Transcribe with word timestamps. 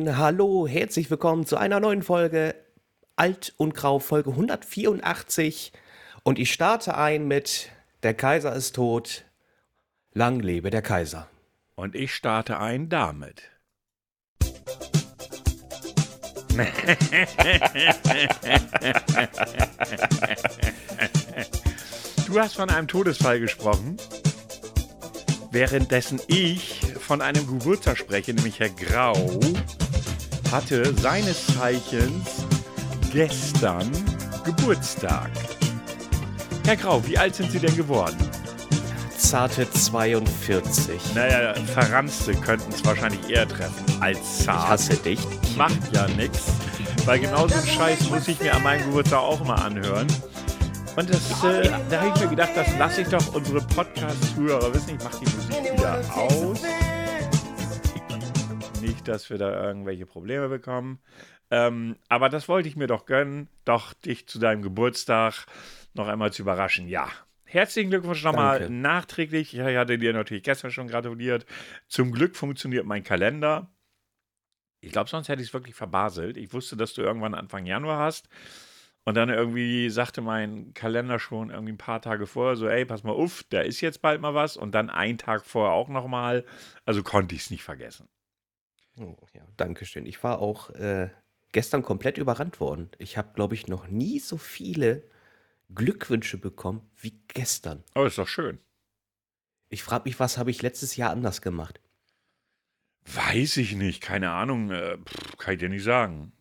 moin, 0.00 0.16
hallo, 0.16 0.66
herzlich 0.66 1.10
willkommen 1.10 1.44
zu 1.44 1.58
einer 1.58 1.78
neuen 1.78 2.02
Folge 2.02 2.54
Alt 3.16 3.52
und 3.58 3.74
Grau, 3.74 3.98
Folge 3.98 4.30
184. 4.30 5.72
Und 6.22 6.38
ich 6.38 6.52
starte 6.52 6.96
ein 6.96 7.28
mit 7.28 7.68
Der 8.02 8.14
Kaiser 8.14 8.54
ist 8.54 8.76
tot, 8.76 9.26
lang 10.14 10.40
lebe 10.40 10.70
der 10.70 10.80
Kaiser. 10.80 11.28
Und 11.74 11.94
ich 11.94 12.14
starte 12.14 12.58
ein 12.58 12.88
damit. 12.88 13.42
Du 22.26 22.38
hast 22.38 22.54
von 22.54 22.70
einem 22.70 22.88
Todesfall 22.88 23.38
gesprochen, 23.40 23.98
währenddessen 25.50 26.20
ich 26.28 26.80
von 26.98 27.20
einem 27.20 27.46
Geburtstag 27.46 27.98
spreche, 27.98 28.32
nämlich 28.32 28.60
Herr 28.60 28.70
Grau 28.70 29.40
hatte 30.50 30.94
seines 30.98 31.46
Zeichens 31.46 32.44
gestern 33.12 33.90
Geburtstag. 34.44 35.30
Herr 36.66 36.76
Grau, 36.76 37.06
wie 37.06 37.16
alt 37.16 37.34
sind 37.34 37.52
Sie 37.52 37.58
denn 37.58 37.76
geworden? 37.76 38.16
Zarte 39.16 39.70
42. 39.70 41.14
Naja, 41.14 41.54
Verranste 41.74 42.34
könnten 42.34 42.72
es 42.72 42.84
wahrscheinlich 42.84 43.28
eher 43.28 43.46
treffen 43.46 43.84
als 44.00 44.44
zart. 44.44 44.64
Ich 44.64 44.68
hasse 44.70 44.96
dich. 44.96 45.20
Macht 45.56 45.92
ja 45.92 46.08
nichts, 46.08 46.46
weil 47.04 47.20
genau 47.20 47.46
so 47.46 47.54
einen 47.54 47.66
Scheiß 47.66 48.10
muss 48.10 48.26
ich 48.28 48.40
mir 48.40 48.54
an 48.54 48.62
meinem 48.62 48.86
Geburtstag 48.86 49.20
auch 49.20 49.44
mal 49.44 49.56
anhören. 49.56 50.06
Und 50.96 51.08
das, 51.08 51.44
äh, 51.44 51.70
da 51.88 52.00
habe 52.00 52.12
ich 52.14 52.20
mir 52.22 52.28
gedacht, 52.28 52.50
das 52.56 52.66
lasse 52.78 53.02
ich 53.02 53.08
doch 53.08 53.34
unsere 53.34 53.60
Podcast-Zuhörer 53.60 54.74
wissen. 54.74 54.96
Ich 54.96 55.04
mache 55.04 55.24
die 55.24 55.36
Musik 55.36 55.72
wieder 55.72 56.00
aus. 56.14 56.60
Nicht, 58.80 59.08
dass 59.08 59.30
wir 59.30 59.38
da 59.38 59.66
irgendwelche 59.66 60.06
Probleme 60.06 60.48
bekommen. 60.48 61.00
Ähm, 61.50 61.96
aber 62.08 62.28
das 62.28 62.48
wollte 62.48 62.68
ich 62.68 62.76
mir 62.76 62.86
doch 62.86 63.06
gönnen, 63.06 63.48
doch 63.64 63.92
dich 63.92 64.26
zu 64.26 64.38
deinem 64.38 64.62
Geburtstag 64.62 65.46
noch 65.94 66.08
einmal 66.08 66.32
zu 66.32 66.42
überraschen. 66.42 66.88
Ja, 66.88 67.10
Herzlichen 67.50 67.90
Glückwunsch 67.90 68.22
nochmal 68.22 68.60
Danke. 68.60 68.72
nachträglich. 68.72 69.54
Ich 69.54 69.60
hatte 69.60 69.98
dir 69.98 70.12
natürlich 70.12 70.44
gestern 70.44 70.70
schon 70.70 70.86
gratuliert. 70.86 71.46
Zum 71.88 72.12
Glück 72.12 72.36
funktioniert 72.36 72.86
mein 72.86 73.02
Kalender. 73.02 73.74
Ich 74.80 74.92
glaube, 74.92 75.10
sonst 75.10 75.28
hätte 75.28 75.42
ich 75.42 75.48
es 75.48 75.54
wirklich 75.54 75.74
verbaselt. 75.74 76.36
Ich 76.36 76.52
wusste, 76.52 76.76
dass 76.76 76.94
du 76.94 77.02
irgendwann 77.02 77.34
Anfang 77.34 77.66
Januar 77.66 77.98
hast. 77.98 78.28
Und 79.04 79.16
dann 79.16 79.30
irgendwie 79.30 79.90
sagte 79.90 80.20
mein 80.20 80.74
Kalender 80.74 81.18
schon 81.18 81.50
irgendwie 81.50 81.72
ein 81.72 81.78
paar 81.78 82.00
Tage 82.00 82.28
vorher 82.28 82.54
so, 82.54 82.68
ey, 82.68 82.84
pass 82.84 83.02
mal 83.02 83.12
auf, 83.12 83.42
da 83.50 83.62
ist 83.62 83.80
jetzt 83.80 84.00
bald 84.00 84.20
mal 84.20 84.34
was. 84.34 84.56
Und 84.56 84.72
dann 84.72 84.88
einen 84.88 85.18
Tag 85.18 85.44
vorher 85.44 85.72
auch 85.72 85.88
nochmal. 85.88 86.44
Also 86.84 87.02
konnte 87.02 87.34
ich 87.34 87.40
es 87.40 87.50
nicht 87.50 87.64
vergessen. 87.64 88.08
Oh, 89.00 89.16
ja, 89.32 89.42
Dankeschön. 89.56 90.04
Ich 90.04 90.22
war 90.22 90.40
auch 90.40 90.70
äh, 90.70 91.08
gestern 91.52 91.82
komplett 91.82 92.18
überrannt 92.18 92.60
worden. 92.60 92.90
Ich 92.98 93.16
habe, 93.16 93.32
glaube 93.34 93.54
ich, 93.54 93.66
noch 93.66 93.88
nie 93.88 94.18
so 94.18 94.36
viele 94.36 95.02
Glückwünsche 95.74 96.36
bekommen 96.36 96.82
wie 96.96 97.18
gestern. 97.28 97.82
Aber 97.94 98.06
ist 98.06 98.18
doch 98.18 98.28
schön. 98.28 98.58
Ich 99.70 99.82
frage 99.82 100.04
mich, 100.04 100.20
was 100.20 100.36
habe 100.36 100.50
ich 100.50 100.62
letztes 100.62 100.96
Jahr 100.96 101.10
anders 101.10 101.40
gemacht? 101.40 101.80
Weiß 103.06 103.56
ich 103.56 103.74
nicht, 103.74 104.02
keine 104.02 104.32
Ahnung, 104.32 104.70
äh, 104.70 104.98
pff, 104.98 105.38
kann 105.38 105.54
ich 105.54 105.60
dir 105.60 105.68
nicht 105.68 105.84
sagen. 105.84 106.32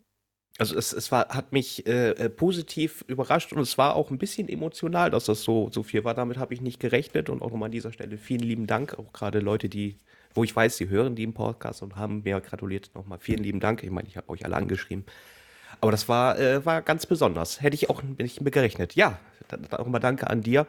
Also 0.58 0.76
es, 0.76 0.92
es 0.92 1.10
war, 1.12 1.30
hat 1.30 1.54
mich 1.54 1.88
äh, 1.88 2.10
äh, 2.12 2.30
positiv 2.30 3.06
überrascht 3.08 3.54
und 3.54 3.62
es 3.62 3.78
war 3.78 3.96
auch 3.96 4.12
ein 4.12 4.18
bisschen 4.18 4.50
emotional, 4.50 5.10
dass 5.10 5.26
das 5.26 5.44
so, 5.44 5.70
so 5.72 5.84
viel 5.84 6.04
war. 6.04 6.16
Damit 6.16 6.38
habe 6.38 6.54
ich 6.54 6.60
nicht 6.60 6.82
gerechnet 6.82 7.30
und 7.30 7.42
auch 7.42 7.52
nochmal 7.52 7.68
an 7.68 7.72
dieser 7.72 7.94
Stelle 7.94 8.18
vielen 8.18 8.42
lieben 8.42 8.68
Dank. 8.68 9.00
Auch 9.00 9.14
gerade 9.14 9.40
Leute, 9.40 9.70
die, 9.70 9.96
wo 10.34 10.44
ich 10.44 10.56
weiß, 10.56 10.78
die 10.78 10.90
hören 10.90 11.16
den 11.16 11.34
Podcast 11.34 11.82
und 11.82 11.96
haben 11.96 12.22
mir 12.24 12.40
gratuliert. 12.42 12.92
Nochmal 12.96 13.20
vielen 13.20 13.44
lieben 13.44 13.60
Dank. 13.60 13.84
Ich 13.84 13.92
meine, 13.92 14.08
ich 14.08 14.18
habe 14.18 14.30
euch 14.30 14.46
alle 14.46 14.56
angeschrieben. 14.56 15.06
Aber 15.82 15.92
das 15.92 16.10
war, 16.10 16.38
äh, 16.40 16.66
war 16.66 16.82
ganz 16.82 17.06
besonders. 17.06 17.62
Hätte 17.62 17.76
ich 17.76 17.90
auch 17.90 18.02
nicht 18.04 18.42
mit 18.42 18.54
gerechnet. 18.54 18.96
Ja, 18.96 19.20
dann, 19.48 19.64
dann 19.70 19.80
auch 19.80 19.88
mal 19.88 20.00
Danke 20.00 20.30
an 20.30 20.42
dir. 20.42 20.68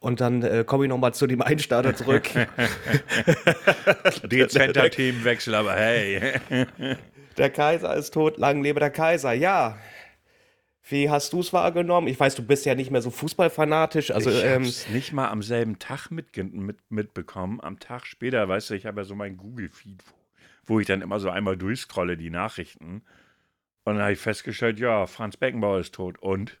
Und 0.00 0.20
dann 0.20 0.42
äh, 0.42 0.64
komme 0.64 0.84
ich 0.84 0.88
nochmal 0.88 1.12
zu 1.12 1.26
dem 1.26 1.42
Einstarter 1.42 1.94
zurück. 1.94 2.28
Dezenter 4.22 4.90
Themenwechsel, 4.90 5.54
aber 5.54 5.74
hey. 5.74 6.34
Der 7.36 7.50
Kaiser 7.50 7.94
ist 7.96 8.14
tot, 8.14 8.38
lang 8.38 8.62
lebe 8.62 8.80
der 8.80 8.90
Kaiser. 8.90 9.32
Ja. 9.32 9.78
Wie 10.90 11.10
hast 11.10 11.34
du 11.34 11.40
es 11.40 11.52
wahrgenommen? 11.52 12.08
Ich 12.08 12.18
weiß, 12.18 12.34
du 12.34 12.42
bist 12.42 12.64
ja 12.64 12.74
nicht 12.74 12.90
mehr 12.90 13.02
so 13.02 13.10
fußballfanatisch. 13.10 14.10
Also, 14.10 14.30
ich 14.30 14.42
ähm, 14.42 14.64
hab's 14.64 14.88
nicht 14.88 15.12
mal 15.12 15.28
am 15.28 15.42
selben 15.42 15.78
Tag 15.78 16.10
mitge 16.10 16.44
mit, 16.44 16.78
mitbekommen. 16.90 17.60
Am 17.60 17.78
Tag 17.78 18.06
später, 18.06 18.48
weißt 18.48 18.70
du, 18.70 18.74
ich 18.74 18.86
habe 18.86 19.00
ja 19.00 19.04
so 19.04 19.14
mein 19.14 19.36
Google-Feed, 19.36 20.02
wo, 20.06 20.74
wo 20.74 20.80
ich 20.80 20.86
dann 20.86 21.02
immer 21.02 21.20
so 21.20 21.28
einmal 21.28 21.58
durchscrolle, 21.58 22.16
die 22.16 22.30
Nachrichten. 22.30 23.02
Und 23.84 23.94
dann 23.94 24.02
habe 24.02 24.12
ich 24.12 24.18
festgestellt, 24.18 24.78
ja, 24.80 25.06
Franz 25.06 25.36
Beckenbauer 25.36 25.80
ist 25.80 25.94
tot. 25.94 26.18
Und? 26.18 26.58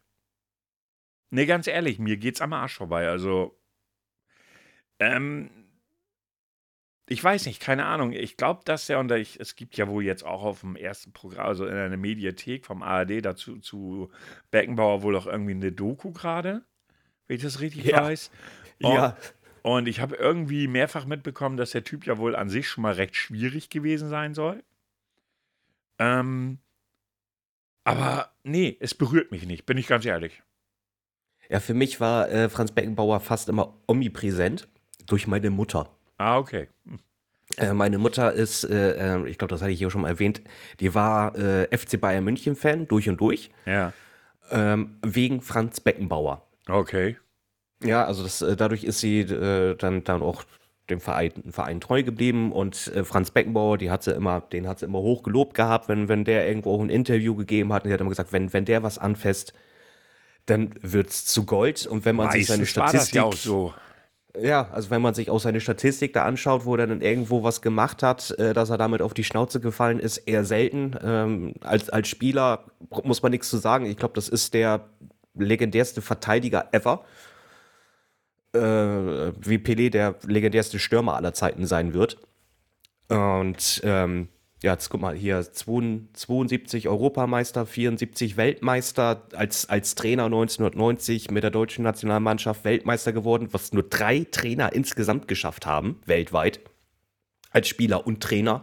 Nee, 1.30 1.46
ganz 1.46 1.66
ehrlich, 1.66 1.98
mir 1.98 2.18
geht's 2.18 2.42
am 2.42 2.52
Arsch 2.52 2.76
vorbei. 2.76 3.08
Also, 3.08 3.58
ähm, 4.98 5.57
ich 7.08 7.22
weiß 7.22 7.46
nicht, 7.46 7.60
keine 7.60 7.86
Ahnung. 7.86 8.12
Ich 8.12 8.36
glaube, 8.36 8.60
dass 8.64 8.88
er, 8.88 8.98
und 8.98 9.10
ich, 9.12 9.40
es 9.40 9.56
gibt 9.56 9.76
ja 9.76 9.88
wohl 9.88 10.04
jetzt 10.04 10.24
auch 10.24 10.42
auf 10.42 10.60
dem 10.60 10.76
ersten 10.76 11.12
Programm, 11.12 11.46
also 11.46 11.66
in 11.66 11.74
einer 11.74 11.96
Mediathek 11.96 12.66
vom 12.66 12.82
ARD 12.82 13.24
dazu 13.24 13.58
zu 13.58 14.10
Beckenbauer 14.50 15.02
wohl 15.02 15.16
auch 15.16 15.26
irgendwie 15.26 15.52
eine 15.52 15.72
Doku 15.72 16.12
gerade, 16.12 16.62
wenn 17.26 17.36
ich 17.36 17.42
das 17.42 17.60
richtig 17.60 17.84
Ja. 17.86 18.02
weiß. 18.02 18.30
ja. 18.78 19.16
Und 19.62 19.88
ich 19.88 20.00
habe 20.00 20.16
irgendwie 20.16 20.68
mehrfach 20.68 21.04
mitbekommen, 21.04 21.56
dass 21.56 21.72
der 21.72 21.84
Typ 21.84 22.06
ja 22.06 22.16
wohl 22.16 22.36
an 22.36 22.48
sich 22.48 22.68
schon 22.68 22.82
mal 22.82 22.94
recht 22.94 23.16
schwierig 23.16 23.68
gewesen 23.68 24.08
sein 24.08 24.32
soll. 24.32 24.62
Ähm, 25.98 26.58
aber 27.84 28.32
nee, 28.44 28.76
es 28.80 28.94
berührt 28.94 29.30
mich 29.30 29.46
nicht, 29.46 29.66
bin 29.66 29.76
ich 29.76 29.86
ganz 29.88 30.04
ehrlich. 30.06 30.42
Ja, 31.50 31.60
für 31.60 31.74
mich 31.74 32.00
war 32.00 32.30
äh, 32.30 32.48
Franz 32.48 32.72
Beckenbauer 32.72 33.20
fast 33.20 33.48
immer 33.48 33.74
omnipräsent 33.86 34.68
durch 35.06 35.26
meine 35.26 35.50
Mutter. 35.50 35.97
Ah, 36.18 36.38
okay. 36.38 36.68
Äh, 37.56 37.72
meine 37.72 37.96
Mutter 37.98 38.32
ist, 38.32 38.64
äh, 38.64 39.16
äh, 39.16 39.26
ich 39.28 39.38
glaube, 39.38 39.50
das 39.52 39.62
hatte 39.62 39.72
ich 39.72 39.78
hier 39.78 39.90
schon 39.90 40.02
mal 40.02 40.08
erwähnt, 40.08 40.42
die 40.80 40.94
war 40.94 41.34
äh, 41.36 41.66
FC 41.76 41.98
Bayern 42.00 42.24
München-Fan 42.24 42.86
durch 42.88 43.08
und 43.08 43.18
durch, 43.20 43.50
Ja. 43.64 43.92
ähm, 44.50 44.98
wegen 45.02 45.40
Franz 45.40 45.80
Beckenbauer. 45.80 46.42
Okay. 46.68 47.16
Ja, 47.82 48.04
also 48.04 48.22
das, 48.22 48.42
äh, 48.42 48.54
dadurch 48.56 48.84
ist 48.84 49.00
sie 49.00 49.20
äh, 49.20 49.76
dann, 49.76 50.04
dann 50.04 50.20
auch 50.20 50.44
dem 50.90 51.00
Verein, 51.00 51.32
Verein 51.50 51.80
treu 51.80 52.02
geblieben 52.02 52.52
und 52.52 52.88
äh, 52.94 53.04
Franz 53.04 53.30
Beckenbauer, 53.30 53.78
die 53.78 53.90
hat 53.90 54.02
sie 54.02 54.12
immer, 54.12 54.40
den 54.40 54.66
hat 54.68 54.78
sie 54.80 54.86
immer 54.86 54.98
hoch 55.00 55.22
gelobt 55.22 55.54
gehabt, 55.54 55.88
wenn, 55.88 56.08
wenn 56.08 56.24
der 56.24 56.46
irgendwo 56.48 56.74
auch 56.74 56.80
ein 56.80 56.90
Interview 56.90 57.34
gegeben 57.34 57.72
hat. 57.72 57.84
Und 57.84 57.88
die 57.88 57.94
hat 57.94 58.00
immer 58.00 58.10
gesagt, 58.10 58.32
wenn, 58.32 58.52
wenn 58.52 58.64
der 58.64 58.82
was 58.82 58.98
anfasst, 58.98 59.52
dann 60.46 60.74
wird's 60.80 61.24
zu 61.26 61.44
Gold. 61.44 61.86
Und 61.86 62.04
wenn 62.04 62.16
man 62.16 62.30
sich 62.30 62.46
seine 62.46 62.62
Meistens 62.62 62.76
war 62.76 62.84
das 62.84 62.92
Statistik, 62.92 63.14
ja 63.16 63.22
auch 63.24 63.34
so. 63.34 63.74
Ja, 64.36 64.68
also 64.70 64.90
wenn 64.90 65.02
man 65.02 65.14
sich 65.14 65.30
auch 65.30 65.40
seine 65.40 65.60
Statistik 65.60 66.12
da 66.12 66.24
anschaut, 66.24 66.64
wo 66.64 66.76
er 66.76 66.86
dann 66.86 67.00
irgendwo 67.00 67.42
was 67.42 67.62
gemacht 67.62 68.02
hat, 68.02 68.30
äh, 68.38 68.52
dass 68.52 68.70
er 68.70 68.78
damit 68.78 69.02
auf 69.02 69.14
die 69.14 69.24
Schnauze 69.24 69.60
gefallen 69.60 70.00
ist, 70.00 70.18
eher 70.18 70.44
selten. 70.44 70.94
Ähm, 71.02 71.54
als, 71.60 71.88
als 71.90 72.08
Spieler 72.08 72.64
muss 73.04 73.22
man 73.22 73.30
nichts 73.30 73.48
zu 73.48 73.56
sagen. 73.56 73.86
Ich 73.86 73.96
glaube, 73.96 74.14
das 74.14 74.28
ist 74.28 74.54
der 74.54 74.88
legendärste 75.34 76.02
Verteidiger 76.02 76.68
ever. 76.72 77.04
Äh, 78.52 78.58
wie 78.60 79.58
Pelé 79.58 79.90
der 79.90 80.16
legendärste 80.26 80.78
Stürmer 80.78 81.16
aller 81.16 81.34
Zeiten 81.34 81.66
sein 81.66 81.94
wird. 81.94 82.18
Und 83.08 83.80
ähm, 83.84 84.28
ja, 84.62 84.72
jetzt 84.72 84.88
guck 84.90 85.00
mal 85.00 85.14
hier, 85.14 85.40
72 85.40 86.88
Europameister, 86.88 87.64
74 87.64 88.36
Weltmeister, 88.36 89.26
als, 89.32 89.68
als 89.68 89.94
Trainer 89.94 90.24
1990 90.24 91.30
mit 91.30 91.44
der 91.44 91.52
deutschen 91.52 91.84
Nationalmannschaft 91.84 92.64
Weltmeister 92.64 93.12
geworden, 93.12 93.48
was 93.52 93.72
nur 93.72 93.84
drei 93.84 94.26
Trainer 94.30 94.72
insgesamt 94.72 95.28
geschafft 95.28 95.64
haben, 95.64 96.00
weltweit, 96.06 96.60
als 97.50 97.68
Spieler 97.68 98.06
und 98.06 98.20
Trainer. 98.20 98.62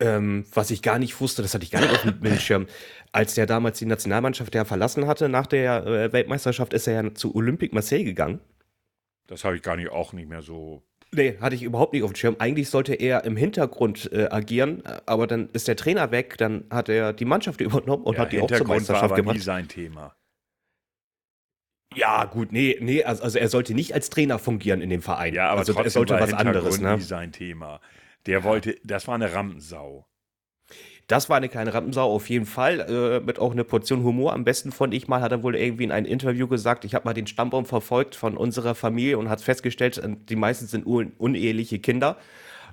Ähm, 0.00 0.44
was 0.52 0.70
ich 0.70 0.82
gar 0.82 0.98
nicht 0.98 1.20
wusste, 1.20 1.42
das 1.42 1.54
hatte 1.54 1.64
ich 1.64 1.70
gar 1.70 1.80
nicht 1.80 1.92
auf 1.92 2.02
dem 2.02 2.20
Bildschirm. 2.20 2.66
Als 3.12 3.34
der 3.34 3.46
damals 3.46 3.78
die 3.78 3.86
Nationalmannschaft 3.86 4.54
ja 4.54 4.64
verlassen 4.64 5.06
hatte, 5.06 5.28
nach 5.28 5.46
der 5.46 5.86
äh, 5.86 6.12
Weltmeisterschaft, 6.12 6.72
ist 6.72 6.88
er 6.88 7.02
ja 7.02 7.14
zu 7.14 7.34
Olympique 7.36 7.74
Marseille 7.74 8.04
gegangen. 8.04 8.40
Das 9.28 9.44
habe 9.44 9.56
ich 9.56 9.62
gar 9.62 9.76
nicht 9.76 9.90
auch 9.90 10.12
nicht 10.12 10.28
mehr 10.28 10.42
so. 10.42 10.82
Nee, 11.14 11.38
hatte 11.40 11.54
ich 11.54 11.62
überhaupt 11.62 11.94
nicht 11.94 12.02
auf 12.02 12.12
dem 12.12 12.16
Schirm. 12.16 12.36
Eigentlich 12.38 12.68
sollte 12.68 12.94
er 12.94 13.24
im 13.24 13.36
Hintergrund 13.36 14.10
äh, 14.12 14.28
agieren, 14.30 14.82
aber 15.06 15.26
dann 15.26 15.48
ist 15.52 15.66
der 15.66 15.76
Trainer 15.76 16.10
weg, 16.10 16.36
dann 16.36 16.64
hat 16.70 16.88
er 16.88 17.12
die 17.12 17.24
Mannschaft 17.24 17.60
übernommen 17.62 18.04
und 18.04 18.14
Ja, 18.14 18.20
hat 18.20 18.32
die 18.32 18.40
auch 18.40 18.48
zur 18.48 18.58
Hintergrund 18.58 18.68
war 18.68 18.76
Meisterschaft 18.76 19.04
aber 19.04 19.16
nie 19.16 19.22
gebracht. 19.22 19.42
sein 19.42 19.68
Thema. 19.68 20.14
Ja, 21.94 22.26
gut, 22.26 22.52
nee, 22.52 22.76
nee, 22.80 23.02
also, 23.02 23.22
also 23.22 23.38
er 23.38 23.48
sollte 23.48 23.74
nicht 23.74 23.94
als 23.94 24.10
Trainer 24.10 24.38
fungieren 24.38 24.82
in 24.82 24.90
dem 24.90 25.00
Verein. 25.02 25.34
Ja, 25.34 25.48
aber 25.48 25.60
also 25.60 25.72
er 25.72 25.90
sollte 25.90 26.14
war 26.14 26.20
was 26.20 26.34
anderes, 26.34 26.80
ne? 26.80 26.96
nie 26.96 27.02
sein 27.02 27.32
Thema. 27.32 27.80
Der 28.26 28.44
wollte, 28.44 28.76
das 28.84 29.08
war 29.08 29.14
eine 29.14 29.32
Rampensau. 29.32 30.06
Das 31.08 31.30
war 31.30 31.38
eine 31.38 31.48
kleine 31.48 31.72
Rampensau 31.72 32.12
auf 32.12 32.28
jeden 32.28 32.44
Fall, 32.44 32.80
äh, 32.80 33.20
mit 33.24 33.38
auch 33.38 33.52
eine 33.52 33.64
Portion 33.64 34.04
Humor. 34.04 34.34
Am 34.34 34.44
besten 34.44 34.72
fand 34.72 34.92
ich 34.92 35.08
mal, 35.08 35.22
hat 35.22 35.32
er 35.32 35.42
wohl 35.42 35.56
irgendwie 35.56 35.84
in 35.84 35.90
einem 35.90 36.04
Interview 36.04 36.46
gesagt, 36.46 36.84
ich 36.84 36.94
habe 36.94 37.06
mal 37.06 37.14
den 37.14 37.26
Stammbaum 37.26 37.64
verfolgt 37.64 38.14
von 38.14 38.36
unserer 38.36 38.74
Familie 38.74 39.16
und 39.16 39.30
hat 39.30 39.40
festgestellt, 39.40 39.96
äh, 39.96 40.16
die 40.28 40.36
meisten 40.36 40.66
sind 40.66 40.86
un 40.86 41.12
uneheliche 41.16 41.78
Kinder. 41.78 42.18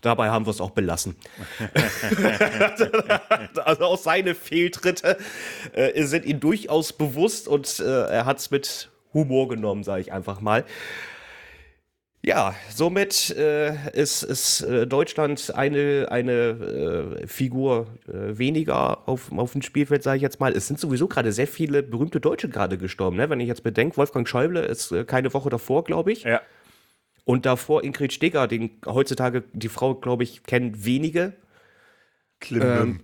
Dabei 0.01 0.29
haben 0.29 0.45
wir 0.45 0.51
es 0.51 0.59
auch 0.59 0.71
belassen. 0.71 1.15
also 3.63 3.85
auch 3.85 3.97
seine 3.97 4.35
Fehltritte 4.35 5.17
äh, 5.71 6.03
sind 6.03 6.25
ihm 6.25 6.41
durchaus 6.41 6.91
bewusst 6.91 7.47
und 7.47 7.79
äh, 7.79 7.83
er 7.83 8.25
hat 8.25 8.39
es 8.39 8.51
mit 8.51 8.91
Humor 9.13 9.47
genommen, 9.47 9.83
sage 9.83 10.01
ich 10.01 10.11
einfach 10.11 10.41
mal. 10.41 10.65
Ja, 12.27 12.55
somit 12.73 13.29
äh, 13.37 13.75
ist, 13.93 14.23
ist 14.23 14.61
äh, 14.61 14.87
Deutschland 14.87 15.53
eine, 15.53 16.07
eine 16.09 16.31
äh, 17.21 17.27
Figur 17.27 17.85
äh, 18.07 18.35
weniger 18.37 19.07
auf, 19.07 19.31
auf 19.31 19.51
dem 19.51 19.61
Spielfeld, 19.61 20.01
sage 20.01 20.17
ich 20.17 20.23
jetzt 20.23 20.39
mal. 20.39 20.51
Es 20.53 20.65
sind 20.67 20.79
sowieso 20.79 21.07
gerade 21.07 21.31
sehr 21.31 21.45
viele 21.47 21.83
berühmte 21.83 22.19
Deutsche 22.19 22.49
gerade 22.49 22.79
gestorben. 22.79 23.17
Ne? 23.17 23.29
Wenn 23.29 23.39
ich 23.41 23.47
jetzt 23.47 23.61
bedenke, 23.61 23.97
Wolfgang 23.97 24.27
Schäuble 24.27 24.61
ist 24.65 24.91
äh, 24.91 25.03
keine 25.05 25.35
Woche 25.35 25.51
davor, 25.51 25.83
glaube 25.83 26.11
ich. 26.13 26.23
Ja. 26.23 26.41
Und 27.25 27.45
davor 27.45 27.83
Ingrid 27.83 28.11
Stegger, 28.11 28.47
den 28.47 28.71
heutzutage 28.87 29.43
die 29.53 29.69
Frau, 29.69 29.93
glaube 29.93 30.23
ich, 30.23 30.41
kennen 30.43 30.83
wenige. 30.83 31.33
Klimbim. 32.39 33.01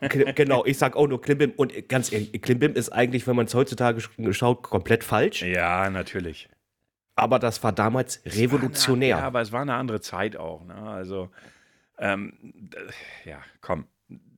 Kli- 0.00 0.32
genau, 0.34 0.64
ich 0.64 0.78
sag 0.78 0.94
auch 0.96 1.06
nur 1.08 1.20
Klimbim. 1.20 1.52
Und 1.56 1.88
ganz 1.88 2.12
ehrlich, 2.12 2.32
Klimbim 2.42 2.74
ist 2.74 2.90
eigentlich, 2.90 3.26
wenn 3.26 3.34
man 3.36 3.46
es 3.46 3.54
heutzutage 3.54 4.00
sch- 4.00 4.32
schaut, 4.32 4.62
komplett 4.62 5.02
falsch. 5.04 5.42
ja, 5.42 5.90
natürlich. 5.90 6.48
Aber 7.14 7.38
das 7.38 7.62
war 7.62 7.72
damals 7.72 8.22
revolutionär. 8.24 9.18
Ja, 9.18 9.20
aber 9.20 9.40
es 9.40 9.52
war 9.52 9.62
eine 9.62 9.74
andere 9.74 10.00
Zeit 10.00 10.36
auch. 10.36 10.64
Ne? 10.64 10.74
Also, 10.74 11.30
ähm, 11.98 12.70
ja, 13.24 13.38
komm, 13.60 13.86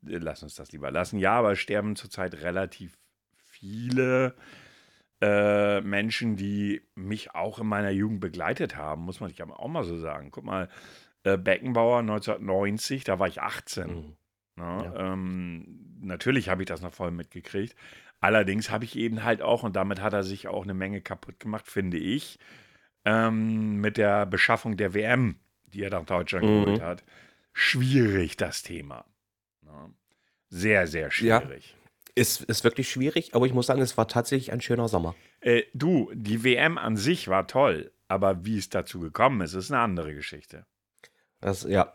lass 0.02 0.42
uns 0.42 0.54
das 0.56 0.72
lieber 0.72 0.90
lassen. 0.90 1.18
Ja, 1.18 1.32
aber 1.38 1.52
es 1.52 1.60
sterben 1.60 1.96
zurzeit 1.96 2.34
relativ 2.42 2.96
viele 3.36 4.34
äh, 5.20 5.80
Menschen, 5.80 6.36
die 6.36 6.82
mich 6.94 7.34
auch 7.34 7.58
in 7.58 7.66
meiner 7.66 7.90
Jugend 7.90 8.20
begleitet 8.20 8.76
haben, 8.76 9.02
muss 9.02 9.20
man 9.20 9.30
sich 9.30 9.40
aber 9.40 9.60
auch 9.60 9.68
mal 9.68 9.84
so 9.84 9.96
sagen. 9.96 10.30
Guck 10.30 10.44
mal, 10.44 10.68
äh, 11.22 11.38
Beckenbauer 11.38 12.00
1990, 12.00 13.04
da 13.04 13.18
war 13.18 13.28
ich 13.28 13.40
18. 13.40 13.86
Mhm. 13.86 14.16
Ne? 14.56 14.94
Ähm, 14.96 15.98
natürlich 16.00 16.48
habe 16.48 16.62
ich 16.62 16.68
das 16.68 16.82
noch 16.82 16.92
voll 16.92 17.10
mitgekriegt. 17.10 17.74
Allerdings 18.20 18.70
habe 18.70 18.84
ich 18.84 18.96
eben 18.96 19.24
halt 19.24 19.42
auch, 19.42 19.62
und 19.62 19.76
damit 19.76 20.00
hat 20.00 20.12
er 20.12 20.22
sich 20.22 20.48
auch 20.48 20.64
eine 20.64 20.74
Menge 20.74 21.00
kaputt 21.00 21.40
gemacht, 21.40 21.66
finde 21.66 21.98
ich, 21.98 22.38
ähm, 23.04 23.80
mit 23.80 23.96
der 23.96 24.26
Beschaffung 24.26 24.76
der 24.76 24.94
WM, 24.94 25.36
die 25.66 25.82
er 25.82 25.90
nach 25.90 26.04
Deutschland 26.04 26.44
Mhm. 26.46 26.64
geholt 26.64 26.80
hat. 26.82 27.04
Schwierig, 27.52 28.36
das 28.36 28.62
Thema. 28.62 29.04
Sehr, 30.48 30.86
sehr 30.86 31.10
Ja. 31.20 31.40
schwierig. 31.40 31.74
Ist, 32.14 32.42
ist 32.42 32.62
wirklich 32.62 32.88
schwierig, 32.88 33.34
aber 33.34 33.46
ich 33.46 33.52
muss 33.52 33.66
sagen, 33.66 33.80
es 33.80 33.96
war 33.96 34.06
tatsächlich 34.06 34.52
ein 34.52 34.60
schöner 34.60 34.86
Sommer. 34.86 35.16
Äh, 35.40 35.62
du, 35.74 36.10
die 36.14 36.44
WM 36.44 36.78
an 36.78 36.96
sich 36.96 37.26
war 37.26 37.48
toll, 37.48 37.90
aber 38.06 38.44
wie 38.44 38.56
es 38.56 38.68
dazu 38.70 39.00
gekommen 39.00 39.40
ist, 39.40 39.54
ist 39.54 39.72
eine 39.72 39.80
andere 39.80 40.14
Geschichte. 40.14 40.64
Das, 41.40 41.64
ja. 41.64 41.92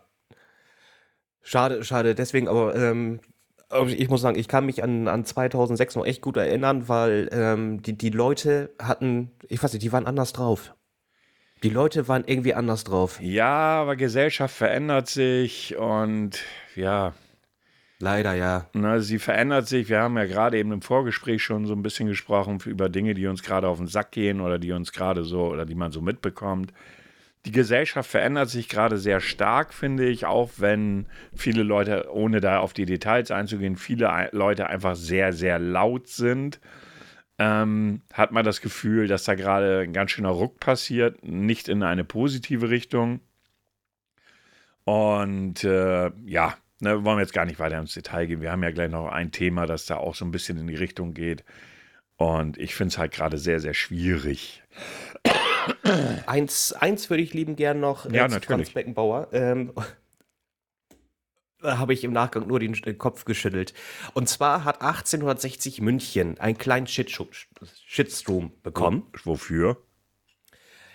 Schade, 1.42 1.82
schade, 1.84 2.14
deswegen, 2.14 2.48
aber 2.48 2.74
ähm, 2.76 3.20
ich 3.86 4.08
muss 4.10 4.20
sagen, 4.20 4.38
ich 4.38 4.46
kann 4.48 4.66
mich 4.66 4.82
an, 4.82 5.08
an 5.08 5.24
2006 5.24 5.94
noch 5.96 6.04
echt 6.04 6.20
gut 6.20 6.36
erinnern, 6.36 6.88
weil 6.88 7.30
ähm, 7.32 7.80
die, 7.82 7.96
die 7.96 8.10
Leute 8.10 8.74
hatten, 8.78 9.30
ich 9.48 9.62
weiß 9.62 9.72
nicht, 9.72 9.82
die 9.82 9.92
waren 9.92 10.06
anders 10.06 10.32
drauf. 10.34 10.74
Die 11.62 11.70
Leute 11.70 12.08
waren 12.08 12.24
irgendwie 12.26 12.54
anders 12.54 12.84
drauf. 12.84 13.20
Ja, 13.20 13.82
aber 13.82 13.96
Gesellschaft 13.96 14.54
verändert 14.54 15.08
sich 15.08 15.76
und 15.76 16.40
ja, 16.74 17.12
Leider, 18.02 18.32
ja. 18.32 18.66
Na, 18.72 18.98
sie 19.00 19.18
verändert 19.18 19.68
sich. 19.68 19.90
Wir 19.90 20.00
haben 20.00 20.16
ja 20.16 20.24
gerade 20.24 20.58
eben 20.58 20.72
im 20.72 20.80
Vorgespräch 20.80 21.42
schon 21.42 21.66
so 21.66 21.74
ein 21.74 21.82
bisschen 21.82 22.08
gesprochen 22.08 22.58
über 22.64 22.88
Dinge, 22.88 23.12
die 23.12 23.26
uns 23.26 23.42
gerade 23.42 23.68
auf 23.68 23.76
den 23.76 23.88
Sack 23.88 24.10
gehen 24.12 24.40
oder 24.40 24.58
die 24.58 24.72
uns 24.72 24.92
gerade 24.92 25.22
so 25.22 25.48
oder 25.48 25.66
die 25.66 25.74
man 25.74 25.92
so 25.92 26.00
mitbekommt. 26.00 26.72
Die 27.44 27.52
Gesellschaft 27.52 28.10
verändert 28.10 28.48
sich 28.48 28.70
gerade 28.70 28.96
sehr 28.96 29.20
stark, 29.20 29.74
finde 29.74 30.06
ich, 30.06 30.24
auch 30.24 30.50
wenn 30.56 31.06
viele 31.34 31.62
Leute, 31.62 32.08
ohne 32.10 32.40
da 32.40 32.60
auf 32.60 32.72
die 32.72 32.86
Details 32.86 33.30
einzugehen, 33.30 33.76
viele 33.76 34.30
Leute 34.32 34.68
einfach 34.68 34.96
sehr, 34.96 35.34
sehr 35.34 35.58
laut 35.58 36.08
sind. 36.08 36.58
Ähm, 37.42 38.02
hat 38.12 38.32
man 38.32 38.44
das 38.44 38.60
Gefühl, 38.60 39.08
dass 39.08 39.24
da 39.24 39.34
gerade 39.34 39.80
ein 39.80 39.94
ganz 39.94 40.10
schöner 40.10 40.28
Ruck 40.28 40.60
passiert, 40.60 41.24
nicht 41.24 41.68
in 41.70 41.82
eine 41.82 42.04
positive 42.04 42.68
Richtung. 42.68 43.20
Und 44.84 45.64
äh, 45.64 46.10
ja, 46.26 46.54
ne, 46.80 47.02
wollen 47.02 47.16
wir 47.16 47.22
jetzt 47.22 47.32
gar 47.32 47.46
nicht 47.46 47.58
weiter 47.58 47.78
ins 47.78 47.94
Detail 47.94 48.26
gehen. 48.26 48.42
Wir 48.42 48.52
haben 48.52 48.62
ja 48.62 48.72
gleich 48.72 48.90
noch 48.90 49.08
ein 49.08 49.32
Thema, 49.32 49.64
das 49.64 49.86
da 49.86 49.96
auch 49.96 50.14
so 50.14 50.26
ein 50.26 50.32
bisschen 50.32 50.58
in 50.58 50.66
die 50.66 50.74
Richtung 50.74 51.14
geht. 51.14 51.42
Und 52.18 52.58
ich 52.58 52.74
finde 52.74 52.92
es 52.92 52.98
halt 52.98 53.12
gerade 53.12 53.38
sehr, 53.38 53.58
sehr 53.58 53.72
schwierig. 53.72 54.62
Eins, 56.26 56.74
eins 56.74 57.08
würde 57.08 57.22
ich 57.22 57.32
lieben 57.32 57.56
gern 57.56 57.80
noch. 57.80 58.04
Ja, 58.04 58.28
zu 58.28 58.34
natürlich. 58.34 58.46
Franz 58.46 58.70
Beckenbauer. 58.70 59.28
Ähm, 59.32 59.72
habe 61.62 61.92
ich 61.92 62.04
im 62.04 62.12
Nachgang 62.12 62.46
nur 62.46 62.60
den, 62.60 62.74
Kopf 62.98 63.24
geschüttelt. 63.24 63.74
Und 64.14 64.28
zwar 64.28 64.64
hat 64.64 64.82
1860 64.82 65.80
München 65.80 66.38
einen 66.38 66.58
kleinen 66.58 66.86
Shitstorm 66.86 68.52
bekommen. 68.62 69.06
Wofür? 69.24 69.82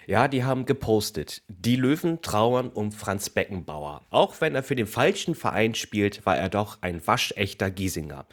Ja, 0.07 0.27
die 0.27 0.43
haben 0.43 0.65
gepostet. 0.65 1.41
Die 1.47 1.75
Löwen 1.75 2.21
trauern 2.21 2.69
um 2.69 2.91
Franz 2.91 3.29
Beckenbauer. 3.29 4.05
Auch 4.11 4.39
wenn 4.39 4.53
er 4.53 4.61
für 4.61 4.75
den 4.75 4.85
falschen 4.85 5.33
Verein 5.33 5.73
spielt, 5.73 6.25
war 6.25 6.37
er 6.37 6.49
doch 6.49 6.77
ein 6.81 7.05
waschechter 7.07 7.71
Giesinger. 7.71 8.27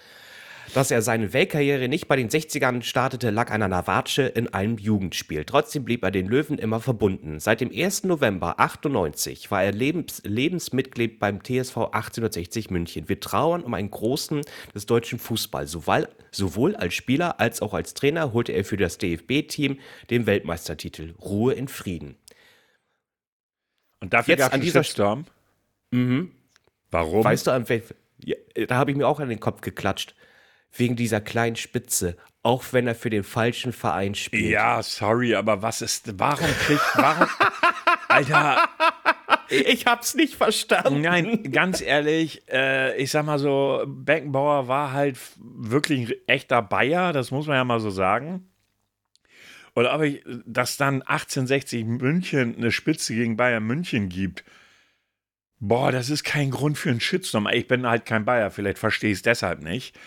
Dass 0.74 0.90
er 0.90 1.02
seine 1.02 1.32
Weltkarriere 1.32 1.88
nicht 1.88 2.08
bei 2.08 2.16
den 2.16 2.28
60ern 2.30 2.82
startete, 2.82 3.30
lag 3.30 3.50
einer 3.50 3.86
Watsche 3.86 4.22
in 4.22 4.52
einem 4.54 4.78
Jugendspiel. 4.78 5.44
Trotzdem 5.44 5.84
blieb 5.84 6.02
er 6.02 6.10
den 6.10 6.28
Löwen 6.28 6.58
immer 6.58 6.80
verbunden. 6.80 7.40
Seit 7.40 7.60
dem 7.60 7.70
1. 7.70 8.04
November 8.04 8.58
98 8.58 9.50
war 9.50 9.62
er 9.62 9.72
Lebens 9.72 10.22
Lebensmitglied 10.24 11.18
beim 11.18 11.42
TSV 11.42 11.76
1860 11.76 12.70
München. 12.70 13.08
Wir 13.08 13.20
trauern 13.20 13.62
um 13.62 13.74
einen 13.74 13.90
Großen 13.90 14.42
des 14.74 14.86
deutschen 14.86 15.18
Fußballs. 15.18 15.70
Sowohl, 15.70 16.08
sowohl 16.30 16.74
als 16.76 16.94
Spieler 16.94 17.38
als 17.40 17.60
auch 17.60 17.74
als 17.74 17.94
Trainer 17.94 18.32
holte 18.32 18.52
er 18.52 18.64
für 18.64 18.76
das 18.76 18.98
DFB-Team 18.98 19.78
den 20.10 20.26
Weltmeistertitel. 20.26 21.14
Ruhe 21.20 21.52
in 21.52 21.68
Frieden. 21.68 22.16
Und 24.00 24.12
dafür 24.12 24.32
Jetzt 24.32 24.40
gab 24.40 24.48
es 24.48 24.54
einen 24.54 24.62
Shitstorm? 24.70 25.24
Warum? 26.90 27.24
Weißt 27.24 27.46
du, 27.46 27.82
ja, 28.24 28.36
da 28.68 28.76
habe 28.76 28.90
ich 28.90 28.96
mir 28.96 29.06
auch 29.06 29.20
an 29.20 29.28
den 29.28 29.40
Kopf 29.40 29.60
geklatscht. 29.60 30.14
Wegen 30.74 30.96
dieser 30.96 31.20
kleinen 31.20 31.56
Spitze. 31.56 32.16
Auch 32.42 32.64
wenn 32.72 32.86
er 32.86 32.94
für 32.94 33.10
den 33.10 33.24
falschen 33.24 33.72
Verein 33.72 34.14
spielt. 34.14 34.50
ja, 34.50 34.82
sorry, 34.82 35.34
aber 35.34 35.62
was 35.62 35.80
ist, 35.80 36.18
warum 36.18 36.48
kriegt, 36.66 36.82
warum, 36.96 37.28
Alter, 38.08 38.68
Ich 39.52 39.86
hab's 39.86 40.14
nicht 40.14 40.34
verstanden. 40.34 41.02
Nein, 41.02 41.52
ganz 41.52 41.80
ehrlich, 41.82 42.42
äh, 42.50 42.96
ich 42.96 43.10
sag 43.10 43.26
mal 43.26 43.38
so, 43.38 43.84
Beckenbauer 43.86 44.66
war 44.66 44.92
halt 44.92 45.18
wirklich 45.38 46.08
ein 46.08 46.14
echter 46.26 46.62
Bayer, 46.62 47.12
das 47.12 47.30
muss 47.30 47.46
man 47.46 47.56
ja 47.56 47.64
mal 47.64 47.80
so 47.80 47.90
sagen. 47.90 48.48
Und 49.74 49.86
aber 49.86 50.06
ich, 50.06 50.22
dass 50.46 50.76
dann 50.76 51.02
1860 51.02 51.84
München 51.84 52.56
eine 52.56 52.72
Spitze 52.72 53.14
gegen 53.14 53.36
Bayern 53.36 53.64
München 53.64 54.08
gibt, 54.08 54.44
boah, 55.60 55.92
das 55.92 56.10
ist 56.10 56.24
kein 56.24 56.50
Grund 56.50 56.78
für 56.78 56.90
einen 56.90 57.00
Shitstorm. 57.00 57.48
Ich 57.52 57.68
bin 57.68 57.86
halt 57.86 58.04
kein 58.06 58.24
Bayer, 58.24 58.50
vielleicht 58.50 58.78
verstehe 58.78 59.10
ich 59.10 59.18
es 59.18 59.22
deshalb 59.22 59.62
nicht. 59.62 59.98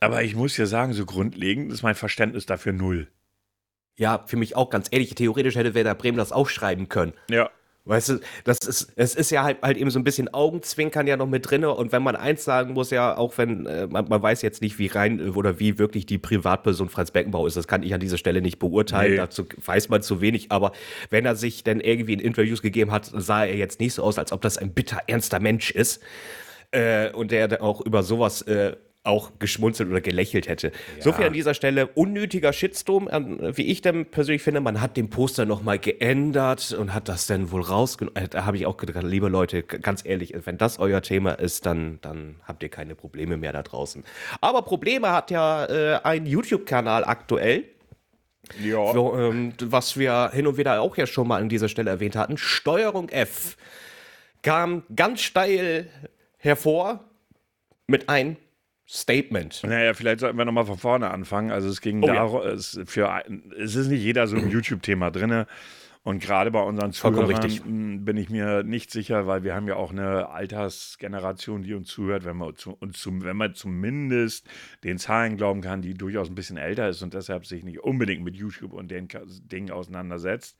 Aber 0.00 0.22
ich 0.22 0.34
muss 0.34 0.56
ja 0.56 0.66
sagen, 0.66 0.92
so 0.94 1.04
grundlegend 1.04 1.72
ist 1.72 1.82
mein 1.82 1.94
Verständnis 1.94 2.46
dafür 2.46 2.72
null. 2.72 3.08
Ja, 3.96 4.24
für 4.26 4.36
mich 4.36 4.56
auch 4.56 4.70
ganz 4.70 4.88
ehrlich. 4.90 5.14
Theoretisch 5.14 5.56
hätte 5.56 5.74
Werder 5.74 5.94
Bremen 5.94 6.16
das 6.16 6.32
auch 6.32 6.48
schreiben 6.48 6.88
können. 6.88 7.12
Ja. 7.28 7.50
Weißt 7.84 8.10
du, 8.10 8.20
das 8.44 8.58
ist, 8.58 8.92
es 8.96 9.14
ist 9.14 9.30
ja 9.30 9.42
halt, 9.42 9.62
halt 9.62 9.76
eben 9.76 9.90
so 9.90 9.98
ein 9.98 10.04
bisschen 10.04 10.32
Augenzwinkern 10.32 11.06
ja 11.06 11.16
noch 11.16 11.26
mit 11.26 11.50
drinne. 11.50 11.70
Und 11.74 11.92
wenn 11.92 12.02
man 12.02 12.14
eins 12.14 12.44
sagen 12.44 12.74
muss, 12.74 12.90
ja, 12.90 13.16
auch 13.16 13.36
wenn 13.36 13.66
äh, 13.66 13.86
man, 13.86 14.06
man 14.08 14.22
weiß 14.22 14.42
jetzt 14.42 14.60
nicht, 14.60 14.78
wie 14.78 14.86
rein 14.86 15.18
äh, 15.18 15.30
oder 15.30 15.58
wie 15.58 15.78
wirklich 15.78 16.06
die 16.06 16.18
Privatperson 16.18 16.88
Franz 16.88 17.10
Beckenbauer 17.10 17.46
ist, 17.46 17.56
das 17.56 17.66
kann 17.68 17.82
ich 17.82 17.92
an 17.92 18.00
dieser 18.00 18.18
Stelle 18.18 18.42
nicht 18.42 18.58
beurteilen. 18.58 19.12
Nee. 19.12 19.16
Dazu 19.16 19.46
weiß 19.64 19.88
man 19.88 20.02
zu 20.02 20.20
wenig. 20.20 20.52
Aber 20.52 20.72
wenn 21.08 21.26
er 21.26 21.36
sich 21.36 21.64
dann 21.64 21.80
irgendwie 21.80 22.12
in 22.12 22.20
Interviews 22.20 22.62
gegeben 22.62 22.92
hat, 22.92 23.10
sah 23.12 23.44
er 23.44 23.56
jetzt 23.56 23.80
nicht 23.80 23.94
so 23.94 24.02
aus, 24.02 24.18
als 24.18 24.32
ob 24.32 24.42
das 24.42 24.56
ein 24.58 24.72
bitter 24.72 25.00
ernster 25.06 25.40
Mensch 25.40 25.70
ist. 25.70 26.02
Äh, 26.70 27.10
und 27.12 27.32
der 27.32 27.62
auch 27.62 27.80
über 27.80 28.02
sowas 28.02 28.42
äh, 28.42 28.76
auch 29.02 29.32
geschmunzelt 29.38 29.88
oder 29.88 30.02
gelächelt 30.02 30.46
hätte. 30.46 30.72
So 30.98 31.12
viel 31.12 31.24
an 31.24 31.32
dieser 31.32 31.54
Stelle. 31.54 31.86
Unnötiger 31.86 32.52
Shitstorm, 32.52 33.08
ähm, 33.10 33.38
wie 33.40 33.66
ich 33.66 33.80
dann 33.80 34.04
persönlich 34.04 34.42
finde. 34.42 34.60
Man 34.60 34.82
hat 34.82 34.98
den 34.98 35.08
Poster 35.08 35.46
nochmal 35.46 35.78
geändert 35.78 36.72
und 36.72 36.92
hat 36.92 37.08
das 37.08 37.26
dann 37.26 37.50
wohl 37.50 37.62
rausgenommen. 37.62 38.22
Äh, 38.22 38.28
Da 38.28 38.44
habe 38.44 38.58
ich 38.58 38.66
auch 38.66 38.76
gedacht, 38.76 39.02
liebe 39.02 39.28
Leute, 39.28 39.62
ganz 39.62 40.04
ehrlich, 40.04 40.34
wenn 40.44 40.58
das 40.58 40.78
euer 40.78 41.00
Thema 41.00 41.32
ist, 41.32 41.64
dann, 41.64 41.98
dann 42.02 42.36
habt 42.46 42.62
ihr 42.62 42.68
keine 42.68 42.94
Probleme 42.94 43.38
mehr 43.38 43.52
da 43.52 43.62
draußen. 43.62 44.04
Aber 44.42 44.62
Probleme 44.62 45.10
hat 45.12 45.30
ja 45.30 45.64
äh, 45.64 46.00
ein 46.02 46.26
YouTube-Kanal 46.26 47.04
aktuell. 47.04 47.64
Ja. 48.62 48.92
So, 48.92 49.16
ähm, 49.16 49.54
was 49.62 49.96
wir 49.98 50.30
hin 50.32 50.46
und 50.46 50.58
wieder 50.58 50.80
auch 50.82 50.96
ja 50.98 51.06
schon 51.06 51.28
mal 51.28 51.40
an 51.40 51.48
dieser 51.48 51.68
Stelle 51.68 51.90
erwähnt 51.90 52.16
hatten, 52.16 52.36
Steuerung 52.36 53.08
F 53.08 53.56
kam 54.42 54.82
ganz 54.94 55.22
steil 55.22 55.88
hervor 56.36 57.04
mit 57.86 58.08
einem 58.08 58.36
Statement. 58.92 59.62
Naja, 59.62 59.94
vielleicht 59.94 60.18
sollten 60.18 60.36
wir 60.36 60.44
nochmal 60.44 60.66
von 60.66 60.76
vorne 60.76 61.10
anfangen. 61.12 61.52
Also 61.52 61.68
es 61.68 61.80
ging 61.80 62.02
Oh 62.02 62.08
ja. 62.08 62.14
darum, 62.14 62.42
es, 62.42 62.80
für, 62.86 63.22
es 63.56 63.76
ist 63.76 63.86
nicht 63.86 64.02
jeder 64.02 64.26
so 64.26 64.36
im 64.36 64.50
YouTube-Thema 64.50 65.12
drin. 65.12 65.44
Und 66.02 66.20
gerade 66.20 66.50
bei 66.50 66.60
unseren 66.62 66.92
Zuhörern 66.92 67.26
richtig. 67.26 67.64
m, 67.64 68.04
bin 68.04 68.16
ich 68.16 68.30
mir 68.30 68.64
nicht 68.64 68.90
sicher, 68.90 69.26
weil 69.28 69.44
wir 69.44 69.54
haben 69.54 69.68
ja 69.68 69.76
auch 69.76 69.92
eine 69.92 70.30
Altersgeneration, 70.30 71.62
die 71.62 71.74
uns 71.74 71.88
zuhört, 71.88 72.24
wenn 72.24 72.36
man, 72.38 72.56
zu, 72.56 72.72
uns 72.72 72.98
zum, 72.98 73.22
wenn 73.22 73.36
man 73.36 73.54
zumindest 73.54 74.48
den 74.82 74.98
Zahlen 74.98 75.36
glauben 75.36 75.60
kann, 75.60 75.82
die 75.82 75.94
durchaus 75.94 76.28
ein 76.28 76.34
bisschen 76.34 76.56
älter 76.56 76.88
ist 76.88 77.02
und 77.02 77.14
deshalb 77.14 77.46
sich 77.46 77.62
nicht 77.62 77.80
unbedingt 77.80 78.24
mit 78.24 78.34
YouTube 78.34 78.72
und 78.72 78.90
den 78.90 79.06
Dingen 79.52 79.70
auseinandersetzt. 79.70 80.56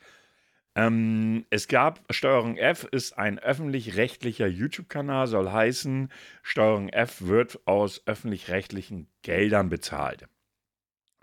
Ähm, 0.80 1.44
es 1.50 1.68
gab 1.68 2.00
Steuerung 2.10 2.56
F 2.56 2.84
ist 2.84 3.18
ein 3.18 3.38
öffentlich-rechtlicher 3.38 4.46
YouTube-Kanal, 4.46 5.26
soll 5.26 5.50
heißen, 5.50 6.10
Steuerung 6.42 6.88
F 6.88 7.20
wird 7.20 7.60
aus 7.66 8.02
öffentlich-rechtlichen 8.06 9.06
Geldern 9.20 9.68
bezahlt. 9.68 10.26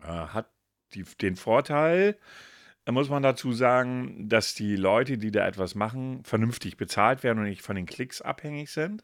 Äh, 0.04 0.06
hat 0.06 0.52
die, 0.94 1.04
den 1.22 1.36
Vorteil, 1.36 2.20
äh, 2.86 2.92
muss 2.92 3.10
man 3.10 3.24
dazu 3.24 3.52
sagen, 3.52 4.30
dass 4.30 4.54
die 4.54 4.76
Leute, 4.76 5.18
die 5.18 5.32
da 5.32 5.48
etwas 5.48 5.74
machen, 5.74 6.24
vernünftig 6.24 6.78
bezahlt 6.78 7.24
werden 7.24 7.40
und 7.40 7.46
nicht 7.46 7.64
von 7.64 7.76
den 7.76 7.88
Klicks 7.88 8.22
abhängig 8.22 8.70
sind. 8.70 9.04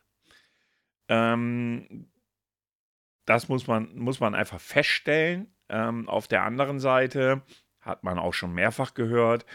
Ähm, 1.07 2.12
das 3.25 3.50
muss 3.50 3.65
man, 3.65 3.95
muss 3.95 4.19
man 4.19 4.36
einfach 4.36 4.62
feststellen. 4.62 5.55
Ähm, 5.69 6.07
auf 6.07 6.27
der 6.27 6.43
anderen 6.43 6.79
Seite 6.79 7.41
hat 7.83 8.03
man 8.03 8.19
auch 8.19 8.33
schon 8.33 8.53
mehrfach 8.53 8.93
gehört, 8.93 9.45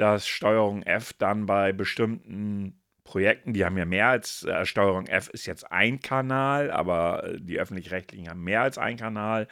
dass 0.00 0.26
Steuerung 0.26 0.82
F 0.82 1.12
dann 1.12 1.46
bei 1.46 1.72
bestimmten 1.72 2.80
Projekten, 3.04 3.52
die 3.52 3.64
haben 3.64 3.76
ja 3.76 3.84
mehr 3.84 4.08
als 4.08 4.44
äh, 4.44 4.64
Steuerung 4.64 5.06
F 5.06 5.28
ist 5.28 5.46
jetzt 5.46 5.70
ein 5.70 6.00
Kanal, 6.00 6.70
aber 6.70 7.24
äh, 7.24 7.40
die 7.40 7.58
öffentlich-rechtlichen 7.58 8.28
haben 8.28 8.42
mehr 8.42 8.62
als 8.62 8.78
ein 8.78 8.96
Kanal. 8.96 9.48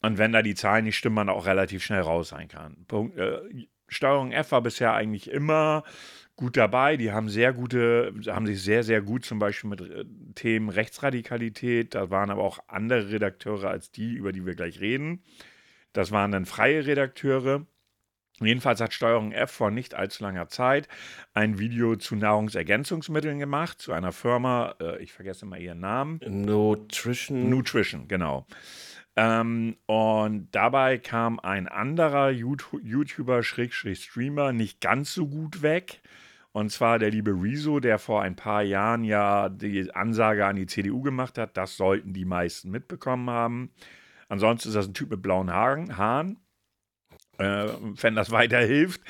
Und 0.00 0.18
wenn 0.18 0.32
da 0.32 0.42
die 0.42 0.54
Zahlen 0.54 0.84
nicht 0.84 0.96
stimmen, 0.96 1.16
man 1.16 1.28
auch 1.28 1.46
relativ 1.46 1.84
schnell 1.84 2.00
raus 2.00 2.30
sein 2.30 2.48
kann. 2.48 2.84
Punkt, 2.86 3.18
äh, 3.18 3.40
Steuerung 3.88 4.32
F 4.32 4.52
war 4.52 4.62
bisher 4.62 4.94
eigentlich 4.94 5.30
immer 5.30 5.84
gut 6.34 6.56
dabei. 6.56 6.96
Die 6.96 7.12
haben 7.12 7.28
sehr 7.28 7.52
gute, 7.52 8.14
haben 8.28 8.46
sich 8.46 8.62
sehr, 8.62 8.84
sehr 8.84 9.02
gut 9.02 9.24
zum 9.24 9.38
Beispiel 9.38 9.70
mit 9.70 9.80
äh, 9.80 10.04
Themen 10.34 10.70
Rechtsradikalität, 10.70 11.94
da 11.94 12.10
waren 12.10 12.30
aber 12.30 12.42
auch 12.42 12.58
andere 12.68 13.10
Redakteure 13.10 13.68
als 13.68 13.90
die, 13.90 14.14
über 14.14 14.32
die 14.32 14.46
wir 14.46 14.54
gleich 14.54 14.80
reden. 14.80 15.22
Das 15.92 16.10
waren 16.10 16.32
dann 16.32 16.46
freie 16.46 16.86
Redakteure. 16.86 17.66
Jedenfalls 18.40 18.80
hat 18.80 18.92
Steuerung 18.92 19.32
F 19.32 19.50
vor 19.50 19.70
nicht 19.70 19.94
allzu 19.94 20.22
langer 20.22 20.48
Zeit 20.48 20.88
ein 21.34 21.58
Video 21.58 21.96
zu 21.96 22.16
Nahrungsergänzungsmitteln 22.16 23.38
gemacht, 23.38 23.80
zu 23.80 23.92
einer 23.92 24.12
Firma, 24.12 24.74
äh, 24.80 25.02
ich 25.02 25.12
vergesse 25.12 25.46
mal 25.46 25.60
ihren 25.60 25.80
Namen. 25.80 26.20
Nutrition. 26.26 27.50
Nutrition, 27.50 28.08
genau. 28.08 28.46
Ähm, 29.16 29.76
und 29.86 30.48
dabei 30.52 30.98
kam 30.98 31.40
ein 31.40 31.66
anderer 31.66 32.30
YouTube- 32.30 32.82
YouTuber, 32.84 33.42
Schrägstrich 33.42 34.04
Streamer, 34.04 34.52
nicht 34.52 34.80
ganz 34.80 35.12
so 35.12 35.26
gut 35.26 35.62
weg. 35.62 36.00
Und 36.52 36.70
zwar 36.70 36.98
der 36.98 37.10
liebe 37.10 37.32
Rezo, 37.32 37.80
der 37.80 37.98
vor 37.98 38.22
ein 38.22 38.36
paar 38.36 38.62
Jahren 38.62 39.04
ja 39.04 39.48
die 39.48 39.94
Ansage 39.94 40.46
an 40.46 40.56
die 40.56 40.66
CDU 40.66 41.02
gemacht 41.02 41.36
hat. 41.36 41.56
Das 41.56 41.76
sollten 41.76 42.12
die 42.12 42.24
meisten 42.24 42.70
mitbekommen 42.70 43.28
haben. 43.28 43.70
Ansonsten 44.28 44.68
ist 44.68 44.74
das 44.74 44.86
ein 44.86 44.94
Typ 44.94 45.10
mit 45.10 45.22
blauen 45.22 45.52
Haaren. 45.52 46.38
Äh, 47.38 47.68
wenn 47.80 48.14
das 48.14 48.30
weiterhilft. 48.30 49.00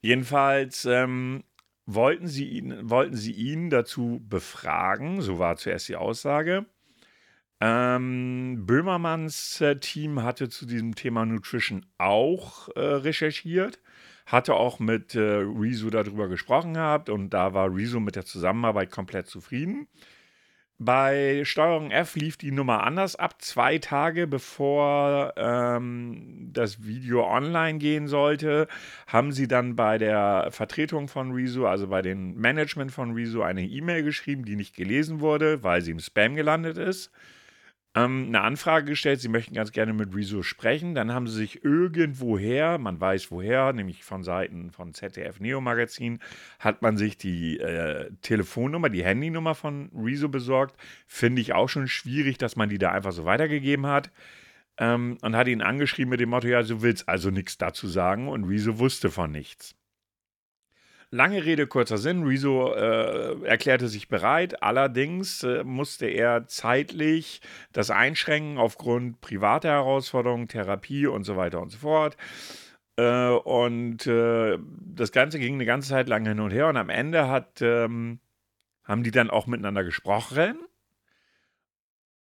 Jedenfalls 0.00 0.84
ähm, 0.86 1.44
wollten, 1.86 2.26
sie 2.26 2.48
ihn, 2.48 2.90
wollten 2.90 3.16
sie 3.16 3.32
ihn 3.32 3.70
dazu 3.70 4.22
befragen, 4.28 5.20
so 5.20 5.38
war 5.38 5.56
zuerst 5.56 5.88
die 5.88 5.96
Aussage. 5.96 6.66
Ähm, 7.60 8.64
Böhmermanns 8.66 9.60
äh, 9.60 9.76
Team 9.80 10.22
hatte 10.22 10.48
zu 10.48 10.64
diesem 10.64 10.94
Thema 10.94 11.26
Nutrition 11.26 11.86
auch 11.98 12.68
äh, 12.76 12.80
recherchiert, 12.80 13.80
hatte 14.26 14.54
auch 14.54 14.78
mit 14.78 15.16
äh, 15.16 15.42
Rezo 15.42 15.90
darüber 15.90 16.28
gesprochen 16.28 16.74
gehabt 16.74 17.10
und 17.10 17.30
da 17.30 17.54
war 17.54 17.74
Rezo 17.74 17.98
mit 17.98 18.14
der 18.14 18.24
Zusammenarbeit 18.24 18.92
komplett 18.92 19.26
zufrieden. 19.26 19.88
Bei 20.80 21.42
Steuerung 21.44 21.90
F 21.90 22.14
lief 22.14 22.36
die 22.36 22.52
Nummer 22.52 22.84
anders 22.84 23.16
ab. 23.16 23.42
Zwei 23.42 23.78
Tage 23.78 24.28
bevor 24.28 25.32
ähm, 25.36 26.50
das 26.52 26.84
Video 26.84 27.26
online 27.26 27.78
gehen 27.78 28.06
sollte, 28.06 28.68
haben 29.08 29.32
sie 29.32 29.48
dann 29.48 29.74
bei 29.74 29.98
der 29.98 30.50
Vertretung 30.52 31.08
von 31.08 31.32
Rezo, 31.32 31.66
also 31.66 31.88
bei 31.88 32.00
dem 32.00 32.36
Management 32.36 32.92
von 32.92 33.12
Rezo, 33.12 33.42
eine 33.42 33.64
E-Mail 33.66 34.04
geschrieben, 34.04 34.44
die 34.44 34.54
nicht 34.54 34.76
gelesen 34.76 35.18
wurde, 35.18 35.64
weil 35.64 35.82
sie 35.82 35.90
im 35.90 35.98
Spam 35.98 36.36
gelandet 36.36 36.78
ist. 36.78 37.10
Ähm, 37.94 38.26
eine 38.28 38.42
Anfrage 38.42 38.86
gestellt, 38.86 39.20
sie 39.20 39.28
möchten 39.28 39.54
ganz 39.54 39.72
gerne 39.72 39.92
mit 39.92 40.14
Rezo 40.14 40.42
sprechen. 40.42 40.94
Dann 40.94 41.12
haben 41.12 41.26
sie 41.26 41.36
sich 41.36 41.64
irgendwoher, 41.64 42.78
man 42.78 43.00
weiß 43.00 43.30
woher, 43.30 43.72
nämlich 43.72 44.04
von 44.04 44.22
Seiten 44.22 44.70
von 44.70 44.92
ZDF 44.94 45.40
Neo 45.40 45.60
Magazin, 45.60 46.20
hat 46.58 46.82
man 46.82 46.96
sich 46.96 47.16
die 47.16 47.58
äh, 47.58 48.10
Telefonnummer, 48.20 48.90
die 48.90 49.04
Handynummer 49.04 49.54
von 49.54 49.90
Rezo 49.94 50.28
besorgt. 50.28 50.76
Finde 51.06 51.40
ich 51.40 51.54
auch 51.54 51.68
schon 51.68 51.88
schwierig, 51.88 52.38
dass 52.38 52.56
man 52.56 52.68
die 52.68 52.78
da 52.78 52.92
einfach 52.92 53.12
so 53.12 53.24
weitergegeben 53.24 53.86
hat. 53.86 54.10
Ähm, 54.78 55.18
und 55.22 55.36
hat 55.36 55.48
ihn 55.48 55.62
angeschrieben 55.62 56.10
mit 56.10 56.20
dem 56.20 56.30
Motto: 56.30 56.46
Ja, 56.48 56.62
du 56.62 56.82
willst 56.82 57.08
also 57.08 57.30
nichts 57.30 57.58
dazu 57.58 57.88
sagen. 57.88 58.28
Und 58.28 58.44
Rezo 58.44 58.78
wusste 58.78 59.10
von 59.10 59.32
nichts. 59.32 59.77
Lange 61.10 61.42
Rede, 61.44 61.66
kurzer 61.66 61.96
Sinn. 61.96 62.24
Rezo 62.24 62.74
äh, 62.74 63.42
erklärte 63.46 63.88
sich 63.88 64.08
bereit. 64.08 64.62
Allerdings 64.62 65.42
äh, 65.42 65.64
musste 65.64 66.06
er 66.06 66.46
zeitlich 66.46 67.40
das 67.72 67.90
einschränken 67.90 68.58
aufgrund 68.58 69.22
privater 69.22 69.70
Herausforderungen, 69.70 70.48
Therapie 70.48 71.06
und 71.06 71.24
so 71.24 71.36
weiter 71.36 71.62
und 71.62 71.70
so 71.70 71.78
fort. 71.78 72.18
Äh, 72.96 73.30
und 73.30 74.06
äh, 74.06 74.58
das 74.80 75.10
Ganze 75.10 75.38
ging 75.38 75.54
eine 75.54 75.64
ganze 75.64 75.88
Zeit 75.88 76.08
lang 76.08 76.26
hin 76.26 76.40
und 76.40 76.50
her. 76.50 76.68
Und 76.68 76.76
am 76.76 76.90
Ende 76.90 77.28
hat, 77.28 77.62
ähm, 77.62 78.20
haben 78.84 79.02
die 79.02 79.10
dann 79.10 79.30
auch 79.30 79.46
miteinander 79.46 79.84
gesprochen. 79.84 80.58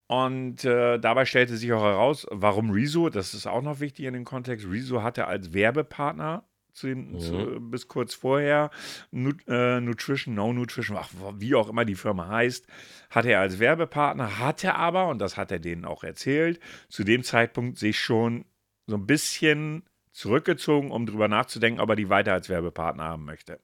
Und 0.07 0.65
äh, 0.65 0.97
dabei 0.97 1.25
stellte 1.25 1.55
sich 1.55 1.71
auch 1.71 1.83
heraus, 1.83 2.25
warum 2.31 2.71
Rezo, 2.71 3.09
das 3.09 3.35
ist 3.35 3.45
auch 3.45 3.61
noch 3.61 3.79
wichtig 3.79 4.05
in 4.05 4.13
dem 4.15 4.25
Kontext, 4.25 4.67
Rezo 4.67 5.03
hatte 5.03 5.27
als 5.27 5.53
Werbepartner 5.53 6.45
zu 6.73 6.87
den, 6.87 7.13
Mhm. 7.13 7.19
zu, 7.19 7.59
bis 7.59 7.87
kurz 7.87 8.13
vorher 8.13 8.71
Nut, 9.11 9.41
äh, 9.47 9.79
Nutrition, 9.81 10.35
No 10.35 10.53
Nutrition, 10.53 10.97
ach, 10.97 11.09
wie 11.35 11.55
auch 11.55 11.69
immer 11.69 11.85
die 11.85 11.95
Firma 11.95 12.27
heißt, 12.27 12.67
hatte 13.09 13.31
er 13.31 13.41
als 13.41 13.59
Werbepartner, 13.59 14.39
hatte 14.39 14.75
aber, 14.75 15.07
und 15.09 15.19
das 15.19 15.37
hat 15.37 15.51
er 15.51 15.59
denen 15.59 15.85
auch 15.85 16.03
erzählt, 16.03 16.59
zu 16.89 17.03
dem 17.03 17.23
Zeitpunkt 17.23 17.77
sich 17.77 17.99
schon 17.99 18.45
so 18.87 18.95
ein 18.95 19.05
bisschen 19.05 19.83
zurückgezogen, 20.11 20.91
um 20.91 21.05
drüber 21.05 21.27
nachzudenken, 21.27 21.79
ob 21.79 21.89
er 21.89 21.95
die 21.95 22.09
weiter 22.09 22.33
als 22.33 22.49
Werbepartner 22.49 23.03
haben 23.03 23.25
möchte. 23.25 23.59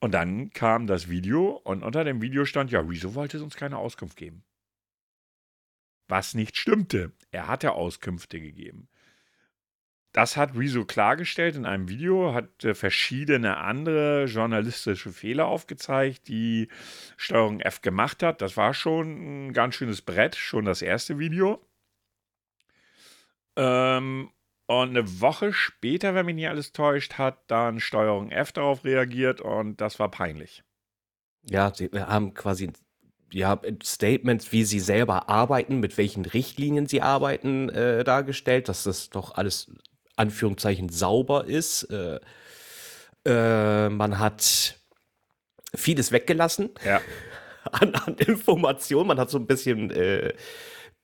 Und 0.00 0.12
dann 0.14 0.50
kam 0.50 0.86
das 0.86 1.08
Video 1.08 1.60
und 1.64 1.82
unter 1.82 2.04
dem 2.04 2.22
Video 2.22 2.44
stand, 2.44 2.70
ja, 2.70 2.80
Rezo 2.80 3.14
wollte 3.14 3.42
uns 3.42 3.56
keine 3.56 3.78
Auskunft 3.78 4.16
geben. 4.16 4.44
Was 6.08 6.34
nicht 6.34 6.56
stimmte. 6.56 7.12
Er 7.32 7.48
hatte 7.48 7.72
Auskünfte 7.72 8.40
gegeben. 8.40 8.88
Das 10.18 10.36
hat 10.36 10.56
Rezo 10.56 10.84
klargestellt 10.84 11.54
in 11.54 11.64
einem 11.64 11.88
Video, 11.88 12.34
hat 12.34 12.64
äh, 12.64 12.74
verschiedene 12.74 13.58
andere 13.58 14.24
journalistische 14.24 15.12
Fehler 15.12 15.46
aufgezeigt, 15.46 16.26
die 16.26 16.66
Steuerung 17.16 17.60
F 17.60 17.82
gemacht 17.82 18.24
hat. 18.24 18.42
Das 18.42 18.56
war 18.56 18.74
schon 18.74 19.46
ein 19.46 19.52
ganz 19.52 19.76
schönes 19.76 20.02
Brett, 20.02 20.34
schon 20.34 20.64
das 20.64 20.82
erste 20.82 21.20
Video. 21.20 21.64
Ähm, 23.54 24.32
und 24.66 24.88
eine 24.88 25.20
Woche 25.20 25.52
später, 25.52 26.16
wenn 26.16 26.26
mich 26.26 26.34
nicht 26.34 26.48
alles 26.48 26.72
täuscht, 26.72 27.14
hat 27.14 27.48
dann 27.48 27.78
Steuerung 27.78 28.32
F 28.32 28.50
darauf 28.50 28.84
reagiert 28.84 29.40
und 29.40 29.80
das 29.80 30.00
war 30.00 30.10
peinlich. 30.10 30.64
Ja, 31.48 31.72
sie 31.72 31.90
haben 31.94 32.34
quasi 32.34 32.72
ja, 33.30 33.60
Statements, 33.84 34.50
wie 34.50 34.64
sie 34.64 34.80
selber 34.80 35.28
arbeiten, 35.28 35.78
mit 35.78 35.96
welchen 35.96 36.24
Richtlinien 36.24 36.86
sie 36.86 37.02
arbeiten, 37.02 37.68
äh, 37.68 38.02
dargestellt, 38.02 38.68
dass 38.68 38.82
das 38.82 39.10
doch 39.10 39.36
alles 39.36 39.70
Anführungszeichen 40.18 40.88
sauber 40.88 41.44
ist. 41.46 41.84
Äh, 41.84 42.20
äh, 43.24 43.88
man 43.88 44.18
hat 44.18 44.76
vieles 45.74 46.12
weggelassen 46.12 46.70
Ja. 46.84 47.00
an, 47.72 47.94
an 47.94 48.14
Informationen. 48.16 49.08
Man 49.08 49.18
hat 49.18 49.30
so 49.30 49.38
ein 49.38 49.46
bisschen, 49.46 49.90
äh, 49.90 50.32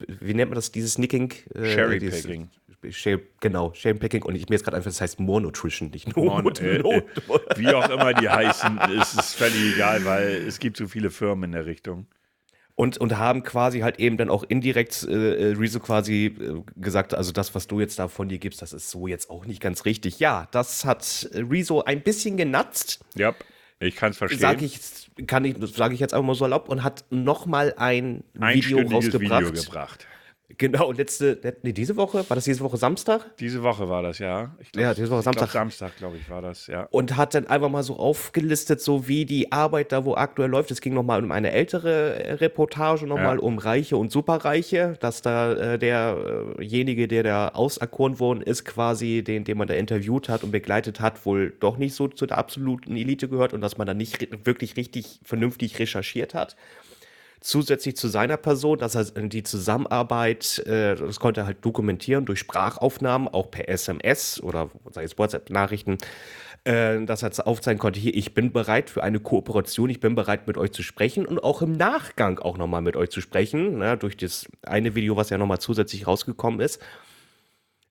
wie 0.07 0.35
nennt 0.35 0.51
man 0.51 0.57
das, 0.57 0.73
dieses 0.73 0.99
Nicking? 0.99 1.33
Äh, 1.55 1.75
Cherrypicking. 1.75 2.51
dieses- 2.51 2.65
Share, 2.91 3.19
genau, 3.41 3.73
Shamepicking. 3.73 4.23
Und 4.25 4.35
ich 4.35 4.47
mir 4.51 4.57
jetzt 4.57 4.65
gerade 4.65 4.77
einfach, 4.77 4.91
das 4.91 5.01
heißt 5.01 5.19
More 5.19 5.41
Nutrition, 5.41 5.89
nicht 5.91 6.15
nur 6.15 6.43
Mon- 6.43 6.55
äh, 6.57 6.77
äh, 6.81 7.03
Wie 7.57 7.69
auch 7.69 7.89
immer 7.89 8.13
die 8.13 8.29
heißen, 8.29 8.79
ist 9.01 9.19
es 9.19 9.33
völlig 9.33 9.75
egal, 9.77 10.05
weil 10.05 10.45
es 10.47 10.59
gibt 10.59 10.77
so 10.77 10.87
viele 10.87 11.09
Firmen 11.11 11.45
in 11.45 11.53
der 11.53 11.65
Richtung. 11.65 12.07
Und, 12.77 12.99
und 12.99 13.17
haben 13.19 13.45
quasi 13.45 13.81
halt 13.81 14.01
eben 14.01 14.17
dann 14.17 14.29
auch 14.29 14.43
indirekt 14.43 15.05
äh, 15.09 15.53
äh, 15.53 15.55
Rezo 15.57 15.79
quasi 15.79 16.27
äh, 16.27 16.63
gesagt, 16.75 17.15
also 17.15 17.31
das, 17.31 17.55
was 17.55 17.69
du 17.69 17.79
jetzt 17.79 18.01
da 18.01 18.09
von 18.09 18.29
dir 18.29 18.39
gibst, 18.39 18.63
das 18.63 18.73
ist 18.73 18.91
so 18.91 19.07
jetzt 19.07 19.31
auch 19.31 19.47
nicht 19.47 19.61
ganz 19.61 19.85
richtig. 19.85 20.19
Ja, 20.19 20.49
das 20.51 20.85
hat 20.85 21.31
Rezo 21.33 21.83
ein 21.83 22.03
bisschen 22.03 22.37
genatzt, 22.37 22.99
Ja, 23.15 23.33
ich 23.79 23.95
kann 23.95 24.11
es 24.11 24.19
verstehen. 24.19 24.41
sage 24.41 24.65
ich, 24.65 24.81
kann 25.29 25.45
ich, 25.45 25.55
sage 25.73 25.95
ich 25.95 26.01
jetzt 26.01 26.15
einfach 26.15 26.27
mal 26.27 26.35
so 26.35 26.47
erlaubt, 26.47 26.69
und 26.69 26.83
hat 26.83 27.05
nochmal 27.11 27.75
ein 27.77 28.25
Video 28.33 28.81
rausgebracht, 28.81 29.47
Video 29.47 29.63
gebracht. 29.63 30.09
Genau, 30.59 30.93
letzte, 30.93 31.39
nee, 31.63 31.73
diese 31.73 31.97
Woche, 31.97 32.29
war 32.29 32.35
das 32.35 32.45
diese 32.45 32.61
Woche 32.61 32.77
Samstag? 32.77 33.35
Diese 33.39 33.63
Woche 33.63 33.89
war 33.89 34.03
das, 34.03 34.19
ja. 34.19 34.55
Glaub, 34.73 34.83
ja, 34.83 34.95
diese 34.95 35.11
Woche 35.11 35.23
Samstag. 35.23 35.51
Glaub, 35.51 35.63
Samstag, 35.63 35.97
glaube 35.97 36.19
ich, 36.19 36.29
war 36.29 36.43
das, 36.43 36.67
ja. 36.67 36.87
Und 36.91 37.17
hat 37.17 37.35
dann 37.35 37.47
einfach 37.47 37.71
mal 37.71 37.83
so 37.83 37.97
aufgelistet, 37.97 38.83
so 38.83 39.09
wie 39.09 39.25
die 39.25 39.53
Arbeit 39.53 39.91
da 39.91 40.05
wo 40.05 40.15
aktuell 40.15 40.51
läuft. 40.51 40.71
Es 40.71 40.83
ging 40.83 40.93
nochmal 40.93 41.25
um 41.25 41.33
eine 41.33 41.51
ältere 41.51 42.41
Reportage, 42.43 43.07
nochmal 43.07 43.37
ja. 43.37 43.43
um 43.43 43.57
Reiche 43.57 43.97
und 43.97 44.13
Superreiche, 44.13 44.99
dass 45.01 45.23
da 45.23 45.55
äh, 45.55 45.79
derjenige, 45.79 47.09
der 47.09 47.23
da 47.23 47.49
auserkoren 47.49 48.21
worden 48.21 48.43
ist, 48.43 48.67
quasi, 48.67 49.25
den, 49.25 49.45
den 49.45 49.57
man 49.57 49.67
da 49.67 49.75
interviewt 49.75 50.29
hat 50.29 50.45
und 50.45 50.51
begleitet 50.51 51.01
hat, 51.01 51.25
wohl 51.25 51.55
doch 51.59 51.79
nicht 51.79 51.95
so 51.95 52.07
zu 52.07 52.27
der 52.27 52.37
absoluten 52.37 52.95
Elite 52.97 53.29
gehört 53.29 53.55
und 53.55 53.63
dass 53.63 53.79
man 53.79 53.87
da 53.87 53.95
nicht 53.95 54.45
wirklich 54.45 54.77
richtig 54.77 55.21
vernünftig 55.25 55.79
recherchiert 55.79 56.35
hat 56.35 56.55
zusätzlich 57.45 57.97
zu 57.97 58.09
seiner 58.09 58.39
Person, 58.39 58.79
dass 58.79 58.95
er 58.95 59.05
die 59.05 59.43
Zusammenarbeit, 59.43 60.61
äh, 60.67 60.97
das 60.97 61.21
konnte 61.21 61.43
er 61.43 61.47
halt 61.47 61.65
dokumentieren 61.65 62.25
durch 62.25 62.39
Sprachaufnahmen, 62.39 63.29
auch 63.29 63.51
per 63.51 63.69
SMS 63.69 64.43
oder 64.43 64.71
WhatsApp-Nachrichten, 64.83 65.99
äh, 66.65 67.05
dass 67.05 67.23
er 67.23 67.47
aufzeigen 67.47 67.79
konnte, 67.79 68.01
hier, 68.01 68.15
ich 68.15 68.33
bin 68.33 68.51
bereit 68.51 68.89
für 68.89 69.03
eine 69.03 69.21
Kooperation, 69.21 69.91
ich 69.91 70.01
bin 70.01 70.15
bereit 70.15 70.47
mit 70.47 70.57
euch 70.57 70.73
zu 70.73 70.83
sprechen 70.83 71.27
und 71.27 71.39
auch 71.39 71.61
im 71.61 71.73
Nachgang 71.73 72.39
auch 72.39 72.57
nochmal 72.57 72.81
mit 72.81 72.97
euch 72.97 73.11
zu 73.11 73.21
sprechen, 73.21 73.79
ne, 73.79 73.99
durch 73.99 74.17
das 74.17 74.47
eine 74.63 74.95
Video, 74.95 75.17
was 75.17 75.29
ja 75.29 75.37
nochmal 75.37 75.61
zusätzlich 75.61 76.07
rausgekommen 76.07 76.61
ist. 76.61 76.81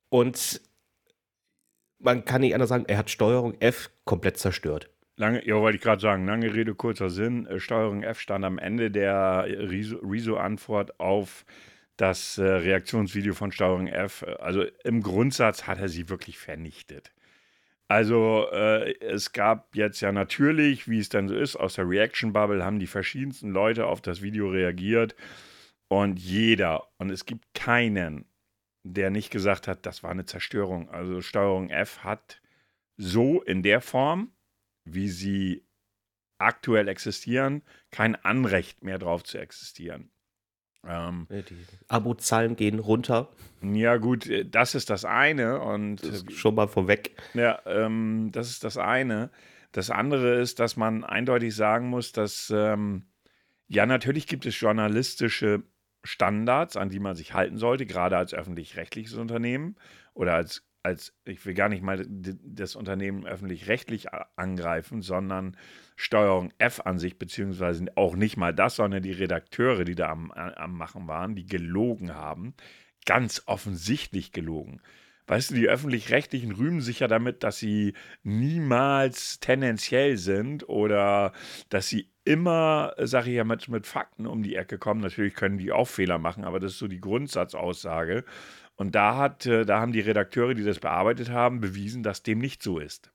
Und 0.09 0.61
man 1.99 2.25
kann 2.25 2.41
nicht 2.41 2.55
anders 2.55 2.69
sagen, 2.69 2.85
er 2.87 2.97
hat 2.97 3.11
Steuerung 3.11 3.53
F 3.59 3.91
komplett 4.03 4.37
zerstört. 4.37 4.89
Lange, 5.15 5.45
ja, 5.45 5.55
wollte 5.55 5.77
ich 5.77 5.83
gerade 5.83 6.01
sagen, 6.01 6.25
lange 6.25 6.53
Rede, 6.53 6.73
kurzer 6.73 7.09
Sinn. 7.09 7.45
Äh, 7.45 7.59
Steuerung 7.59 8.03
F 8.03 8.19
stand 8.19 8.43
am 8.45 8.57
Ende 8.57 8.89
der 8.89 9.45
Rezo-Antwort 9.47 10.99
auf 10.99 11.45
das 11.97 12.39
äh, 12.39 12.43
Reaktionsvideo 12.43 13.33
von 13.33 13.51
Steuerung 13.51 13.87
F. 13.87 14.25
Also 14.39 14.65
im 14.83 15.03
Grundsatz 15.03 15.67
hat 15.67 15.79
er 15.79 15.89
sie 15.89 16.09
wirklich 16.09 16.39
vernichtet. 16.39 17.11
Also 17.87 18.47
äh, 18.51 18.95
es 19.01 19.33
gab 19.33 19.75
jetzt 19.75 20.01
ja 20.01 20.11
natürlich, 20.11 20.87
wie 20.87 20.97
es 20.97 21.09
dann 21.09 21.27
so 21.27 21.35
ist, 21.35 21.55
aus 21.55 21.75
der 21.75 21.87
Reaction 21.87 22.33
Bubble 22.33 22.65
haben 22.65 22.79
die 22.79 22.87
verschiedensten 22.87 23.51
Leute 23.51 23.85
auf 23.85 24.01
das 24.01 24.23
Video 24.23 24.49
reagiert 24.49 25.15
und 25.89 26.19
jeder, 26.19 26.87
und 26.97 27.11
es 27.11 27.25
gibt 27.25 27.53
keinen, 27.53 28.25
der 28.83 29.11
nicht 29.11 29.29
gesagt 29.29 29.67
hat, 29.67 29.85
das 29.85 30.01
war 30.01 30.09
eine 30.09 30.25
Zerstörung. 30.25 30.89
Also 30.89 31.21
Steuerung 31.21 31.69
F 31.69 32.03
hat 32.03 32.41
so 32.97 33.43
in 33.43 33.61
der 33.61 33.79
Form 33.79 34.31
wie 34.85 35.09
sie 35.09 35.65
aktuell 36.37 36.87
existieren, 36.87 37.63
kein 37.91 38.15
Anrecht 38.15 38.83
mehr 38.83 38.99
drauf 38.99 39.23
zu 39.23 39.37
existieren. 39.37 40.11
Ähm, 40.85 41.27
die 41.29 41.65
Abozahlen 41.87 42.55
gehen 42.55 42.79
runter. 42.79 43.31
Ja, 43.61 43.97
gut, 43.97 44.27
äh, 44.27 44.45
das 44.45 44.75
ist 44.75 44.89
das 44.89 45.05
eine. 45.05 45.61
Und 45.61 46.03
das 46.03 46.25
schon 46.33 46.55
mal 46.55 46.67
vorweg. 46.67 47.15
Ja, 47.33 47.61
ähm, 47.65 48.29
das 48.33 48.49
ist 48.49 48.63
das 48.65 48.77
eine. 48.77 49.29
Das 49.71 49.89
andere 49.89 50.35
ist, 50.41 50.59
dass 50.59 50.75
man 50.75 51.03
eindeutig 51.03 51.55
sagen 51.55 51.87
muss, 51.89 52.11
dass 52.11 52.51
ähm, 52.53 53.05
ja, 53.67 53.85
natürlich 53.85 54.27
gibt 54.27 54.45
es 54.45 54.59
journalistische 54.59 55.63
Standards, 56.03 56.75
an 56.75 56.89
die 56.89 56.99
man 56.99 57.15
sich 57.15 57.33
halten 57.33 57.57
sollte, 57.57 57.85
gerade 57.85 58.17
als 58.17 58.33
öffentlich-rechtliches 58.33 59.15
Unternehmen 59.15 59.77
oder 60.13 60.33
als 60.33 60.67
als, 60.83 61.13
ich 61.23 61.45
will 61.45 61.53
gar 61.53 61.69
nicht 61.69 61.81
mal 61.81 62.05
das 62.07 62.75
Unternehmen 62.75 63.25
öffentlich-rechtlich 63.25 64.07
angreifen, 64.35 65.01
sondern 65.01 65.57
Steuerung 65.95 66.51
F 66.57 66.81
an 66.81 66.99
sich, 66.99 67.17
beziehungsweise 67.17 67.85
auch 67.95 68.15
nicht 68.15 68.35
mal 68.35 68.53
das, 68.53 68.75
sondern 68.75 69.01
die 69.01 69.11
Redakteure, 69.11 69.85
die 69.85 69.95
da 69.95 70.09
am, 70.09 70.31
am 70.31 70.77
Machen 70.77 71.07
waren, 71.07 71.35
die 71.35 71.45
gelogen 71.45 72.13
haben, 72.13 72.53
ganz 73.05 73.43
offensichtlich 73.45 74.33
gelogen. 74.33 74.81
Weißt 75.25 75.51
du, 75.51 75.55
die 75.55 75.69
öffentlich-rechtlichen 75.69 76.51
rühmen 76.51 76.81
sich 76.81 76.99
ja 76.99 77.07
damit, 77.07 77.43
dass 77.43 77.57
sie 77.57 77.93
niemals 78.23 79.39
tendenziell 79.39 80.17
sind 80.17 80.67
oder 80.67 81.31
dass 81.69 81.87
sie 81.87 82.09
immer, 82.25 82.93
sage 82.97 83.29
ich 83.29 83.37
ja, 83.37 83.45
mit, 83.45 83.69
mit 83.69 83.87
Fakten 83.87 84.27
um 84.27 84.43
die 84.43 84.55
Ecke 84.55 84.77
kommen. 84.77 84.99
Natürlich 84.99 85.33
können 85.33 85.57
die 85.57 85.71
auch 85.71 85.87
Fehler 85.87 86.17
machen, 86.17 86.43
aber 86.43 86.59
das 86.59 86.73
ist 86.73 86.79
so 86.79 86.87
die 86.89 86.99
Grundsatzaussage. 86.99 88.25
Und 88.75 88.95
da, 88.95 89.17
hat, 89.17 89.45
äh, 89.45 89.65
da 89.65 89.79
haben 89.79 89.93
die 89.93 89.99
Redakteure, 89.99 90.53
die 90.53 90.63
das 90.63 90.79
bearbeitet 90.79 91.29
haben, 91.29 91.61
bewiesen, 91.61 92.03
dass 92.03 92.23
dem 92.23 92.39
nicht 92.39 92.63
so 92.63 92.79
ist. 92.79 93.11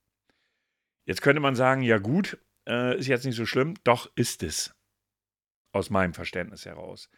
Jetzt 1.05 1.23
könnte 1.23 1.41
man 1.41 1.57
sagen, 1.57 1.83
ja 1.83 1.99
gut, 1.99 2.39
äh, 2.69 2.99
ist 2.99 3.09
jetzt 3.09 3.25
nicht 3.25 3.37
so 3.37 3.47
schlimm. 3.47 3.75
Doch 3.85 4.11
ist 4.15 4.43
es. 4.43 4.75
Aus 5.73 5.91
meinem 5.91 6.15
Verständnis 6.15 6.65
heraus. 6.65 7.11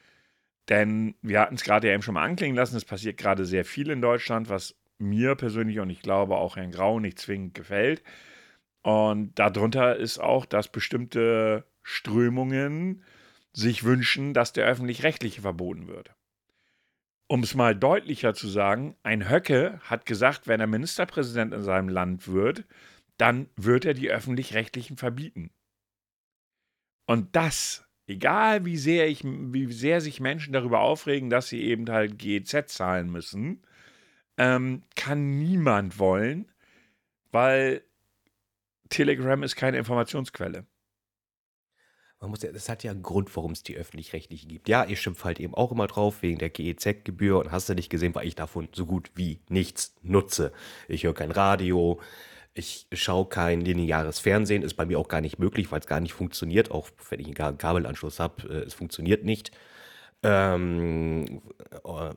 Denn 0.69 1.15
wir 1.23 1.41
hatten 1.41 1.57
es 1.57 1.65
gerade 1.65 1.89
ja 1.89 1.95
eben 1.95 2.03
schon 2.03 2.15
mal 2.15 2.25
anklingen 2.25 2.57
lassen, 2.57 2.77
es 2.77 2.85
passiert 2.85 3.17
gerade 3.17 3.45
sehr 3.45 3.65
viel 3.65 3.91
in 3.91 4.01
Deutschland, 4.01 4.49
was 4.49 4.77
mir 4.99 5.35
persönlich 5.35 5.81
und 5.81 5.91
ich 5.91 6.03
glaube 6.03 6.37
auch 6.37 6.57
Herrn 6.57 6.71
Grau 6.71 7.01
nicht 7.01 7.19
zwingend 7.19 7.55
gefällt. 7.55 8.03
Und 8.83 9.39
darunter 9.39 9.97
ist 9.97 10.19
auch, 10.19 10.47
dass 10.47 10.71
bestimmte 10.71 11.67
Strömungen 11.83 13.03
sich 13.53 13.85
wünschen, 13.85 14.33
dass 14.33 14.53
der 14.53 14.67
öffentlich-rechtliche 14.67 15.43
verboten 15.43 15.89
wird. 15.89 16.15
Um 17.31 17.45
es 17.45 17.55
mal 17.55 17.77
deutlicher 17.77 18.35
zu 18.35 18.49
sagen, 18.49 18.97
ein 19.05 19.31
Höcke 19.31 19.79
hat 19.85 20.05
gesagt, 20.05 20.49
wenn 20.49 20.59
er 20.59 20.67
Ministerpräsident 20.67 21.55
in 21.55 21.63
seinem 21.63 21.89
Land 21.89 22.27
wird, 22.27 22.65
dann 23.19 23.49
wird 23.55 23.85
er 23.85 23.95
die 23.95 24.11
öffentlich-rechtlichen 24.11 24.97
verbieten. 24.97 25.53
Und 27.07 27.37
das, 27.37 27.87
egal 28.09 28.65
wie 28.65 28.77
sehr, 28.77 29.07
ich, 29.07 29.23
wie 29.23 29.73
sehr 29.73 30.01
sich 30.01 30.19
Menschen 30.19 30.53
darüber 30.53 30.81
aufregen, 30.81 31.31
dass 31.31 31.49
sie 31.49 31.63
eben 31.63 31.89
halt 31.89 32.19
GEZ 32.19 32.67
zahlen 32.67 33.13
müssen, 33.13 33.65
ähm, 34.37 34.83
kann 34.97 35.39
niemand 35.39 36.01
wollen, 36.01 36.51
weil 37.31 37.85
Telegram 38.89 39.41
ist 39.45 39.55
keine 39.55 39.79
Informationsquelle 39.79 40.67
man 42.21 42.31
muss 42.31 42.43
ja, 42.43 42.53
das 42.53 42.69
hat 42.69 42.85
ja 42.85 42.91
einen 42.91 43.03
Grund, 43.03 43.35
warum 43.35 43.53
es 43.53 43.63
die 43.63 43.77
öffentlich-rechtlichen 43.77 44.49
gibt. 44.49 44.69
Ja, 44.69 44.85
ich 44.87 45.01
schimpfe 45.01 45.25
halt 45.25 45.41
eben 45.41 45.55
auch 45.55 45.73
immer 45.73 45.87
drauf 45.87 46.23
wegen 46.23 46.39
der 46.39 46.51
GEZ-Gebühr 46.51 47.39
und 47.39 47.51
hast 47.51 47.69
du 47.69 47.75
nicht 47.75 47.89
gesehen, 47.89 48.15
weil 48.15 48.27
ich 48.27 48.35
davon 48.35 48.69
so 48.73 48.85
gut 48.85 49.11
wie 49.15 49.41
nichts 49.49 49.95
nutze. 50.03 50.53
Ich 50.87 51.05
höre 51.05 51.15
kein 51.15 51.31
Radio, 51.31 51.99
ich 52.53 52.87
schaue 52.93 53.27
kein 53.27 53.63
lineares 53.63 54.19
Fernsehen, 54.21 54.63
ist 54.63 54.75
bei 54.75 54.85
mir 54.85 54.99
auch 54.99 55.09
gar 55.09 55.23
nicht 55.23 55.39
möglich, 55.39 55.73
weil 55.73 55.81
es 55.81 55.87
gar 55.87 56.01
nicht 56.01 56.13
funktioniert, 56.13 56.71
auch 56.71 56.91
wenn 57.09 57.21
ich 57.21 57.27
einen 57.41 57.59
Kabelanschluss 57.59 58.21
habe, 58.21 58.43
äh, 58.49 58.67
es 58.67 58.75
funktioniert 58.75 59.25
nicht. 59.25 59.51
Ähm, 60.23 61.41
äh, 61.85 62.11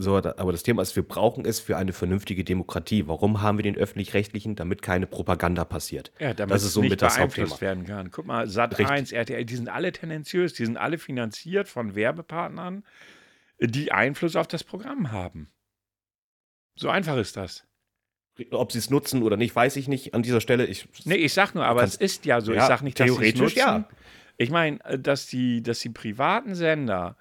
so, 0.00 0.16
aber 0.16 0.52
das 0.52 0.62
Thema 0.62 0.82
ist, 0.82 0.96
wir 0.96 1.02
brauchen 1.02 1.44
es 1.44 1.60
für 1.60 1.76
eine 1.76 1.92
vernünftige 1.92 2.42
Demokratie. 2.42 3.06
Warum 3.06 3.42
haben 3.42 3.58
wir 3.58 3.62
den 3.62 3.76
öffentlich-rechtlichen? 3.76 4.56
Damit 4.56 4.80
keine 4.82 5.06
Propaganda 5.06 5.64
passiert. 5.64 6.10
Ja, 6.18 6.32
damit 6.32 6.54
das 6.54 6.64
ist 6.64 6.72
so 6.72 6.80
nicht 6.80 6.90
mit 6.90 7.00
beeinflusst 7.00 7.52
das 7.52 7.60
werden 7.60 7.84
kann. 7.84 8.10
Guck 8.10 8.26
mal, 8.26 8.48
Sat 8.48 8.78
1, 8.80 9.12
RTL, 9.12 9.44
die 9.44 9.56
sind 9.56 9.68
alle 9.68 9.92
tendenziös, 9.92 10.54
die 10.54 10.64
sind 10.64 10.78
alle 10.78 10.98
finanziert 10.98 11.68
von 11.68 11.94
Werbepartnern, 11.94 12.84
die 13.60 13.92
Einfluss 13.92 14.36
auf 14.36 14.48
das 14.48 14.64
Programm 14.64 15.12
haben. 15.12 15.50
So 16.76 16.88
einfach 16.88 17.16
ist 17.18 17.36
das. 17.36 17.66
Ob 18.52 18.72
sie 18.72 18.78
es 18.78 18.88
nutzen 18.88 19.22
oder 19.22 19.36
nicht, 19.36 19.54
weiß 19.54 19.76
ich 19.76 19.86
nicht 19.86 20.14
an 20.14 20.22
dieser 20.22 20.40
Stelle. 20.40 20.64
Ich, 20.64 20.88
nee, 21.04 21.16
ich 21.16 21.34
sag 21.34 21.54
nur, 21.54 21.66
aber 21.66 21.82
es 21.82 21.96
ist 21.96 22.24
ja 22.24 22.40
so. 22.40 22.54
Ja, 22.54 22.62
ich 22.62 22.68
sag 22.68 22.80
nicht, 22.80 22.98
dass 22.98 23.14
sie 23.14 23.28
es 23.28 23.34
nutzen. 23.36 23.58
Ja. 23.58 23.88
Ich 24.38 24.50
meine, 24.50 24.82
äh, 24.86 24.98
dass 24.98 25.26
die, 25.26 25.62
dass 25.62 25.80
die 25.80 25.90
privaten 25.90 26.54
Sender, 26.54 27.18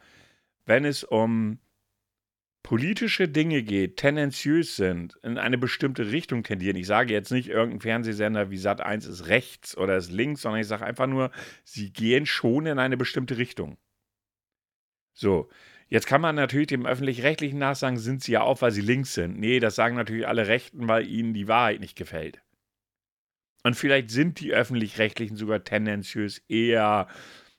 wenn 0.66 0.86
es 0.86 1.04
um 1.04 1.60
politische 2.64 3.28
Dinge 3.28 3.64
geht, 3.64 3.98
tendenziös 3.98 4.76
sind, 4.76 5.18
in 5.24 5.38
eine 5.38 5.58
bestimmte 5.58 6.12
Richtung 6.12 6.44
tendieren. 6.44 6.76
Ich 6.76 6.88
sage 6.88 7.14
jetzt 7.14 7.32
nicht, 7.32 7.50
irgendein 7.50 7.82
Fernsehsender 7.82 8.52
wie 8.52 8.58
Sat1 8.58 9.08
ist 9.10 9.28
rechts 9.28 9.78
oder 9.78 9.98
ist 9.98 10.12
links, 10.12 10.42
sondern 10.42 10.62
ich 10.62 10.68
sage 10.68 10.86
einfach 10.86 11.08
nur, 11.08 11.32
sie 11.64 11.92
gehen 11.92 12.26
schon 12.26 12.66
in 12.66 12.80
eine 12.80 12.98
bestimmte 12.98 13.38
Richtung. 13.38 13.78
So, 15.14 15.50
jetzt 15.88 16.08
kann 16.08 16.22
man 16.22 16.36
natürlich 16.36 16.68
dem 16.68 16.86
öffentlich-rechtlichen 16.86 17.60
nachsagen, 17.60 17.98
sind 17.98 18.24
sie 18.24 18.34
ja 18.34 18.42
auch, 18.42 18.62
weil 18.62 18.72
sie 18.72 18.82
links 18.82 19.14
sind. 19.14 19.40
Nee, 19.40 19.60
das 19.60 19.76
sagen 19.76 19.96
natürlich 19.96 20.28
alle 20.28 20.48
Rechten, 20.48 20.88
weil 20.88 21.08
ihnen 21.08 21.34
die 21.34 21.48
Wahrheit 21.48 21.80
nicht 21.80 21.98
gefällt. 21.98 22.42
Und 23.64 23.76
vielleicht 23.76 24.10
sind 24.12 24.40
die 24.40 24.54
öffentlich-rechtlichen 24.54 25.36
sogar 25.36 25.64
tendenziös 25.64 26.40
eher, 26.48 27.08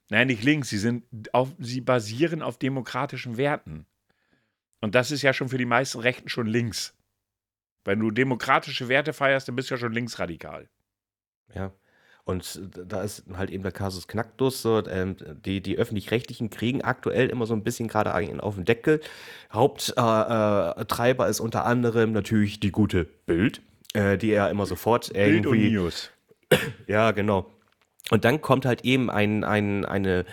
nein, 0.08 0.28
nicht 0.28 0.42
links, 0.42 0.70
sie 0.70 0.78
sind 0.78 1.34
auf, 1.34 1.54
sie 1.58 1.80
basieren 1.80 2.42
auf 2.42 2.58
demokratischen 2.58 3.36
Werten. 3.36 3.86
Und 4.80 4.94
das 4.94 5.10
ist 5.10 5.22
ja 5.22 5.32
schon 5.32 5.48
für 5.48 5.58
die 5.58 5.66
meisten 5.66 6.00
Rechten 6.00 6.28
schon 6.28 6.46
links. 6.46 6.94
Wenn 7.84 8.00
du 8.00 8.10
demokratische 8.10 8.88
Werte 8.88 9.12
feierst, 9.12 9.48
dann 9.48 9.56
bist 9.56 9.70
du 9.70 9.74
ja 9.74 9.78
schon 9.78 9.92
linksradikal. 9.92 10.68
Ja. 11.54 11.72
Und 12.24 12.60
da 12.86 13.02
ist 13.02 13.24
halt 13.34 13.50
eben 13.50 13.62
der 13.62 13.72
Kasus 13.72 14.06
Knacktus, 14.06 14.62
so, 14.62 14.86
ähm, 14.86 15.16
die, 15.44 15.60
die 15.62 15.76
Öffentlich-Rechtlichen 15.76 16.50
kriegen 16.50 16.82
aktuell 16.82 17.28
immer 17.28 17.46
so 17.46 17.54
ein 17.54 17.64
bisschen 17.64 17.88
gerade 17.88 18.14
auf 18.40 18.54
den 18.54 18.64
Deckel. 18.64 19.00
Haupttreiber 19.52 21.24
äh, 21.24 21.26
äh, 21.26 21.30
ist 21.30 21.40
unter 21.40 21.64
anderem 21.64 22.12
natürlich 22.12 22.60
die 22.60 22.70
gute 22.70 23.04
Bild, 23.04 23.62
äh, 23.94 24.16
die 24.16 24.30
er 24.30 24.50
immer 24.50 24.66
sofort 24.66 25.10
irgendwie. 25.14 25.40
Bild 25.40 25.46
und 25.46 25.72
News. 25.72 26.10
Ja, 26.86 27.10
genau. 27.12 27.50
Und 28.10 28.24
dann 28.24 28.40
kommt 28.40 28.66
halt 28.66 28.84
eben 28.84 29.10
ein, 29.10 29.44
ein, 29.44 29.84
eine 29.84 30.24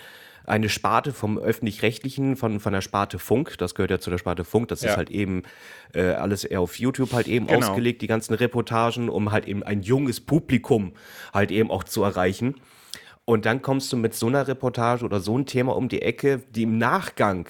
eine 0.48 0.68
Sparte 0.68 1.12
vom 1.12 1.38
öffentlich-rechtlichen, 1.38 2.36
von, 2.36 2.60
von 2.60 2.72
der 2.72 2.80
Sparte 2.80 3.18
Funk, 3.18 3.56
das 3.58 3.74
gehört 3.74 3.90
ja 3.90 3.98
zu 3.98 4.10
der 4.10 4.18
Sparte 4.18 4.44
Funk, 4.44 4.68
das 4.68 4.82
Ja. 4.82 4.90
ist 4.90 4.96
halt 4.96 5.10
eben 5.10 5.42
äh, 5.94 6.02
alles 6.10 6.44
eher 6.44 6.60
auf 6.60 6.78
YouTube 6.78 7.12
halt 7.12 7.28
eben 7.28 7.46
Genau. 7.46 7.58
ausgelegt, 7.58 8.02
die 8.02 8.06
ganzen 8.06 8.34
Reportagen, 8.34 9.08
um 9.08 9.30
halt 9.32 9.46
eben 9.46 9.62
ein 9.62 9.82
junges 9.82 10.20
Publikum 10.20 10.92
halt 11.32 11.50
eben 11.50 11.70
auch 11.70 11.84
zu 11.84 12.02
erreichen. 12.02 12.54
Und 13.24 13.44
dann 13.44 13.60
kommst 13.60 13.92
du 13.92 13.96
mit 13.96 14.14
so 14.14 14.26
einer 14.26 14.48
Reportage 14.48 15.04
oder 15.04 15.20
so 15.20 15.36
ein 15.36 15.44
Thema 15.46 15.76
um 15.76 15.88
die 15.88 16.00
Ecke, 16.02 16.42
die 16.50 16.62
im 16.62 16.78
Nachgang 16.78 17.46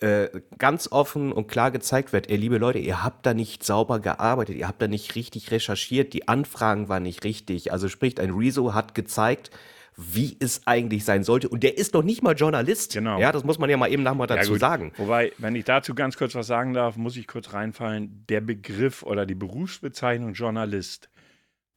äh, 0.00 0.28
ganz 0.58 0.90
offen 0.92 1.32
und 1.32 1.46
klar 1.48 1.70
gezeigt 1.70 2.12
wird, 2.12 2.28
ey, 2.28 2.36
liebe 2.36 2.58
Leute, 2.58 2.78
ihr 2.80 3.02
habt 3.02 3.24
da 3.24 3.32
nicht 3.32 3.64
sauber 3.64 4.00
gearbeitet, 4.00 4.56
ihr 4.56 4.68
habt 4.68 4.82
da 4.82 4.88
nicht 4.88 5.14
richtig 5.14 5.50
recherchiert, 5.52 6.12
die 6.12 6.28
Anfragen 6.28 6.88
waren 6.88 7.04
nicht 7.04 7.24
richtig. 7.24 7.72
Also 7.72 7.88
sprich, 7.88 8.20
ein 8.20 8.30
Rezo 8.30 8.74
hat 8.74 8.94
gezeigt, 8.94 9.50
wie 9.96 10.36
es 10.40 10.66
eigentlich 10.66 11.04
sein 11.04 11.24
sollte. 11.24 11.48
Und 11.48 11.62
der 11.62 11.78
ist 11.78 11.94
noch 11.94 12.02
nicht 12.02 12.22
mal 12.22 12.34
Journalist. 12.34 12.92
Genau. 12.92 13.18
Ja, 13.18 13.32
das 13.32 13.44
muss 13.44 13.58
man 13.58 13.70
ja 13.70 13.76
mal 13.78 13.90
eben 13.90 14.02
nochmal 14.02 14.28
Ja, 14.28 14.36
dazu 14.36 14.52
gut. 14.52 14.60
sagen. 14.60 14.92
Wobei, 14.96 15.32
wenn 15.38 15.56
ich 15.56 15.64
dazu 15.64 15.94
ganz 15.94 16.16
kurz 16.18 16.34
was 16.34 16.46
sagen 16.46 16.74
darf, 16.74 16.96
muss 16.96 17.16
ich 17.16 17.26
kurz 17.26 17.54
reinfallen. 17.54 18.24
Der 18.28 18.42
Begriff 18.42 19.02
oder 19.02 19.24
die 19.24 19.34
Berufsbezeichnung 19.34 20.34
Journalist, 20.34 21.08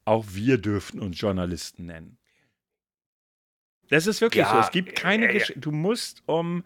auch 0.04 0.26
wir 0.32 0.58
dürften 0.58 1.00
uns 1.00 1.18
Journalisten 1.18 1.86
nennen. 1.86 2.18
Das 3.88 4.06
ist 4.06 4.20
wirklich 4.20 4.44
Ja, 4.44 4.52
so. 4.52 4.58
Es 4.60 4.70
gibt 4.70 4.94
keine 4.96 5.26
ja, 5.26 5.32
ja. 5.32 5.38
Gesch 5.38 5.54
Du 5.56 5.72
musst, 5.72 6.22
um, 6.26 6.62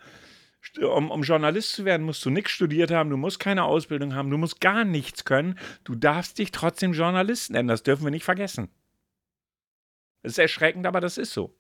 um, 0.80 1.10
um 1.10 1.22
Journalist 1.22 1.72
zu 1.72 1.84
werden, 1.84 2.04
musst 2.04 2.24
du 2.24 2.30
nichts 2.30 2.50
studiert 2.50 2.90
haben, 2.90 3.10
du 3.10 3.16
musst 3.16 3.38
keine 3.38 3.64
Ausbildung 3.64 4.14
haben, 4.14 4.28
du 4.30 4.38
musst 4.38 4.60
gar 4.60 4.84
nichts 4.84 5.24
können. 5.24 5.58
Du 5.84 5.94
darfst 5.94 6.38
dich 6.38 6.50
trotzdem 6.50 6.92
Journalist 6.94 7.50
nennen. 7.52 7.68
Das 7.68 7.82
dürfen 7.84 8.04
wir 8.04 8.10
nicht 8.10 8.24
vergessen. 8.24 8.68
Das 10.24 10.32
ist 10.32 10.38
erschreckend, 10.38 10.87
aber 10.87 11.00
das 11.00 11.18
ist 11.18 11.32
so. 11.32 11.54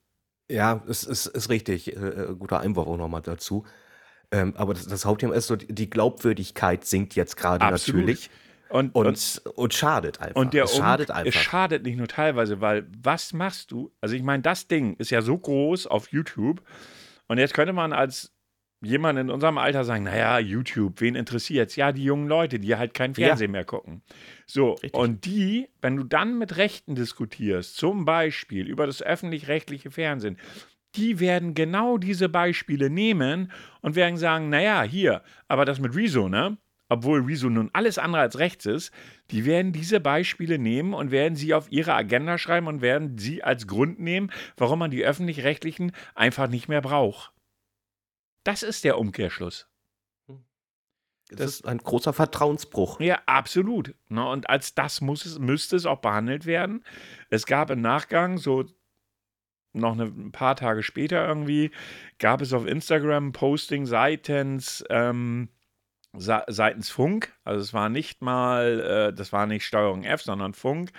Ja, 0.50 0.82
es 0.88 1.04
ist, 1.04 1.26
ist 1.26 1.50
richtig. 1.50 1.94
Äh, 1.94 2.00
äh, 2.00 2.34
guter 2.34 2.60
Einwurf 2.60 2.88
auch 2.88 2.96
nochmal 2.96 3.20
dazu. 3.22 3.64
Ähm, 4.30 4.54
aber 4.56 4.72
das, 4.72 4.86
das 4.86 5.04
Hauptthema 5.04 5.34
ist 5.34 5.46
so, 5.46 5.56
die 5.56 5.90
Glaubwürdigkeit 5.90 6.84
sinkt 6.84 7.14
jetzt 7.14 7.36
gerade 7.36 7.64
natürlich. 7.64 8.30
Und, 8.70 8.94
Und, 8.94 9.06
und 9.06 9.42
und, 9.54 9.74
schadet 9.74 10.20
einfach. 10.20 10.34
Und 10.34 10.54
der 10.54 10.64
es 10.64 10.76
schadet 10.76 11.10
einfach. 11.10 11.26
Es 11.26 11.34
schadet 11.34 11.84
nicht 11.84 11.98
nur 11.98 12.08
teilweise, 12.08 12.60
weil 12.60 12.86
was 12.98 13.34
machst 13.34 13.70
du? 13.70 13.92
Also 14.00 14.16
ich 14.16 14.22
meine, 14.22 14.42
das 14.42 14.66
Ding 14.66 14.94
ist 14.96 15.10
ja 15.10 15.20
so 15.20 15.38
groß 15.38 15.86
auf 15.86 16.10
YouTube 16.10 16.62
und 17.28 17.38
jetzt 17.38 17.54
könnte 17.54 17.72
man 17.74 17.92
als 17.92 18.33
jemand 18.84 19.18
in 19.18 19.30
unserem 19.30 19.58
Alter 19.58 19.84
sagen, 19.84 20.04
naja, 20.04 20.38
YouTube, 20.38 21.00
wen 21.00 21.14
interessiert's? 21.14 21.76
Ja, 21.76 21.92
die 21.92 22.04
jungen 22.04 22.28
Leute, 22.28 22.58
die 22.58 22.76
halt 22.76 22.94
kein 22.94 23.12
Ja. 23.12 23.28
Fernsehen 23.28 23.50
mehr 23.50 23.64
gucken. 23.64 24.02
So, 24.46 24.72
Richtig. 24.72 24.94
und 24.94 25.24
die, 25.24 25.68
wenn 25.80 25.96
du 25.96 26.04
dann 26.04 26.38
mit 26.38 26.56
Rechten 26.56 26.94
diskutierst, 26.94 27.76
zum 27.76 28.04
Beispiel 28.04 28.66
über 28.68 28.86
das 28.86 29.02
öffentlich-rechtliche 29.02 29.90
Fernsehen, 29.90 30.38
die 30.94 31.18
werden 31.18 31.54
genau 31.54 31.98
diese 31.98 32.28
Beispiele 32.28 32.88
nehmen 32.90 33.50
und 33.80 33.96
werden 33.96 34.16
sagen, 34.16 34.48
naja, 34.48 34.82
hier, 34.82 35.22
aber 35.48 35.64
das 35.64 35.80
mit 35.80 35.96
Rezo, 35.96 36.28
ne? 36.28 36.56
Obwohl 36.90 37.22
Rezo 37.22 37.48
nun 37.48 37.70
alles 37.72 37.98
andere 37.98 38.20
als 38.22 38.38
rechts 38.38 38.66
ist, 38.66 38.92
die 39.30 39.46
werden 39.46 39.72
diese 39.72 40.00
Beispiele 40.00 40.58
nehmen 40.58 40.94
und 40.94 41.10
werden 41.10 41.34
sie 41.34 41.54
auf 41.54 41.72
ihre 41.72 41.94
Agenda 41.94 42.38
schreiben 42.38 42.66
und 42.68 42.82
werden 42.82 43.18
sie 43.18 43.42
als 43.42 43.66
Grund 43.66 43.98
nehmen, 43.98 44.30
warum 44.56 44.78
man 44.78 44.90
die 44.90 45.02
öffentlich-rechtlichen 45.04 45.92
einfach 46.14 46.46
nicht 46.48 46.68
mehr 46.68 46.82
braucht. 46.82 47.33
Das 48.44 48.62
ist 48.62 48.84
der 48.84 48.98
Umkehrschluss. 48.98 49.66
das 51.30 51.54
ist 51.54 51.66
ein 51.66 51.78
großer 51.78 52.12
Vertrauensbruch. 52.12 53.00
Ja, 53.00 53.20
absolut. 53.26 53.94
Ne, 54.08 54.26
und 54.28 54.48
als 54.48 54.74
das 54.74 55.00
muss 55.00 55.24
es, 55.24 55.38
müsste 55.38 55.76
es 55.76 55.86
auch 55.86 56.00
behandelt 56.00 56.46
werden. 56.46 56.84
Es 57.30 57.46
gab 57.46 57.70
im 57.70 57.80
Nachgang, 57.80 58.38
so 58.38 58.64
noch 59.72 59.92
eine, 59.92 60.04
ein 60.04 60.32
paar 60.32 60.56
Tage 60.56 60.82
später 60.82 61.26
irgendwie, 61.26 61.70
gab 62.18 62.40
es 62.40 62.52
auf 62.52 62.66
Instagram 62.66 63.28
ein 63.28 63.32
Posting 63.32 63.86
seitens, 63.86 64.84
ähm, 64.88 65.48
seitens 66.12 66.90
Funk. 66.90 67.32
Also 67.42 67.60
es 67.60 67.74
war 67.74 67.88
nicht 67.88 68.22
mal, 68.22 68.80
äh, 68.80 69.12
das 69.12 69.32
war 69.32 69.46
nicht 69.46 69.66
Steuerung 69.66 70.04
F, 70.04 70.22
sondern 70.22 70.54
Funk, 70.54 70.92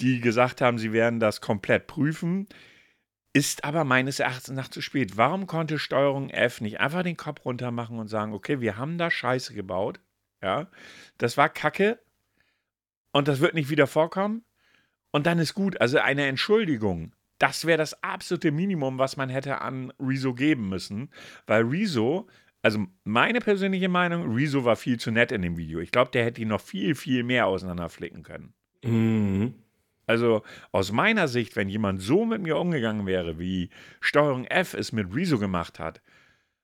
die 0.00 0.20
gesagt 0.20 0.60
haben, 0.60 0.78
sie 0.78 0.92
werden 0.92 1.20
das 1.20 1.40
komplett 1.40 1.86
prüfen. 1.86 2.46
Ist 3.32 3.64
aber 3.64 3.84
meines 3.84 4.18
Erachtens 4.18 4.56
nach 4.56 4.68
zu 4.68 4.80
spät. 4.80 5.16
Warum 5.16 5.46
konnte 5.46 5.78
Steuerung 5.78 6.30
F 6.30 6.60
nicht 6.60 6.80
einfach 6.80 7.04
den 7.04 7.16
Kopf 7.16 7.44
runter 7.44 7.70
machen 7.70 7.98
und 7.98 8.08
sagen, 8.08 8.32
okay, 8.32 8.60
wir 8.60 8.76
haben 8.76 8.98
da 8.98 9.10
Scheiße 9.10 9.54
gebaut, 9.54 10.00
ja, 10.42 10.68
das 11.18 11.36
war 11.36 11.48
Kacke 11.48 12.00
und 13.12 13.28
das 13.28 13.40
wird 13.40 13.54
nicht 13.54 13.70
wieder 13.70 13.86
vorkommen 13.86 14.44
und 15.12 15.26
dann 15.26 15.38
ist 15.38 15.54
gut. 15.54 15.80
Also 15.80 15.98
eine 15.98 16.26
Entschuldigung, 16.26 17.14
das 17.38 17.66
wäre 17.66 17.78
das 17.78 18.02
absolute 18.02 18.50
Minimum, 18.50 18.98
was 18.98 19.16
man 19.16 19.28
hätte 19.28 19.60
an 19.60 19.92
Rezo 20.00 20.34
geben 20.34 20.68
müssen, 20.68 21.10
weil 21.46 21.62
Rezo, 21.62 22.28
also 22.62 22.86
meine 23.04 23.40
persönliche 23.40 23.88
Meinung, 23.88 24.34
Rezo 24.34 24.64
war 24.64 24.76
viel 24.76 24.98
zu 24.98 25.10
nett 25.10 25.30
in 25.30 25.42
dem 25.42 25.56
Video. 25.56 25.80
Ich 25.80 25.92
glaube, 25.92 26.10
der 26.10 26.24
hätte 26.24 26.42
ihn 26.42 26.48
noch 26.48 26.60
viel, 26.60 26.94
viel 26.94 27.22
mehr 27.22 27.46
auseinanderflicken 27.46 28.22
können. 28.22 28.54
Mhm. 28.84 29.54
Also 30.10 30.42
aus 30.72 30.90
meiner 30.90 31.28
Sicht, 31.28 31.54
wenn 31.54 31.68
jemand 31.68 32.02
so 32.02 32.24
mit 32.24 32.42
mir 32.42 32.58
umgegangen 32.58 33.06
wäre, 33.06 33.38
wie 33.38 33.70
Steuerung 34.00 34.44
F 34.46 34.74
es 34.74 34.90
mit 34.90 35.14
Rezo 35.14 35.38
gemacht 35.38 35.78
hat, 35.78 36.02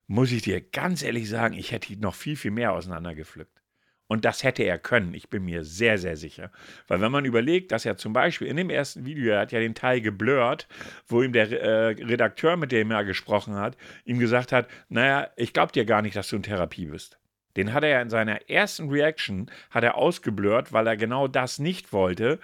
muss 0.09 0.33
ich 0.33 0.43
dir 0.43 0.61
ganz 0.61 1.05
ehrlich 1.05 1.29
sagen, 1.29 1.55
ich 1.55 1.71
hätte 1.71 1.93
ihn 1.93 2.01
noch 2.01 2.17
viel, 2.17 2.35
viel 2.35 2.51
mehr 2.51 2.73
auseinandergepflückt. 2.73 3.63
Und 4.09 4.25
das 4.25 4.43
hätte 4.43 4.65
er 4.65 4.79
können, 4.79 5.15
ich 5.15 5.31
bin 5.31 5.45
mir 5.45 5.63
sehr, 5.63 5.97
sehr 5.99 6.17
sicher. 6.17 6.51
Weil 6.89 7.01
wenn 7.01 7.13
man 7.13 7.25
überlegt, 7.25 7.71
dass 7.71 7.85
er 7.85 7.97
zum 7.97 8.13
Beispiel 8.13 8.49
in 8.49 8.57
dem 8.57 8.71
ersten 8.71 9.07
Video, 9.07 9.33
er 9.33 9.41
hat 9.43 9.53
ja 9.53 9.61
den 9.61 9.77
Teil 9.77 10.01
geblurrt, 10.01 10.67
wo 11.07 11.23
ihm 11.23 11.33
der 11.33 11.53
äh, 11.53 11.87
Redakteur, 12.05 12.57
mit 12.57 12.73
dem 12.73 12.91
er 12.91 13.05
gesprochen 13.05 13.55
hat, 13.55 13.77
ihm 14.05 14.19
gesagt 14.19 14.51
hat, 14.51 14.67
naja, 14.89 15.31
ich 15.37 15.53
glaube 15.53 15.71
dir 15.71 15.85
gar 15.85 16.03
nicht, 16.03 16.17
dass 16.17 16.29
du 16.29 16.37
in 16.37 16.43
Therapie 16.43 16.87
bist. 16.87 17.21
Den 17.57 17.73
hat 17.73 17.85
er 17.85 17.91
ja 17.91 18.03
in 18.03 18.11
seiner 18.11 18.51
ersten 18.51 18.91
Reaction, 18.91 19.51
hat 19.71 19.85
er 19.85 19.95
ausgeblurrt, 19.95 20.73
weil 20.73 20.89
er 20.89 20.97
genau 20.97 21.29
das 21.29 21.61
nicht 21.61 21.93
wollte, 21.93 22.41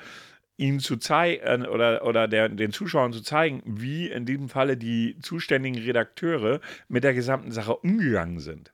ihm 0.62 0.78
zu 0.80 0.96
zeigen 0.96 1.66
oder, 1.66 2.04
oder 2.04 2.28
der, 2.28 2.48
den 2.48 2.72
Zuschauern 2.72 3.12
zu 3.12 3.20
zeigen, 3.22 3.62
wie 3.66 4.08
in 4.08 4.24
diesem 4.26 4.48
Falle 4.48 4.76
die 4.76 5.18
zuständigen 5.20 5.82
Redakteure 5.82 6.60
mit 6.88 7.04
der 7.04 7.14
gesamten 7.14 7.50
Sache 7.52 7.76
umgegangen 7.76 8.38
sind. 8.40 8.72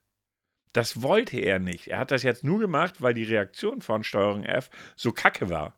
Das 0.74 1.02
wollte 1.02 1.38
er 1.38 1.58
nicht. 1.58 1.88
Er 1.88 1.98
hat 1.98 2.10
das 2.10 2.22
jetzt 2.22 2.44
nur 2.44 2.60
gemacht, 2.60 3.00
weil 3.00 3.14
die 3.14 3.24
Reaktion 3.24 3.80
von 3.80 4.04
Steuerung 4.04 4.44
F 4.44 4.70
so 4.96 5.12
kacke 5.12 5.48
war. 5.48 5.74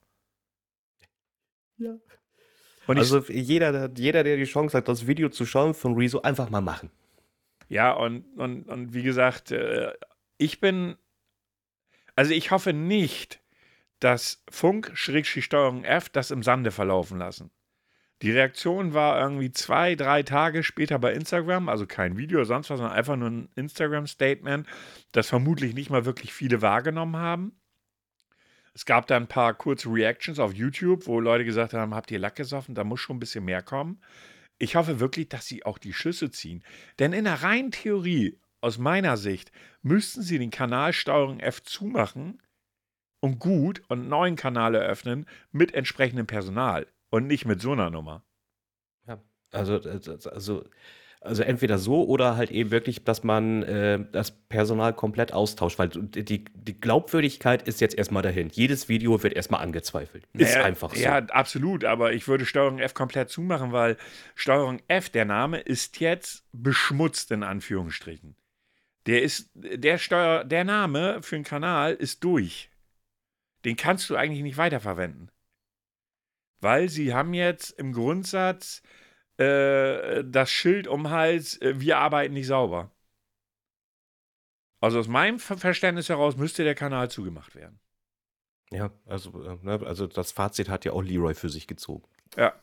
Ja. 1.78 1.96
Und 2.86 2.98
Also 2.98 3.20
jeder, 3.28 3.72
der- 3.72 3.90
jeder, 3.96 4.24
der 4.24 4.36
die 4.36 4.44
Chance 4.44 4.76
hat, 4.76 4.88
das 4.88 5.06
Video 5.06 5.28
zu 5.28 5.46
schauen 5.46 5.74
von 5.74 5.94
Rezo, 5.94 6.20
einfach 6.22 6.50
mal 6.50 6.60
machen. 6.60 6.90
ja, 7.68 7.92
und, 7.92 8.24
und, 8.36 8.68
und 8.68 8.92
wie 8.94 9.02
gesagt, 9.04 9.52
äh, 9.52 9.92
ich 10.38 10.58
bin, 10.60 10.96
also 12.16 12.32
ich 12.32 12.50
hoffe 12.50 12.72
nicht, 12.72 13.40
dass 14.00 14.42
Funk-Steuerung 14.50 15.84
F 15.84 16.08
das 16.08 16.30
im 16.30 16.42
Sande 16.42 16.70
verlaufen 16.70 17.18
lassen. 17.18 17.50
Die 18.22 18.32
Reaktion 18.32 18.92
war 18.92 19.18
irgendwie 19.20 19.50
zwei, 19.50 19.94
drei 19.94 20.22
Tage 20.22 20.62
später 20.62 20.98
bei 20.98 21.14
Instagram, 21.14 21.70
also 21.70 21.86
kein 21.86 22.18
Video 22.18 22.44
sonst 22.44 22.68
was, 22.68 22.78
sondern 22.78 22.96
einfach 22.96 23.16
nur 23.16 23.30
ein 23.30 23.48
Instagram-Statement, 23.54 24.66
das 25.12 25.28
vermutlich 25.28 25.74
nicht 25.74 25.88
mal 25.88 26.04
wirklich 26.04 26.34
viele 26.34 26.60
wahrgenommen 26.60 27.16
haben. 27.16 27.52
Es 28.74 28.84
gab 28.84 29.06
da 29.06 29.16
ein 29.16 29.26
paar 29.26 29.54
kurze 29.54 29.88
Reactions 29.88 30.38
auf 30.38 30.52
YouTube, 30.52 31.06
wo 31.06 31.18
Leute 31.18 31.44
gesagt 31.44 31.72
haben, 31.72 31.94
habt 31.94 32.10
ihr 32.10 32.18
Lack 32.18 32.36
gesoffen, 32.36 32.74
da 32.74 32.84
muss 32.84 33.00
schon 33.00 33.16
ein 33.16 33.20
bisschen 33.20 33.44
mehr 33.44 33.62
kommen. 33.62 34.02
Ich 34.58 34.76
hoffe 34.76 35.00
wirklich, 35.00 35.30
dass 35.30 35.46
sie 35.46 35.64
auch 35.64 35.78
die 35.78 35.94
Schlüsse 35.94 36.30
ziehen. 36.30 36.62
Denn 36.98 37.14
in 37.14 37.24
der 37.24 37.42
reinen 37.42 37.70
Theorie, 37.70 38.38
aus 38.60 38.76
meiner 38.76 39.16
Sicht, 39.16 39.50
müssten 39.80 40.20
sie 40.20 40.38
den 40.38 40.50
Kanal 40.50 40.92
Steuerung 40.92 41.40
F 41.40 41.62
zumachen 41.62 42.42
und 43.20 43.38
gut 43.38 43.83
und 43.88 44.00
einen 44.00 44.09
neuen 44.09 44.37
Kanal 44.37 44.74
eröffnen 44.74 45.26
mit 45.52 45.74
entsprechendem 45.74 46.26
Personal 46.26 46.87
und 47.11 47.26
nicht 47.26 47.44
mit 47.44 47.61
so 47.61 47.72
einer 47.72 47.90
Nummer. 47.90 48.22
Ja. 49.06 49.20
Also, 49.52 49.80
also, 50.30 50.64
also 51.22 51.42
entweder 51.42 51.76
so 51.76 52.06
oder 52.06 52.37
halt 52.37 52.50
eben 52.50 52.70
wirklich, 52.70 53.04
dass 53.04 53.24
man 53.24 53.62
äh, 53.62 54.02
das 54.11 54.30
Personal 54.30 54.94
komplett 54.94 55.35
austauscht, 55.35 55.78
weil 55.78 55.88
die, 55.88 56.44
die 56.44 56.80
Glaubwürdigkeit 56.80 57.68
ist 57.68 57.83
jetzt 57.83 57.94
erstmal 57.94 58.22
dahin. 58.22 58.48
Jedes 58.50 58.88
Video 58.88 59.22
wird 59.22 59.35
erstmal 59.35 59.61
angezweifelt. 59.61 60.24
Ist 60.33 60.54
Naja, 60.54 60.64
einfach 60.64 60.94
so. 60.94 61.00
Ja, 61.00 61.18
absolut, 61.18 61.85
aber 61.85 62.14
ich 62.14 62.26
würde 62.26 62.46
Steuerung 62.46 62.78
F 62.78 62.94
komplett 62.94 63.28
zumachen, 63.28 63.72
weil 63.72 63.98
Steuerung 64.35 64.80
F, 64.88 65.11
der 65.11 65.26
Name, 65.26 65.61
ist 65.61 66.00
jetzt 66.00 66.44
beschmutzt 66.52 67.30
in 67.33 67.42
Anführungsstrichen. 67.42 68.35
Der 69.04 69.22
ist, 69.22 69.50
der 69.54 69.98
Steuer, 69.98 70.44
der 70.44 70.64
Name 70.64 71.22
für 71.22 71.37
einen 71.37 71.44
Kanal 71.44 71.92
ist 71.92 72.24
durch. 72.24 72.69
Den 73.64 73.76
kannst 73.76 74.08
du 74.10 74.16
eigentlich 74.16 74.42
nicht 74.42 74.56
weiterverwenden. 74.56 75.30
Weil 76.60 76.88
sie 76.88 77.14
haben 77.14 77.34
jetzt 77.34 77.70
im 77.70 77.92
Grundsatz 77.92 78.82
äh, 79.38 80.22
das 80.24 80.50
Schild 80.50 80.86
um 80.86 81.10
Hals, 81.10 81.60
äh, 81.62 81.80
wir 81.80 81.98
arbeiten 81.98 82.34
nicht 82.34 82.46
sauber. 82.46 82.90
Also 84.80 84.98
aus 84.98 85.08
meinem 85.08 85.38
Ver- 85.38 85.58
Verständnis 85.58 86.08
heraus 86.08 86.36
müsste 86.36 86.64
der 86.64 86.74
Kanal 86.74 87.10
zugemacht 87.10 87.54
werden. 87.54 87.80
Ja, 88.70 88.90
also, 89.06 89.42
äh, 89.42 89.58
ne, 89.62 89.80
also 89.84 90.06
das 90.06 90.32
Fazit 90.32 90.68
hat 90.68 90.84
ja 90.84 90.92
auch 90.92 91.02
Leroy 91.02 91.34
für 91.34 91.48
sich 91.48 91.66
gezogen. 91.66 92.08
Ja. 92.36 92.54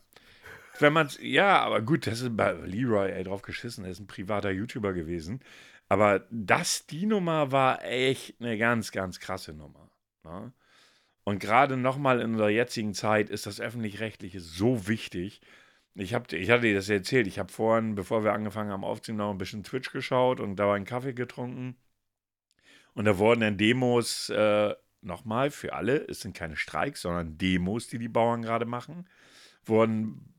wenn 0.80 0.94
man 0.94 1.10
ja, 1.20 1.60
aber 1.60 1.82
gut, 1.82 2.08
das 2.08 2.22
ist 2.22 2.38
bei 2.38 2.54
Leroy, 2.54 3.12
ey, 3.12 3.24
drauf 3.24 3.42
geschissen, 3.42 3.84
er 3.84 3.92
ist 3.92 4.00
ein 4.00 4.08
privater 4.08 4.52
YouTuber 4.52 4.94
gewesen. 4.94 5.42
Aber 5.90 6.26
das, 6.30 6.86
die 6.86 7.06
Nummer 7.06 7.52
war 7.52 7.84
echt 7.84 8.40
eine 8.40 8.58
ganz, 8.58 8.92
ganz 8.92 9.20
krasse 9.20 9.54
Nummer. 9.54 9.90
Ne? 10.24 10.54
Und 11.28 11.40
gerade 11.40 11.76
nochmal 11.76 12.22
in 12.22 12.32
unserer 12.32 12.48
jetzigen 12.48 12.94
Zeit 12.94 13.30
ist 13.30 13.48
das 13.48 13.60
Öffentlich-Rechtliche 13.60 14.40
so 14.40 14.88
wichtig. 14.88 15.42
Ich, 15.94 16.14
hab, 16.14 16.32
ich 16.32 16.50
hatte 16.50 16.62
dir 16.62 16.76
das 16.76 16.88
erzählt. 16.88 17.28
Ich 17.28 17.38
habe 17.38 17.52
vorhin, 17.52 17.96
bevor 17.96 18.24
wir 18.24 18.32
angefangen 18.32 18.72
haben 18.72 18.86
aufzunehmen, 18.86 19.18
noch 19.18 19.32
ein 19.32 19.38
bisschen 19.38 19.62
Twitch 19.62 19.92
geschaut 19.92 20.40
und 20.40 20.56
da 20.56 20.72
einen 20.72 20.86
Kaffee 20.86 21.12
getrunken. 21.12 21.76
Und 22.94 23.04
da 23.04 23.18
wurden 23.18 23.42
dann 23.42 23.58
Demos, 23.58 24.30
äh, 24.30 24.74
nochmal 25.02 25.52
für 25.52 25.74
alle, 25.74 25.98
es 26.08 26.22
sind 26.22 26.34
keine 26.34 26.56
Streiks, 26.56 27.02
sondern 27.02 27.38
Demos, 27.38 27.90
die 27.90 28.00
die 28.00 28.08
Bauern 28.08 28.42
gerade 28.42 28.66
machen, 28.66 29.10
wurden 29.66 30.34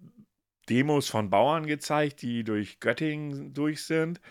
Demos 0.71 1.11
von 1.11 1.29
Bauern 1.29 1.67
gezeigt, 1.67 2.23
die 2.23 2.45
durch 2.45 2.81
Göttingen 2.81 3.53
durch 3.53 3.83
sind. 3.83 4.23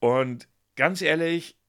Und 0.00 0.48
ganz 0.74 1.00
ehrlich, 1.00 1.61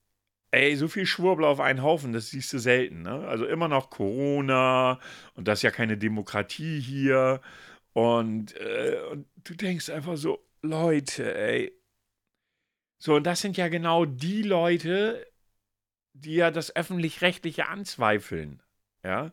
ey, 0.53 0.75
so 0.75 0.87
viel 0.87 1.05
Schwurbel 1.07 1.45
auf 1.45 1.59
einen 1.59 1.81
Haufen, 1.81 2.13
das 2.13 2.29
siehst 2.29 2.53
du 2.53 2.59
selten. 2.59 3.01
Ne? 3.01 3.27
Also 3.27 3.45
immer 3.47 3.67
noch 3.67 3.89
Corona 3.89 4.99
und 5.35 5.47
das 5.47 5.59
ist 5.59 5.63
ja 5.63 5.71
keine 5.71 5.97
Demokratie 5.97 6.79
hier. 6.79 7.41
Und, 7.93 8.55
äh, 8.57 8.99
und 9.11 9.27
du 9.43 9.55
denkst 9.55 9.89
einfach 9.89 10.15
so, 10.15 10.45
Leute, 10.61 11.35
ey. 11.35 11.73
So, 12.99 13.15
und 13.15 13.25
das 13.25 13.41
sind 13.41 13.57
ja 13.57 13.67
genau 13.67 14.05
die 14.05 14.43
Leute, 14.43 15.27
die 16.13 16.35
ja 16.35 16.51
das 16.51 16.75
öffentlich-rechtliche 16.75 17.67
anzweifeln. 17.67 18.61
Ja. 19.03 19.31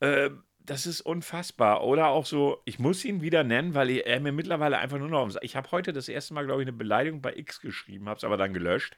Äh, 0.00 0.30
das 0.58 0.86
ist 0.86 1.00
unfassbar. 1.02 1.84
Oder 1.84 2.08
auch 2.08 2.26
so, 2.26 2.60
ich 2.64 2.78
muss 2.78 3.04
ihn 3.04 3.22
wieder 3.22 3.44
nennen, 3.44 3.74
weil 3.74 3.90
er 3.90 4.20
mir 4.20 4.32
mittlerweile 4.32 4.78
einfach 4.78 4.98
nur 4.98 5.08
noch. 5.08 5.34
Ich 5.42 5.56
habe 5.56 5.70
heute 5.70 5.92
das 5.92 6.08
erste 6.08 6.34
Mal, 6.34 6.46
glaube 6.46 6.62
ich, 6.62 6.68
eine 6.68 6.76
Beleidigung 6.76 7.22
bei 7.22 7.34
X 7.36 7.60
geschrieben, 7.60 8.08
habe 8.08 8.18
es 8.18 8.24
aber 8.24 8.36
dann 8.36 8.52
gelöscht. 8.54 8.96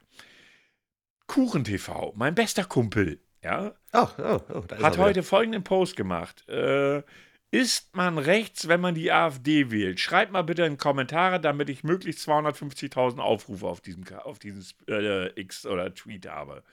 KuchenTV, 1.27 2.13
mein 2.15 2.35
bester 2.35 2.65
Kumpel, 2.65 3.19
ja, 3.43 3.75
oh, 3.93 4.07
oh, 4.17 4.39
oh, 4.49 4.63
hat 4.81 4.97
heute 4.97 5.21
folgenden 5.21 5.63
Post 5.63 5.95
gemacht. 5.95 6.47
Äh, 6.49 7.03
ist 7.51 7.95
man 7.95 8.17
rechts, 8.17 8.67
wenn 8.67 8.81
man 8.81 8.95
die 8.95 9.11
AfD 9.11 9.71
wählt? 9.71 9.99
Schreibt 9.99 10.31
mal 10.31 10.41
bitte 10.41 10.63
in 10.63 10.77
Kommentare, 10.77 11.39
damit 11.39 11.69
ich 11.69 11.83
möglichst 11.83 12.27
250.000 12.27 13.19
Aufrufe 13.19 13.67
auf 13.67 13.81
diesem, 13.81 14.03
auf 14.23 14.39
diesem 14.39 14.63
äh, 14.89 15.27
X 15.39 15.65
oder 15.65 15.93
Tweet 15.93 16.27
habe. 16.27 16.63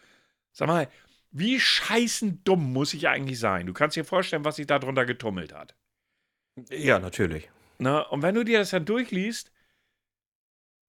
Sag 0.53 0.69
mal, 0.69 0.88
wie 1.31 1.61
scheißen 1.61 2.43
dumm 2.45 2.73
muss 2.73 2.95
ich 2.95 3.07
eigentlich 3.07 3.38
sein? 3.38 3.67
Du 3.67 3.73
kannst 3.73 3.97
dir 3.97 4.05
vorstellen, 4.05 4.45
was 4.45 4.57
sich 4.57 4.67
da 4.67 4.79
drunter 4.79 5.05
getummelt 5.05 5.55
hat. 5.55 5.77
Ja, 6.71 6.99
natürlich. 6.99 7.51
Na, 7.79 8.01
und 8.01 8.23
wenn 8.23 8.35
du 8.35 8.45
dir 8.45 8.59
das 8.59 8.71
dann 8.71 8.85
durchliest, 8.85 9.53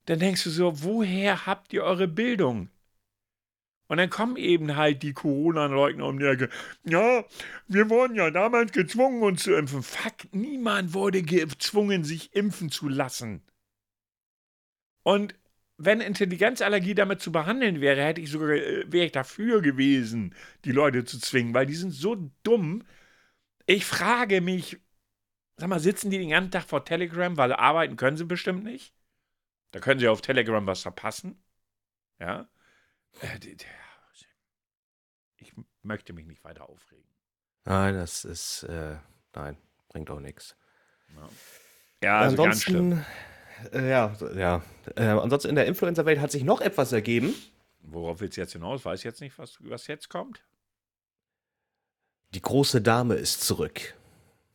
dann 0.06 0.20
denkst 0.20 0.44
du 0.44 0.50
so, 0.50 0.84
woher 0.84 1.46
habt 1.46 1.72
ihr 1.72 1.84
eure 1.84 2.08
Bildung? 2.08 2.70
Und 3.94 3.98
dann 4.00 4.10
kommen 4.10 4.38
eben 4.38 4.76
halt 4.76 5.04
die 5.04 5.14
Corona-Leugner 5.14 6.08
um 6.08 6.18
die 6.18 6.26
Ecke. 6.26 6.50
Ja, 6.84 7.24
wir 7.68 7.92
wurden 7.92 8.16
ja 8.16 8.32
damals 8.32 8.72
gezwungen, 8.72 9.22
uns 9.22 9.44
zu 9.44 9.54
impfen. 9.54 9.84
Fuck, 9.84 10.34
niemand 10.34 10.96
wurde 10.96 11.22
gezwungen, 11.22 12.04
sich 12.04 12.34
impfen 12.34 12.72
zu 12.72 12.90
lassen. 12.90 13.44
Und 15.04 15.36
wenn 15.78 16.02
Intelligenzallergie 16.02 16.96
damit 16.96 17.22
zu 17.22 17.32
behandeln 17.32 17.82
wäre, 17.82 18.04
hätte 18.04 18.20
ich 18.20 18.32
sogar, 18.32 18.50
äh, 18.50 18.92
wäre 18.92 19.06
ich 19.06 19.12
dafür 19.12 19.62
gewesen, 19.62 20.34
die 20.66 20.72
Leute 20.72 21.06
zu 21.06 21.20
zwingen, 21.20 21.54
weil 21.54 21.68
die 21.68 21.76
sind 21.76 21.92
so 21.92 22.32
dumm. 22.42 22.82
Ich 23.68 23.86
frage 23.86 24.42
mich, 24.42 24.80
sag 25.58 25.70
mal, 25.70 25.80
sitzen 25.80 26.10
die 26.10 26.18
den 26.18 26.30
ganzen 26.30 26.50
Tag 26.50 26.64
vor 26.64 26.84
Telegram, 26.84 27.38
weil 27.38 27.54
arbeiten 27.54 27.96
können 27.96 28.18
sie 28.18 28.26
bestimmt 28.26 28.64
nicht? 28.64 28.96
Da 29.70 29.80
können 29.80 30.00
sie 30.00 30.08
auf 30.08 30.22
Telegram 30.22 30.66
was 30.66 30.82
verpassen. 30.82 31.44
Ja. 32.20 32.50
Möchte 35.84 36.14
mich 36.14 36.26
nicht 36.26 36.44
weiter 36.44 36.70
aufregen. 36.70 37.06
Nein, 37.66 37.96
das 37.96 38.26
ist, 38.26 38.64
äh, 38.64 38.98
nein, 39.36 39.58
bringt 39.90 40.10
auch 40.10 40.20
nichts. 40.20 40.56
Ja, 41.16 41.30
ja 42.04 42.20
also 42.20 42.44
ganz 42.44 42.64
schlimm. 42.64 43.04
Äh, 43.72 43.90
ja, 43.90 44.16
ja. 44.36 44.62
Äh, 44.96 45.04
ansonsten 45.04 45.50
in 45.50 45.56
der 45.56 45.68
Influencer-Welt 45.68 46.20
hat 46.20 46.32
sich 46.32 46.44
noch 46.44 46.62
etwas 46.62 46.92
ergeben. 46.92 47.34
Worauf 47.82 48.22
willst 48.22 48.38
du 48.38 48.42
jetzt 48.42 48.54
hinaus? 48.54 48.84
Weiß 48.86 49.04
jetzt 49.04 49.22
nicht, 49.22 49.38
was, 49.38 49.58
was 49.60 49.88
jetzt 49.88 50.10
kommt? 50.10 50.44
Die 52.34 52.42
große 52.42 52.82
Dame 52.82 53.16
ist 53.16 53.42
zurück. 53.44 53.94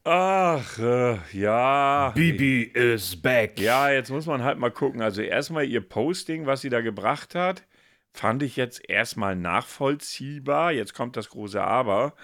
Ach, 0.05 0.79
äh, 0.79 1.19
ja. 1.33 2.11
Bibi 2.15 2.63
is 2.63 3.21
back. 3.21 3.61
Ja, 3.61 3.91
jetzt 3.91 4.11
muss 4.11 4.27
man 4.27 4.43
halt 4.43 4.59
mal 4.59 4.71
gucken. 4.71 5.03
Also 5.03 5.23
erstmal 5.23 5.67
ihr 5.67 5.87
Posting, 5.87 6.47
was 6.47 6.63
sie 6.63 6.71
da 6.71 6.81
gebracht 6.81 7.35
hat, 7.35 7.65
fand 8.13 8.43
ich 8.43 8.57
jetzt 8.57 8.89
erstmal 8.89 9.37
nachvollziehbar. 9.37 10.73
Jetzt 10.73 10.95
kommt 10.95 11.17
das 11.17 11.31
große 11.31 11.63
Aber 11.63 12.15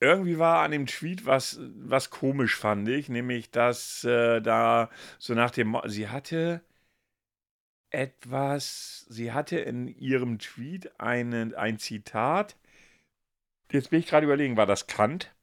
irgendwie 0.00 0.38
war 0.38 0.62
an 0.62 0.72
dem 0.72 0.86
Tweet 0.86 1.24
was, 1.26 1.58
was 1.60 2.10
komisch, 2.10 2.56
fand 2.56 2.88
ich, 2.88 3.08
nämlich, 3.08 3.50
dass 3.50 4.04
äh, 4.04 4.40
da 4.40 4.90
so 5.18 5.34
nach 5.34 5.50
dem, 5.50 5.76
sie 5.86 6.08
hatte 6.08 6.62
etwas, 7.90 9.06
sie 9.08 9.32
hatte 9.32 9.58
in 9.58 9.88
ihrem 9.88 10.38
Tweet 10.38 11.00
einen, 11.00 11.54
ein 11.54 11.78
Zitat. 11.78 12.56
Jetzt 13.72 13.90
bin 13.90 14.00
ich 14.00 14.06
gerade 14.06 14.26
überlegen, 14.26 14.56
war 14.56 14.66
das 14.66 14.86
Kant? 14.86 15.34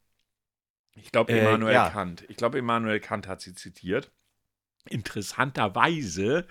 Ich 0.94 1.10
glaube, 1.10 1.32
äh, 1.32 1.40
Immanuel 1.40 1.72
äh, 1.72 1.74
ja. 1.74 1.90
Kant. 1.90 2.24
Ich 2.28 2.36
glaube, 2.36 2.58
Immanuel 2.58 3.00
Kant 3.00 3.26
hat 3.26 3.40
sie 3.40 3.54
zitiert. 3.54 4.12
Interessanterweise 4.88 6.46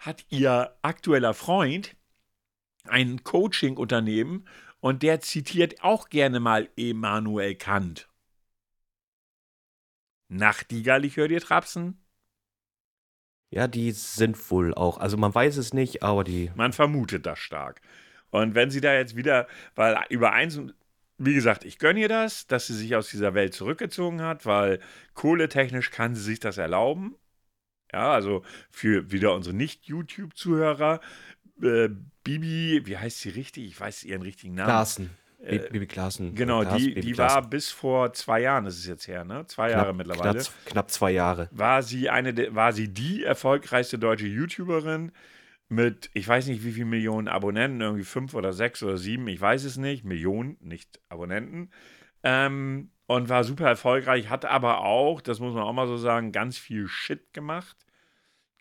hat 0.00 0.24
ihr 0.30 0.76
aktueller 0.82 1.34
Freund 1.34 1.94
ein 2.84 3.24
Coaching-Unternehmen 3.24 4.46
und 4.80 5.02
der 5.02 5.20
zitiert 5.20 5.82
auch 5.82 6.08
gerne 6.08 6.40
mal 6.40 6.68
Emanuel 6.76 7.54
Kant. 7.54 8.08
Nachtigall, 10.28 11.04
ich 11.04 11.16
höre 11.16 11.28
dir 11.28 11.40
trapsen. 11.40 12.04
Ja, 13.50 13.68
die 13.68 13.92
sind 13.92 14.50
wohl 14.50 14.74
auch. 14.74 14.98
Also 14.98 15.16
man 15.16 15.34
weiß 15.34 15.58
es 15.58 15.72
nicht, 15.72 16.02
aber 16.02 16.24
die. 16.24 16.50
Man 16.56 16.72
vermutet 16.72 17.24
das 17.24 17.38
stark. 17.38 17.80
Und 18.30 18.56
wenn 18.56 18.70
sie 18.70 18.80
da 18.80 18.92
jetzt 18.94 19.14
wieder, 19.14 19.46
weil 19.76 19.96
über 20.08 20.32
eins, 20.32 20.60
wie 21.18 21.34
gesagt, 21.34 21.64
ich 21.64 21.78
gönne 21.78 22.00
ihr 22.00 22.08
das, 22.08 22.48
dass 22.48 22.66
sie 22.66 22.74
sich 22.74 22.96
aus 22.96 23.10
dieser 23.10 23.34
Welt 23.34 23.54
zurückgezogen 23.54 24.22
hat, 24.22 24.44
weil 24.44 24.80
kohletechnisch 25.14 25.92
kann 25.92 26.16
sie 26.16 26.22
sich 26.22 26.40
das 26.40 26.58
erlauben. 26.58 27.14
Ja, 27.92 28.12
also 28.12 28.42
für 28.70 29.12
wieder 29.12 29.34
unsere 29.34 29.54
Nicht-YouTube-Zuhörer, 29.54 31.00
äh, 31.62 31.88
Bibi, 32.22 32.82
wie 32.84 32.96
heißt 32.96 33.20
sie 33.20 33.30
richtig? 33.30 33.66
Ich 33.66 33.80
weiß 33.80 34.04
ihren 34.04 34.22
richtigen 34.22 34.54
Namen. 34.54 34.68
Klaassen. 34.68 35.10
Äh, 35.42 35.58
Bibi 35.70 35.86
Klaassen. 35.86 36.34
Genau, 36.34 36.62
Klaas, 36.62 36.78
die, 36.78 36.94
die 36.94 37.18
war 37.18 37.42
bis 37.46 37.70
vor 37.70 38.12
zwei 38.14 38.40
Jahren, 38.40 38.64
das 38.64 38.76
ist 38.76 38.86
jetzt 38.86 39.06
her, 39.08 39.24
ne? 39.24 39.46
Zwei 39.46 39.68
knapp, 39.68 39.78
Jahre 39.78 39.94
mittlerweile. 39.94 40.32
Knapp, 40.32 40.64
knapp, 40.64 40.90
zwei 40.90 41.10
Jahre. 41.10 41.48
War 41.52 41.82
sie 41.82 42.08
eine, 42.08 42.54
war 42.54 42.72
sie 42.72 42.88
die 42.88 43.24
erfolgreichste 43.24 43.98
deutsche 43.98 44.26
YouTuberin 44.26 45.12
mit, 45.68 46.10
ich 46.14 46.26
weiß 46.26 46.46
nicht 46.46 46.64
wie 46.64 46.72
viele 46.72 46.86
Millionen 46.86 47.28
Abonnenten, 47.28 47.80
irgendwie 47.80 48.04
fünf 48.04 48.34
oder 48.34 48.52
sechs 48.52 48.82
oder 48.82 48.96
sieben, 48.96 49.28
ich 49.28 49.40
weiß 49.40 49.64
es 49.64 49.76
nicht, 49.76 50.04
Millionen, 50.04 50.56
nicht 50.60 51.00
Abonnenten. 51.08 51.70
Ähm, 52.22 52.90
und 53.06 53.28
war 53.28 53.44
super 53.44 53.66
erfolgreich, 53.66 54.30
hat 54.30 54.46
aber 54.46 54.80
auch, 54.80 55.20
das 55.20 55.40
muss 55.40 55.52
man 55.52 55.62
auch 55.62 55.74
mal 55.74 55.86
so 55.86 55.98
sagen, 55.98 56.32
ganz 56.32 56.56
viel 56.56 56.88
Shit 56.88 57.34
gemacht 57.34 57.83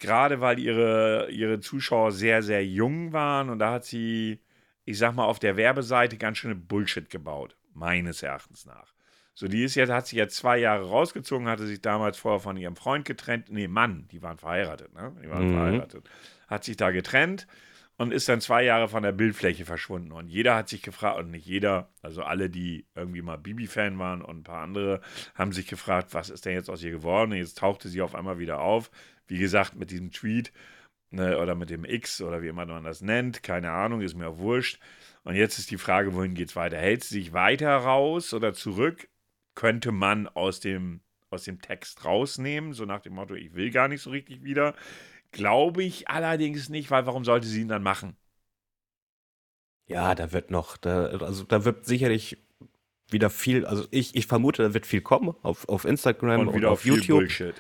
gerade 0.04 0.42
weil 0.42 0.60
ihre, 0.60 1.30
ihre 1.32 1.60
Zuschauer 1.60 2.12
sehr, 2.12 2.44
sehr 2.44 2.66
jung 2.66 3.14
waren 3.14 3.50
und 3.50 3.60
da 3.60 3.72
hat 3.72 3.86
sie, 3.86 4.42
ich 4.86 4.98
sag 4.98 5.16
mal, 5.16 5.26
auf 5.26 5.40
der 5.40 5.58
Werbeseite 5.58 6.18
ganz 6.18 6.38
schöne 6.38 6.56
Bullshit 6.56 7.10
gebaut, 7.10 7.56
meines 7.74 8.22
Erachtens 8.22 8.66
nach. 8.66 8.94
So, 9.34 9.48
die 9.48 9.64
ist 9.64 9.74
jetzt, 9.76 9.90
hat 9.90 10.06
sich 10.06 10.18
jetzt 10.18 10.36
zwei 10.36 10.60
Jahre 10.60 10.88
rausgezogen, 10.88 11.48
hatte 11.48 11.66
sich 11.66 11.82
damals 11.82 12.20
vorher 12.20 12.40
von 12.40 12.56
ihrem 12.56 12.76
Freund 12.76 13.06
getrennt. 13.06 13.50
Nee, 13.50 13.68
Mann, 13.68 14.08
die 14.12 14.22
waren 14.22 14.38
verheiratet, 14.38 14.94
ne? 14.94 15.16
Die 15.24 15.30
waren 15.30 15.50
mhm. 15.50 15.54
verheiratet. 15.54 16.10
Hat 16.48 16.64
sich 16.64 16.78
da 16.78 16.92
getrennt 16.92 17.48
und 17.98 18.12
ist 18.12 18.28
dann 18.28 18.42
zwei 18.42 18.64
Jahre 18.64 18.88
von 18.88 19.04
der 19.04 19.12
Bildfläche 19.12 19.66
verschwunden. 19.66 20.12
Und 20.12 20.28
jeder 20.28 20.56
hat 20.56 20.70
sich 20.70 20.82
gefragt, 20.82 21.20
und 21.20 21.32
nicht 21.32 21.46
jeder, 21.46 21.92
also 22.02 22.24
alle, 22.24 22.50
die 22.50 22.88
irgendwie 22.96 23.22
mal 23.22 23.38
Bibi-Fan 23.38 24.00
waren 24.00 24.22
und 24.22 24.40
ein 24.40 24.44
paar 24.44 24.64
andere, 24.64 25.02
haben 25.36 25.52
sich 25.52 25.68
gefragt, 25.68 26.14
was 26.14 26.30
ist 26.30 26.46
denn 26.46 26.54
jetzt 26.54 26.70
aus 26.70 26.84
ihr 26.84 26.92
geworden? 26.92 27.32
Und 27.32 27.38
jetzt 27.38 27.58
tauchte 27.58 27.90
sie 27.90 28.02
auf 28.02 28.16
einmal 28.16 28.40
wieder 28.40 28.62
auf. 28.62 28.90
Wie 29.28 29.38
gesagt, 29.38 29.76
mit 29.76 29.92
diesem 29.92 30.12
Tweet 30.12 30.52
ne, 31.14 31.38
oder 31.40 31.56
mit 31.56 31.70
dem 31.70 31.86
X 31.86 32.22
oder 32.22 32.42
wie 32.42 32.48
immer 32.48 32.66
man 32.66 32.84
das 32.84 33.02
nennt, 33.02 33.44
keine 33.44 33.72
Ahnung, 33.72 34.02
ist 34.02 34.16
mir 34.16 34.28
auch 34.28 34.40
wurscht. 34.40 34.80
Und 35.24 35.36
jetzt 35.36 35.58
ist 35.60 35.72
die 35.72 35.78
Frage, 35.78 36.14
wohin 36.16 36.34
geht 36.34 36.50
es 36.50 36.56
weiter? 36.56 36.78
Hält 36.78 37.04
sie 37.04 37.16
sich 37.16 37.34
weiter 37.34 37.76
raus 37.78 38.34
oder 38.34 38.54
zurück? 38.54 39.08
Könnte 39.56 39.92
man 39.92 40.28
aus 40.28 40.60
dem, 40.60 41.02
aus 41.30 41.44
dem 41.44 41.62
Text 41.62 42.04
rausnehmen, 42.04 42.74
so 42.74 42.86
nach 42.86 43.02
dem 43.02 43.14
Motto, 43.14 43.36
ich 43.36 43.54
will 43.54 43.72
gar 43.72 43.88
nicht 43.88 44.02
so 44.02 44.10
richtig 44.10 44.44
wieder. 44.44 44.74
Glaube 45.34 45.84
ich 45.84 46.08
allerdings 46.08 46.70
nicht, 46.70 46.90
weil 46.92 47.06
warum 47.06 47.26
sollte 47.26 47.48
sie 47.48 47.62
ihn 47.62 47.68
dann 47.68 47.84
machen? 47.84 48.16
Ja, 49.88 50.16
da 50.16 50.32
wird 50.32 50.50
noch, 50.50 50.78
da, 50.78 51.08
also 51.08 51.44
da 51.44 51.66
wird 51.66 51.86
sicherlich 51.86 52.38
wieder 53.10 53.30
viel, 53.30 53.66
also 53.66 53.86
ich, 53.92 54.16
ich 54.16 54.28
vermute, 54.28 54.64
da 54.64 54.74
wird 54.74 54.86
viel 54.86 55.02
kommen 55.02 55.36
auf, 55.42 55.68
auf 55.68 55.86
Instagram 55.86 56.42
und, 56.42 56.48
und, 56.48 56.56
und 56.56 56.66
auf 56.66 56.86
YouTube. 56.86 57.20
Bullshit. 57.20 57.56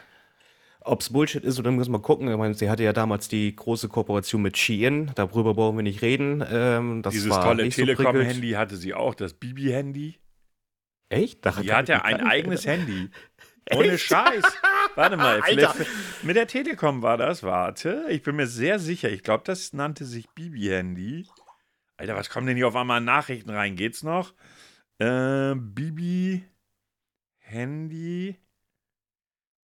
Ob 0.85 1.01
es 1.01 1.11
Bullshit 1.11 1.43
ist 1.43 1.59
oder 1.59 1.71
müssen 1.71 1.91
wir 1.91 2.01
gucken. 2.01 2.29
Ich 2.29 2.37
meine, 2.37 2.53
sie 2.53 2.69
hatte 2.69 2.83
ja 2.83 2.93
damals 2.93 3.27
die 3.27 3.55
große 3.55 3.87
Kooperation 3.87 4.41
mit 4.41 4.57
Shein. 4.57 5.11
Darüber 5.15 5.53
brauchen 5.53 5.77
wir 5.77 5.83
nicht 5.83 6.01
reden. 6.01 6.43
Ähm, 6.47 7.01
das 7.01 7.13
Dieses 7.13 7.29
war 7.29 7.43
tolle 7.43 7.63
nicht 7.63 7.75
so 7.75 7.83
Telekom-Handy 7.83 8.51
hatte 8.51 8.75
sie 8.75 8.93
auch, 8.93 9.15
das 9.15 9.33
Bibi-Handy. 9.33 10.19
Echt? 11.09 11.45
Da 11.45 11.55
hat 11.55 11.87
ja 11.87 12.01
ein 12.01 12.21
eigenes 12.21 12.65
Handy. 12.65 13.09
Ohne? 13.73 13.97
Scheiß. 13.97 14.43
Warte 14.95 15.17
mal, 15.17 15.41
Alter. 15.43 15.69
vielleicht, 15.71 16.23
mit 16.23 16.35
der 16.35 16.47
Telekom 16.47 17.01
war 17.01 17.17
das, 17.17 17.43
warte. 17.43 18.05
Ich 18.09 18.21
bin 18.23 18.35
mir 18.35 18.47
sehr 18.47 18.79
sicher. 18.79 19.09
Ich 19.09 19.23
glaube, 19.23 19.43
das 19.45 19.73
nannte 19.73 20.05
sich 20.05 20.29
Bibi-Handy. 20.29 21.27
Alter, 21.97 22.15
was 22.15 22.29
kommen 22.29 22.47
denn 22.47 22.55
hier 22.57 22.67
auf 22.67 22.75
einmal 22.75 22.97
an 22.97 23.05
Nachrichten 23.05 23.49
rein? 23.49 23.75
Geht's 23.75 24.03
noch? 24.03 24.33
Äh, 24.99 25.55
Bibi-Handy. 25.55 26.45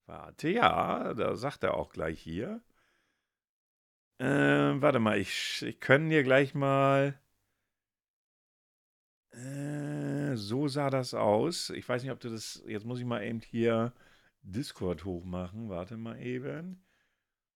Warte, 0.07 0.49
ja, 0.49 1.13
da 1.13 1.35
sagt 1.35 1.63
er 1.63 1.75
auch 1.75 1.91
gleich 1.91 2.19
hier. 2.19 2.61
Äh, 4.19 4.25
warte 4.81 4.99
mal, 4.99 5.17
ich, 5.17 5.61
ich 5.61 5.79
können 5.79 6.09
dir 6.09 6.23
gleich 6.23 6.55
mal. 6.55 7.19
Äh, 9.31 10.35
so 10.35 10.67
sah 10.67 10.89
das 10.89 11.13
aus. 11.13 11.69
Ich 11.69 11.87
weiß 11.87 12.01
nicht, 12.03 12.11
ob 12.11 12.19
du 12.19 12.29
das. 12.29 12.63
Jetzt 12.67 12.85
muss 12.85 12.99
ich 12.99 13.05
mal 13.05 13.23
eben 13.23 13.41
hier 13.41 13.93
Discord 14.41 15.05
hochmachen. 15.05 15.69
Warte 15.69 15.97
mal 15.97 16.19
eben. 16.21 16.83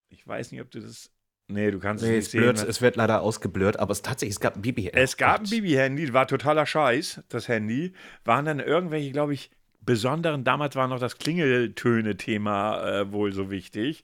Ich 0.10 0.26
weiß 0.28 0.52
nicht, 0.52 0.62
ob 0.62 0.72
du 0.72 0.80
das. 0.80 1.12
Nee, 1.50 1.72
du 1.72 1.80
kannst 1.80 2.04
Nee, 2.04 2.17
es 2.17 2.34
nicht 2.34 2.39
blurrt, 2.41 2.58
sehen. 2.60 2.69
es 2.69 2.82
wird 2.82 2.96
leider 2.96 3.22
ausgeblurrt, 3.22 3.78
aber 3.78 3.91
es 3.91 4.02
tatsächlich, 4.02 4.36
es 4.36 4.39
gab 4.39 4.56
ein 4.56 4.62
Bibi. 4.62 4.89
Es 4.89 5.17
gab 5.17 5.41
ein. 5.41 5.50
Bibi-Handy, 5.50 6.13
war 6.13 6.26
totaler 6.28 6.65
Scheiß, 6.65 7.22
das 7.30 7.48
Handy. 7.48 7.93
Waren 8.24 8.46
dann 8.46 8.60
irgendwelche, 8.60 9.12
glaube 9.12 9.34
ich, 9.34 9.52
besonderen, 9.82 10.43
damals 10.46 10.76
war 10.76 10.88
noch 10.88 11.00
das 11.00 11.17
Klingeltöne-Thema 11.17 13.02
äh, 13.02 13.12
wohl 13.12 13.34
so 13.34 13.52
wichtig. 13.52 14.04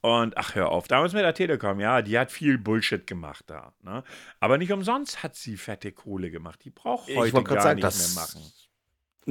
Und 0.00 0.36
ach, 0.36 0.54
hör 0.54 0.68
auf, 0.70 0.86
damals 0.86 1.12
mit 1.12 1.22
der 1.22 1.34
Telekom, 1.34 1.80
ja, 1.80 2.02
die 2.02 2.16
hat 2.16 2.30
viel 2.30 2.56
Bullshit 2.56 3.04
gemacht 3.06 3.44
da. 3.48 3.72
Ne? 3.82 4.04
Aber 4.38 4.56
nicht 4.56 4.70
umsonst 4.72 5.24
hat 5.24 5.34
sie 5.34 5.56
fette 5.56 5.90
Kohle 5.90 6.30
gemacht. 6.30 6.60
Die 6.64 6.70
braucht 6.70 7.08
Ich 7.08 7.16
heute 7.16 7.42
gar 7.42 7.60
sagen, 7.60 7.80
nicht 7.80 7.98
mehr 7.98 8.22
machen. 8.22 8.40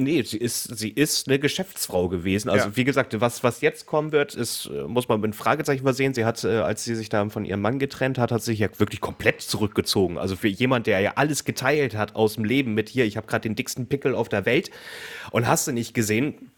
Nee, 0.00 0.22
sie 0.22 0.36
ist, 0.38 0.78
sie 0.78 0.90
ist 0.90 1.26
eine 1.26 1.40
Geschäftsfrau 1.40 2.08
gewesen. 2.08 2.50
Also, 2.50 2.68
Ja. 2.68 2.76
wie 2.76 2.84
gesagt, 2.84 3.20
was, 3.20 3.42
was 3.42 3.60
jetzt 3.62 3.86
kommen 3.86 4.12
wird, 4.12 4.32
ist, 4.36 4.66
äh, 4.66 4.84
muss 4.84 5.08
man 5.08 5.18
mit 5.18 5.24
einem 5.24 5.32
Fragezeichen 5.32 5.82
versehen. 5.82 6.14
Sie 6.14 6.24
hat, 6.24 6.44
äh, 6.44 6.58
als 6.58 6.84
sie 6.84 6.94
sich 6.94 7.08
da 7.08 7.28
von 7.30 7.44
ihrem 7.44 7.60
Mann 7.60 7.80
getrennt 7.80 8.16
hat, 8.16 8.30
hat 8.30 8.40
sie 8.40 8.52
sich 8.52 8.60
ja 8.60 8.68
wirklich 8.78 9.00
komplett 9.00 9.42
zurückgezogen. 9.42 10.16
Also 10.16 10.36
für 10.36 10.46
jemand, 10.46 10.86
der 10.86 11.00
ja 11.00 11.14
alles 11.16 11.44
geteilt 11.44 11.96
hat 11.96 12.14
aus 12.14 12.34
dem 12.34 12.44
Leben 12.44 12.74
mit 12.74 12.88
hier, 12.88 13.06
ich 13.06 13.16
habe 13.16 13.26
gerade 13.26 13.42
den 13.42 13.56
dicksten 13.56 13.88
Pickel 13.88 14.14
auf 14.14 14.28
der 14.28 14.46
Welt 14.46 14.70
und 15.32 15.48
hast 15.48 15.66
du 15.66 15.72
nicht 15.72 15.94
gesehen, 15.94 16.52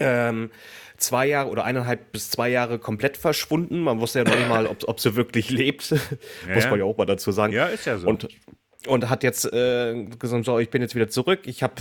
ähm, 0.00 0.50
zwei 0.96 1.26
Jahre 1.26 1.50
oder 1.50 1.64
eineinhalb 1.64 2.12
bis 2.12 2.30
zwei 2.30 2.48
Jahre 2.48 2.78
komplett 2.78 3.18
verschwunden. 3.18 3.80
Man 3.80 4.00
wusste 4.00 4.20
ja 4.20 4.24
noch 4.24 4.36
nicht 4.36 4.48
mal, 4.48 4.66
ob, 4.66 4.88
ob 4.88 5.00
sie 5.00 5.16
wirklich 5.16 5.50
lebt. 5.50 5.90
Muss 6.54 6.64
ja. 6.64 6.70
man 6.70 6.78
ja 6.78 6.86
auch 6.86 6.96
mal 6.96 7.04
dazu 7.04 7.30
sagen. 7.30 7.52
Ja, 7.52 7.66
ist 7.66 7.84
ja 7.84 7.98
so. 7.98 8.08
Und, 8.08 8.26
und 8.86 9.08
hat 9.08 9.22
jetzt 9.22 9.50
äh, 9.52 10.04
gesagt, 10.18 10.44
so, 10.44 10.58
ich 10.58 10.70
bin 10.70 10.82
jetzt 10.82 10.94
wieder 10.94 11.08
zurück. 11.08 11.40
Ich 11.44 11.62
habe 11.62 11.74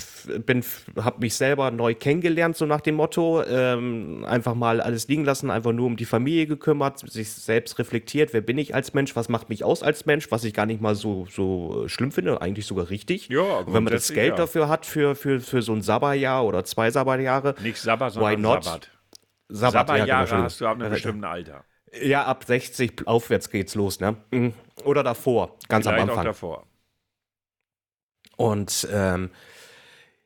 hab 0.98 1.20
mich 1.20 1.36
selber 1.36 1.72
neu 1.72 1.96
kennengelernt, 1.96 2.56
so 2.56 2.66
nach 2.66 2.82
dem 2.82 2.96
Motto. 2.96 3.44
Ähm, 3.44 4.26
einfach 4.26 4.56
mal 4.56 4.82
alles 4.82 5.08
liegen 5.08 5.26
lassen, 5.26 5.50
einfach 5.52 5.72
nur 5.72 5.88
um 5.88 5.96
die 5.98 6.06
Familie 6.06 6.48
gekümmert, 6.48 7.00
sich 7.00 7.32
selbst 7.32 7.78
reflektiert, 7.80 8.34
wer 8.34 8.42
bin 8.42 8.58
ich 8.58 8.74
als 8.76 8.94
Mensch, 8.94 9.16
was 9.16 9.30
macht 9.30 9.50
mich 9.50 9.64
aus 9.64 9.84
als 9.84 10.06
Mensch, 10.06 10.32
was 10.32 10.44
ich 10.44 10.54
gar 10.54 10.66
nicht 10.66 10.82
mal 10.82 10.96
so, 10.96 11.26
so 11.30 11.86
äh, 11.86 11.90
schlimm 11.90 12.12
finde, 12.12 12.42
eigentlich 12.42 12.66
sogar 12.66 12.90
richtig. 12.90 13.30
Ja, 13.30 13.42
Und 13.42 13.74
wenn 13.74 13.84
man 13.84 13.94
das 13.94 14.12
Geld 14.14 14.30
ja. 14.32 14.36
dafür 14.36 14.70
hat, 14.70 14.86
für, 14.86 15.16
für, 15.16 15.40
für 15.40 15.62
so 15.62 15.74
ein 15.74 15.82
Sabberjahr 15.82 16.46
oder 16.46 16.64
zwei 16.64 16.92
Sabberjahre, 16.92 17.56
Nicht 17.60 17.78
Sabber, 17.78 18.08
Why 18.16 18.38
sondern 18.38 18.42
not? 18.42 18.64
Sabbat. 18.64 18.92
Sabbat, 19.50 19.90
ja, 19.90 20.06
genau, 20.06 20.22
Sabberjahre 20.22 20.22
Entschuldigung. 20.22 20.46
hast 20.46 20.62
du 20.62 20.68
ab 20.68 20.80
einem 20.80 20.90
bestimmten 20.90 21.24
Alter. 21.26 21.66
Ja, 22.02 22.26
ab 22.26 22.44
60 22.46 23.08
aufwärts 23.08 23.50
geht's 23.50 23.76
los, 23.76 24.00
ne? 24.00 24.16
Mhm. 24.32 24.54
Oder 24.84 25.04
davor, 25.04 25.58
ganz 25.68 25.86
Vielleicht 25.86 26.02
am 26.02 26.10
auch 26.10 26.18
Anfang. 26.18 26.26
davor. 26.26 26.68
Und 28.38 28.88
ähm, 28.92 29.30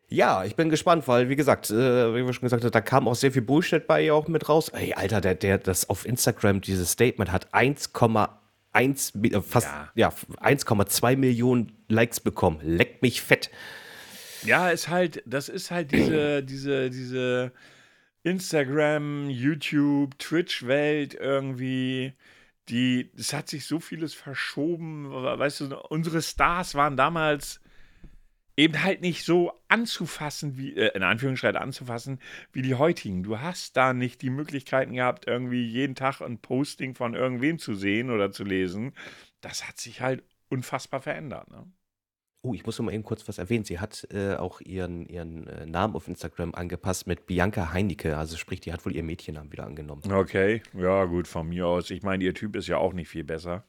ja, 0.09 0.45
ich 0.45 0.55
bin 0.55 0.69
gespannt, 0.69 1.07
weil, 1.07 1.27
wie 1.29 1.35
gesagt, 1.35 1.69
äh, 1.69 2.13
wie 2.15 2.25
wir 2.25 2.31
schon 2.33 2.43
gesagt 2.43 2.63
haben, 2.63 2.71
da 2.71 2.81
kam 2.81 3.07
auch 3.07 3.15
sehr 3.15 3.31
viel 3.31 3.41
Bullshit 3.41 3.85
bei 3.87 4.05
ihr 4.05 4.15
auch 4.15 4.27
mit 4.29 4.47
raus. 4.47 4.69
Ey, 4.69 4.93
Alter, 4.93 5.19
der, 5.19 5.35
der 5.35 5.57
das 5.57 5.89
auf 5.89 6.05
Instagram, 6.05 6.61
dieses 6.61 6.91
Statement 6.91 7.31
hat 7.31 7.53
1,1, 7.53 8.29
Mi- 9.17 9.33
äh, 9.35 9.41
fast, 9.41 9.67
Ja. 9.67 9.91
ja, 9.95 10.13
1,2 10.41 11.17
Millionen 11.17 11.73
Likes 11.89 12.19
bekommen. 12.21 12.59
Leckt 12.63 13.01
mich 13.01 13.21
fett. 13.21 13.49
Ja, 14.43 14.69
ist 14.69 14.87
halt, 14.87 15.21
das 15.25 15.49
ist 15.49 15.71
halt 15.71 15.91
diese, 15.91 16.41
diese, 16.43 16.89
diese 16.89 17.51
Instagram, 18.23 19.29
YouTube, 19.29 20.17
Twitch-Welt 20.19 21.15
irgendwie. 21.15 22.13
Die, 22.69 23.09
es 23.17 23.33
hat 23.33 23.49
sich 23.49 23.65
so 23.65 23.79
vieles 23.79 24.13
verschoben. 24.13 25.09
Weißt 25.11 25.61
du, 25.61 25.77
unsere 25.89 26.21
Stars 26.21 26.75
waren 26.75 26.97
damals 26.97 27.59
eben 28.57 28.83
halt 28.83 29.01
nicht 29.01 29.23
so 29.23 29.53
anzufassen, 29.67 30.57
wie, 30.57 30.75
äh, 30.75 30.91
in 30.95 31.03
Anführungsstrichen 31.03 31.55
anzufassen, 31.55 32.19
wie 32.51 32.63
die 32.63 32.75
heutigen. 32.75 33.23
Du 33.23 33.39
hast 33.39 33.77
da 33.77 33.93
nicht 33.93 34.21
die 34.21 34.31
Möglichkeiten 34.31 34.93
gehabt, 34.93 35.27
irgendwie 35.27 35.63
jeden 35.63 35.95
Tag 35.95 36.21
ein 36.21 36.39
Posting 36.39 36.95
von 36.95 37.13
irgendwem 37.13 37.59
zu 37.59 37.75
sehen 37.75 38.09
oder 38.09 38.31
zu 38.31 38.43
lesen. 38.43 38.93
Das 39.41 39.67
hat 39.67 39.79
sich 39.79 40.01
halt 40.01 40.23
unfassbar 40.49 41.01
verändert. 41.01 41.49
Ne? 41.51 41.71
Oh, 42.41 42.53
ich 42.53 42.65
muss 42.65 42.79
noch 42.79 42.85
mal 42.85 42.93
eben 42.93 43.03
kurz 43.03 43.27
was 43.27 43.37
erwähnen. 43.37 43.63
Sie 43.63 43.79
hat 43.79 44.07
äh, 44.11 44.35
auch 44.35 44.59
ihren, 44.61 45.05
ihren 45.05 45.47
äh, 45.47 45.65
Namen 45.65 45.95
auf 45.95 46.07
Instagram 46.07 46.55
angepasst 46.55 47.05
mit 47.05 47.27
Bianca 47.27 47.73
Heinecke. 47.73 48.17
Also 48.17 48.37
sprich, 48.37 48.59
die 48.61 48.73
hat 48.73 48.85
wohl 48.85 48.95
ihr 48.95 49.03
Mädchennamen 49.03 49.51
wieder 49.51 49.65
angenommen. 49.65 50.01
Okay, 50.11 50.63
ja, 50.73 51.05
gut, 51.05 51.27
von 51.27 51.47
mir 51.47 51.67
aus. 51.67 51.91
Ich 51.91 52.01
meine, 52.01 52.23
ihr 52.23 52.33
Typ 52.33 52.55
ist 52.55 52.67
ja 52.67 52.77
auch 52.77 52.93
nicht 52.93 53.09
viel 53.09 53.23
besser. 53.23 53.65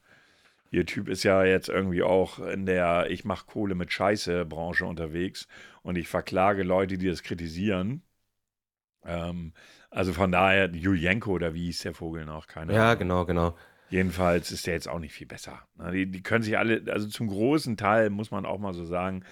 Ihr 0.71 0.87
Typ 0.87 1.09
ist 1.09 1.23
ja 1.25 1.45
jetzt 1.45 1.69
irgendwie 1.69 2.03
auch 2.03 2.39
in 2.41 2.67
der 2.67 3.11
Ich 3.11 3.25
mach 3.25 3.47
Kohle 3.47 3.75
mit 3.75 3.93
Scheiße 3.93 4.45
Branche 4.47 4.85
unterwegs 4.87 5.49
und 5.83 5.97
ich 5.97 6.09
verklage 6.09 6.63
Leute, 6.63 6.99
die 6.99 7.07
das 7.09 7.23
kritisieren. 7.23 8.03
Ähm, 9.05 9.53
also 9.91 10.13
von 10.13 10.33
daher, 10.33 10.71
Julienko 10.71 11.33
oder 11.33 11.55
wie 11.55 11.67
hieß 11.67 11.81
der 11.81 11.95
Vogel 11.95 12.25
noch? 12.27 12.47
Keine 12.47 12.75
Ja, 12.75 12.79
Ahnung. 12.79 12.99
genau, 12.99 13.25
genau. 13.25 13.57
Jedenfalls 13.91 14.53
ist 14.53 14.67
der 14.67 14.75
jetzt 14.75 14.89
auch 14.89 14.99
nicht 14.99 15.15
viel 15.15 15.27
besser. 15.27 15.67
Die, 15.93 16.11
die 16.11 16.23
können 16.23 16.43
sich 16.45 16.59
alle, 16.59 16.83
also 16.93 17.09
zum 17.09 17.29
großen 17.29 17.77
Teil, 17.77 18.11
muss 18.11 18.31
man 18.31 18.45
auch 18.45 18.59
mal 18.59 18.75
so 18.75 18.85
sagen, 18.85 19.25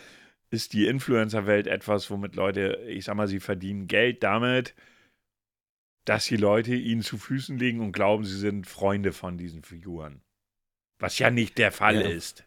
ist 0.51 0.73
die 0.73 0.87
Influencer-Welt 0.87 1.67
etwas, 1.67 2.11
womit 2.11 2.37
Leute, 2.37 2.85
ich 2.89 3.05
sag 3.05 3.17
mal, 3.17 3.29
sie 3.29 3.41
verdienen 3.41 3.87
Geld 3.89 4.23
damit, 4.23 4.75
dass 6.07 6.25
die 6.25 6.37
Leute 6.39 6.75
ihnen 6.75 7.03
zu 7.03 7.19
Füßen 7.19 7.59
legen 7.59 7.81
und 7.81 7.93
glauben, 7.93 8.25
sie 8.25 8.39
sind 8.39 8.67
Freunde 8.67 9.13
von 9.13 9.37
diesen 9.37 9.63
Figuren. 9.63 10.23
Was 10.99 11.19
ja 11.19 11.31
nicht 11.31 11.59
der 11.59 11.73
Fall 11.73 12.01
Ja. 12.03 12.09
ist. 12.09 12.45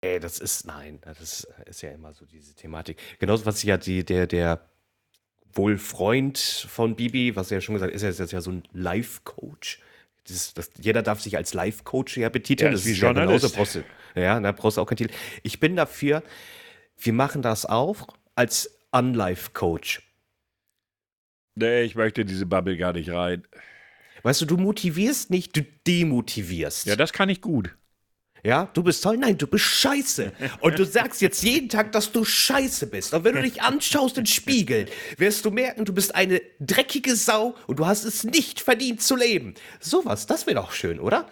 Ey, 0.00 0.18
das 0.18 0.40
ist, 0.40 0.66
nein, 0.66 0.98
das 1.02 1.46
ist 1.66 1.82
ja 1.82 1.90
immer 1.92 2.12
so 2.12 2.24
diese 2.26 2.54
Thematik. 2.54 2.98
Genauso 3.20 3.46
was 3.46 3.62
ja 3.62 3.76
die, 3.76 4.04
der, 4.04 4.26
der 4.26 4.68
wohl 5.52 5.78
Freund 5.78 6.38
von 6.38 6.96
Bibi, 6.96 7.36
was 7.36 7.50
er 7.50 7.58
ja 7.58 7.60
schon 7.60 7.74
gesagt 7.74 7.90
hat, 7.92 7.94
ist 7.94 8.02
ja, 8.02 8.24
ist 8.24 8.32
ja 8.32 8.40
so 8.40 8.50
ein 8.50 8.62
Life-Coach. 8.72 9.80
Das, 10.26 10.54
das, 10.54 10.70
jeder 10.78 11.02
darf 11.02 11.20
sich 11.20 11.36
als 11.36 11.54
Life-Coach 11.54 12.16
ja 12.16 12.28
betiteln. 12.28 12.68
Ja, 12.68 12.72
das 12.72 12.80
ist 12.80 12.86
wie 12.86 12.92
ja 13.00 13.06
Journalist. 13.12 13.52
genauso, 13.54 13.82
ja, 14.14 14.40
da 14.40 14.52
brauchst 14.52 14.76
du 14.76 14.80
auch 14.80 14.86
keinen 14.86 14.98
Titel. 14.98 15.14
Ich 15.42 15.60
bin 15.60 15.76
dafür, 15.76 16.22
wir 16.98 17.12
machen 17.12 17.42
das 17.42 17.64
auch 17.64 18.08
als 18.34 18.76
Unlife-Coach. 18.90 20.02
Nee, 21.54 21.82
ich 21.82 21.94
möchte 21.94 22.24
diese 22.24 22.46
Bubble 22.46 22.76
gar 22.76 22.92
nicht 22.92 23.10
rein. 23.10 23.46
Weißt 24.22 24.40
du, 24.40 24.46
du 24.46 24.56
motivierst 24.56 25.30
nicht, 25.30 25.56
du 25.56 25.62
demotivierst. 25.86 26.86
Ja, 26.86 26.96
das 26.96 27.12
kann 27.12 27.28
ich 27.28 27.40
gut. 27.40 27.74
Ja, 28.42 28.70
du 28.72 28.82
bist 28.82 29.02
toll. 29.02 29.18
Nein, 29.18 29.36
du 29.36 29.46
bist 29.46 29.64
scheiße. 29.64 30.32
Und 30.60 30.78
du 30.78 30.84
sagst 30.84 31.20
jetzt 31.20 31.42
jeden 31.42 31.68
Tag, 31.68 31.92
dass 31.92 32.10
du 32.10 32.24
scheiße 32.24 32.86
bist. 32.86 33.12
Und 33.12 33.24
wenn 33.24 33.34
du 33.34 33.42
dich 33.42 33.62
anschaust 33.62 34.16
in 34.16 34.24
den 34.24 34.26
Spiegel, 34.26 34.86
wirst 35.18 35.44
du 35.44 35.50
merken, 35.50 35.84
du 35.84 35.92
bist 35.92 36.14
eine 36.14 36.40
dreckige 36.58 37.16
Sau 37.16 37.54
und 37.66 37.78
du 37.78 37.86
hast 37.86 38.04
es 38.04 38.24
nicht 38.24 38.60
verdient 38.60 39.02
zu 39.02 39.16
leben. 39.16 39.54
Sowas, 39.78 40.26
das 40.26 40.46
wäre 40.46 40.56
doch 40.56 40.72
schön, 40.72 41.00
oder? 41.00 41.28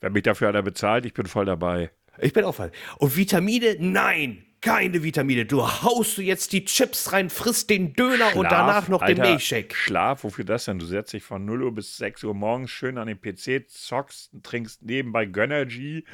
Wenn 0.00 0.12
mich 0.12 0.22
dafür 0.22 0.48
einer 0.48 0.62
bezahlt, 0.62 1.04
ich 1.04 1.14
bin 1.14 1.26
voll 1.26 1.46
dabei. 1.46 1.90
Ich 2.18 2.32
bin 2.32 2.44
auch 2.44 2.54
voll. 2.54 2.70
Und 2.98 3.16
Vitamine? 3.16 3.76
Nein, 3.80 4.45
keine 4.66 5.02
Vitamine. 5.04 5.46
Du 5.46 5.62
haust 5.62 6.18
du 6.18 6.22
jetzt 6.22 6.52
die 6.52 6.64
Chips 6.64 7.12
rein, 7.12 7.30
frisst 7.30 7.70
den 7.70 7.94
Döner 7.94 8.34
und 8.34 8.46
Schlaf, 8.46 8.50
danach 8.50 8.88
noch 8.88 9.04
den 9.04 9.20
Alter, 9.20 9.30
Milchshake. 9.30 9.74
Schlaf, 9.74 10.24
wofür 10.24 10.44
das 10.44 10.64
denn? 10.64 10.80
Du 10.80 10.86
setzt 10.86 11.12
dich 11.12 11.22
von 11.22 11.44
0 11.44 11.62
Uhr 11.62 11.74
bis 11.74 11.96
6 11.98 12.24
Uhr 12.24 12.34
morgens 12.34 12.72
schön 12.72 12.98
an 12.98 13.06
den 13.06 13.20
PC, 13.20 13.70
zockst, 13.70 14.32
trinkst 14.42 14.82
nebenbei 14.82 15.24
Gönnergy 15.26 16.04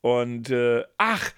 und 0.00 0.48
äh, 0.48 0.84
ach, 0.96 1.32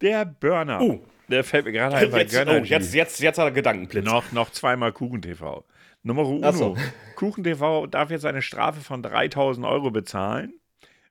der 0.00 0.24
Burner. 0.24 0.80
Oh. 0.80 1.04
Der 1.28 1.44
fällt 1.44 1.66
mir 1.66 1.72
gerade 1.72 1.96
ein 1.96 2.10
bei 2.10 2.20
Jetzt, 2.20 2.34
oh, 2.34 2.38
Gönnergy. 2.38 2.70
jetzt, 2.70 2.94
jetzt, 2.94 3.20
jetzt 3.20 3.38
hat 3.38 3.46
er 3.46 3.50
Gedankenblitz. 3.50 4.04
noch, 4.04 4.32
noch 4.32 4.50
zweimal 4.50 4.92
KuchenTV. 4.92 5.64
Nummer 6.02 6.26
uno. 6.26 6.52
So. 6.52 6.76
KuchenTV 7.16 7.88
darf 7.88 8.10
jetzt 8.10 8.24
eine 8.24 8.40
Strafe 8.40 8.80
von 8.80 9.02
3000 9.02 9.66
Euro 9.66 9.90
bezahlen, 9.90 10.54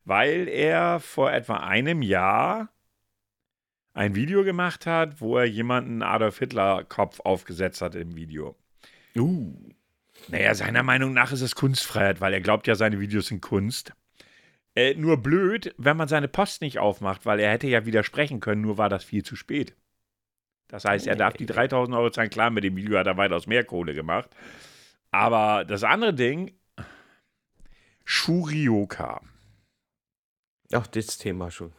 weil 0.04 0.48
er 0.48 1.00
vor 1.00 1.32
etwa 1.32 1.58
einem 1.58 2.02
Jahr 2.02 2.70
ein 3.96 4.14
Video 4.14 4.44
gemacht 4.44 4.86
hat, 4.86 5.22
wo 5.22 5.38
er 5.38 5.46
jemanden 5.46 6.04
Adolf 6.04 6.38
Hitler 6.38 6.84
Kopf 6.84 7.22
aufgesetzt 7.22 7.82
hat 7.82 7.96
im 7.96 8.16
Video. 8.16 8.56
Uh. 9.18 9.56
Naja, 10.28 10.54
seiner 10.54 10.84
Meinung 10.84 11.14
nach 11.14 11.32
ist 11.32 11.42
es 11.42 11.56
Kunstfreiheit, 11.56 12.22
weil 12.22 12.34
er 12.34 12.42
glaubt 12.42 12.68
ja, 12.68 12.76
seine 12.76 13.00
Videos 13.00 13.28
sind 13.28 13.42
Kunst. 13.42 13.94
Äh, 14.76 14.96
nur 14.96 15.18
blöd, 15.18 15.74
wenn 15.78 15.96
man 15.96 16.10
seine 16.10 16.28
Post 16.28 16.62
nicht 16.62 16.80
aufmacht, 16.80 17.26
weil 17.26 17.40
er 17.40 17.52
hätte 17.52 17.68
ja 17.68 17.86
widersprechen 17.86 18.42
können, 18.42 18.62
nur 18.62 18.78
war 18.78 18.90
das 18.90 19.06
viel 19.06 19.24
zu 19.24 19.36
spät. 19.38 19.76
Das 20.68 20.84
heißt, 20.84 21.08
er 21.08 21.16
darf 21.16 21.36
die 21.36 21.46
3000 21.46 21.96
Euro 21.96 22.10
zahlen. 22.10 22.30
Klar, 22.30 22.50
mit 22.50 22.64
dem 22.64 22.76
Video 22.76 22.98
hat 22.98 23.08
er 23.08 23.18
weitaus 23.18 23.48
mehr 23.48 23.64
Kohle 23.64 23.94
gemacht. 23.94 24.30
Aber 25.12 25.64
das 25.64 25.84
andere 25.84 26.14
Ding, 26.14 26.58
Shurioka. 28.04 29.22
Ach, 30.74 30.88
das 30.88 31.18
Thema 31.18 31.52
schon. 31.52 31.72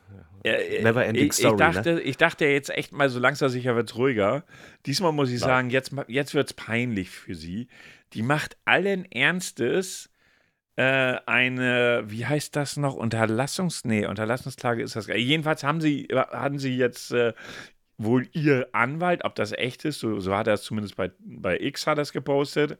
Never 0.82 1.04
ending 1.04 1.26
ich, 1.26 1.32
story, 1.32 1.54
ich, 1.54 1.58
dachte, 1.58 1.94
ne? 1.94 2.00
ich 2.00 2.16
dachte 2.16 2.46
jetzt 2.46 2.70
echt 2.70 2.92
mal, 2.92 3.08
so 3.08 3.18
langsam 3.18 3.48
sicher 3.48 3.76
wird 3.76 3.90
es 3.90 3.96
ruhiger. 3.96 4.44
Diesmal 4.86 5.12
muss 5.12 5.30
ich 5.30 5.40
ja. 5.40 5.46
sagen, 5.46 5.70
jetzt, 5.70 5.92
jetzt 6.08 6.34
wird 6.34 6.48
es 6.48 6.54
peinlich 6.54 7.10
für 7.10 7.34
sie. 7.34 7.68
Die 8.12 8.22
macht 8.22 8.56
allen 8.64 9.10
Ernstes 9.10 10.10
äh, 10.76 11.16
eine, 11.26 12.04
wie 12.06 12.26
heißt 12.26 12.54
das 12.54 12.76
noch? 12.76 12.94
Unterlassungs, 12.94 13.84
nee, 13.84 14.06
Unterlassungsklage 14.06 14.82
ist 14.82 14.94
das. 14.94 15.06
Jedenfalls 15.06 15.64
haben 15.64 15.80
sie, 15.80 16.08
hatten 16.12 16.58
sie 16.58 16.76
jetzt 16.76 17.12
äh, 17.12 17.32
wohl 17.98 18.28
ihr 18.32 18.68
Anwalt, 18.72 19.24
ob 19.24 19.34
das 19.34 19.52
echt 19.52 19.84
ist, 19.84 20.00
so, 20.00 20.20
so 20.20 20.36
hat 20.36 20.46
er 20.46 20.54
es 20.54 20.62
zumindest 20.62 20.96
bei, 20.96 21.10
bei 21.18 21.58
X 21.58 21.86
hat 21.86 21.98
er 21.98 22.02
es 22.02 22.12
gepostet. 22.12 22.78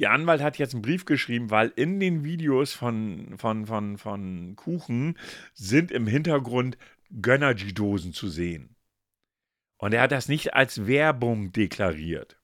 Ihr 0.00 0.12
Anwalt 0.12 0.40
hat 0.40 0.56
jetzt 0.56 0.72
einen 0.72 0.80
Brief 0.80 1.04
geschrieben, 1.04 1.50
weil 1.50 1.74
in 1.76 2.00
den 2.00 2.24
Videos 2.24 2.72
von, 2.72 3.36
von, 3.36 3.66
von, 3.66 3.98
von 3.98 4.56
Kuchen 4.56 5.18
sind 5.52 5.90
im 5.90 6.06
Hintergrund 6.06 6.78
Gönnergy-Dosen 7.20 8.14
zu 8.14 8.30
sehen. 8.30 8.76
Und 9.76 9.92
er 9.92 10.00
hat 10.00 10.12
das 10.12 10.26
nicht 10.26 10.54
als 10.54 10.86
Werbung 10.86 11.52
deklariert. 11.52 12.40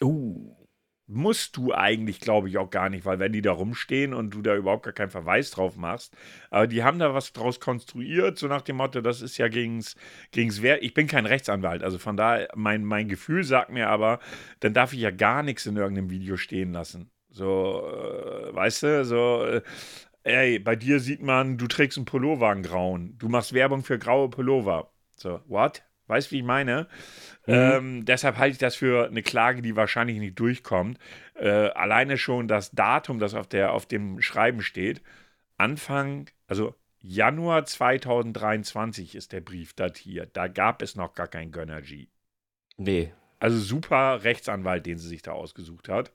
Uh 0.00 0.63
musst 1.06 1.56
du 1.56 1.74
eigentlich, 1.74 2.20
glaube 2.20 2.48
ich, 2.48 2.56
auch 2.56 2.70
gar 2.70 2.88
nicht, 2.88 3.04
weil 3.04 3.18
wenn 3.18 3.32
die 3.32 3.42
da 3.42 3.52
rumstehen 3.52 4.14
und 4.14 4.30
du 4.32 4.40
da 4.40 4.56
überhaupt 4.56 4.84
gar 4.84 4.92
keinen 4.92 5.10
Verweis 5.10 5.50
drauf 5.50 5.76
machst, 5.76 6.16
aber 6.50 6.66
die 6.66 6.82
haben 6.82 6.98
da 6.98 7.12
was 7.12 7.32
draus 7.32 7.60
konstruiert, 7.60 8.38
so 8.38 8.46
nach 8.46 8.62
dem 8.62 8.76
Motto, 8.76 9.00
das 9.02 9.20
ist 9.20 9.36
ja 9.36 9.48
gegens, 9.48 9.96
gegens 10.30 10.62
Wert. 10.62 10.82
Ich 10.82 10.94
bin 10.94 11.06
kein 11.06 11.26
Rechtsanwalt, 11.26 11.82
also 11.82 11.98
von 11.98 12.16
daher, 12.16 12.48
mein, 12.54 12.84
mein 12.84 13.08
Gefühl 13.08 13.44
sagt 13.44 13.70
mir 13.70 13.88
aber, 13.88 14.18
dann 14.60 14.72
darf 14.72 14.92
ich 14.92 15.00
ja 15.00 15.10
gar 15.10 15.42
nichts 15.42 15.66
in 15.66 15.76
irgendeinem 15.76 16.10
Video 16.10 16.36
stehen 16.36 16.72
lassen. 16.72 17.10
So, 17.30 17.82
äh, 17.86 18.54
weißt 18.54 18.82
du, 18.84 19.04
so, 19.04 19.44
äh, 19.44 19.62
ey, 20.22 20.58
bei 20.58 20.76
dir 20.76 21.00
sieht 21.00 21.22
man, 21.22 21.58
du 21.58 21.66
trägst 21.66 21.98
einen 21.98 22.06
Pullover, 22.06 22.48
einen 22.48 22.62
grauen. 22.62 23.16
Du 23.18 23.28
machst 23.28 23.52
Werbung 23.52 23.82
für 23.82 23.98
graue 23.98 24.30
Pullover. 24.30 24.92
So, 25.16 25.40
what? 25.46 25.82
Weißt 26.06 26.30
du, 26.30 26.32
wie 26.32 26.38
ich 26.38 26.44
meine? 26.44 26.86
Mhm. 27.46 27.54
Ähm, 27.54 28.04
deshalb 28.04 28.38
halte 28.38 28.52
ich 28.52 28.58
das 28.58 28.76
für 28.76 29.06
eine 29.06 29.22
Klage, 29.22 29.62
die 29.62 29.76
wahrscheinlich 29.76 30.18
nicht 30.18 30.38
durchkommt. 30.38 30.98
Äh, 31.34 31.48
alleine 31.48 32.18
schon 32.18 32.48
das 32.48 32.70
Datum, 32.70 33.18
das 33.18 33.34
auf, 33.34 33.46
der, 33.46 33.72
auf 33.72 33.86
dem 33.86 34.20
Schreiben 34.20 34.62
steht, 34.62 35.02
Anfang, 35.56 36.30
also 36.46 36.74
Januar 37.00 37.64
2023 37.64 39.14
ist 39.14 39.32
der 39.32 39.42
Brief 39.42 39.74
datiert. 39.74 40.30
Da 40.36 40.48
gab 40.48 40.80
es 40.80 40.96
noch 40.96 41.14
gar 41.14 41.28
kein 41.28 41.52
Gönnergy. 41.52 42.08
Nee. 42.78 43.12
Also 43.38 43.58
super 43.58 44.24
Rechtsanwalt, 44.24 44.86
den 44.86 44.96
sie 44.96 45.08
sich 45.08 45.20
da 45.20 45.32
ausgesucht 45.32 45.88
hat. 45.90 46.12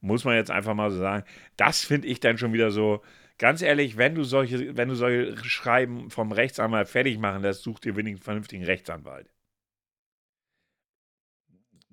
Muss 0.00 0.24
man 0.24 0.34
jetzt 0.34 0.50
einfach 0.50 0.74
mal 0.74 0.90
so 0.90 0.98
sagen. 0.98 1.24
Das 1.56 1.82
finde 1.84 2.08
ich 2.08 2.20
dann 2.20 2.36
schon 2.36 2.52
wieder 2.52 2.70
so, 2.70 3.02
ganz 3.40 3.60
ehrlich, 3.62 3.96
wenn 3.96 4.14
du 4.14 4.22
solche, 4.22 4.76
wenn 4.76 4.88
du 4.88 4.94
solche 4.94 5.36
Schreiben 5.44 6.10
vom 6.10 6.30
Rechtsanwalt 6.30 6.88
fertig 6.88 7.18
machen 7.18 7.42
lässt, 7.42 7.64
such 7.64 7.80
dir 7.80 7.96
wenigstens 7.96 8.20
einen 8.20 8.24
vernünftigen 8.24 8.64
Rechtsanwalt 8.64 9.28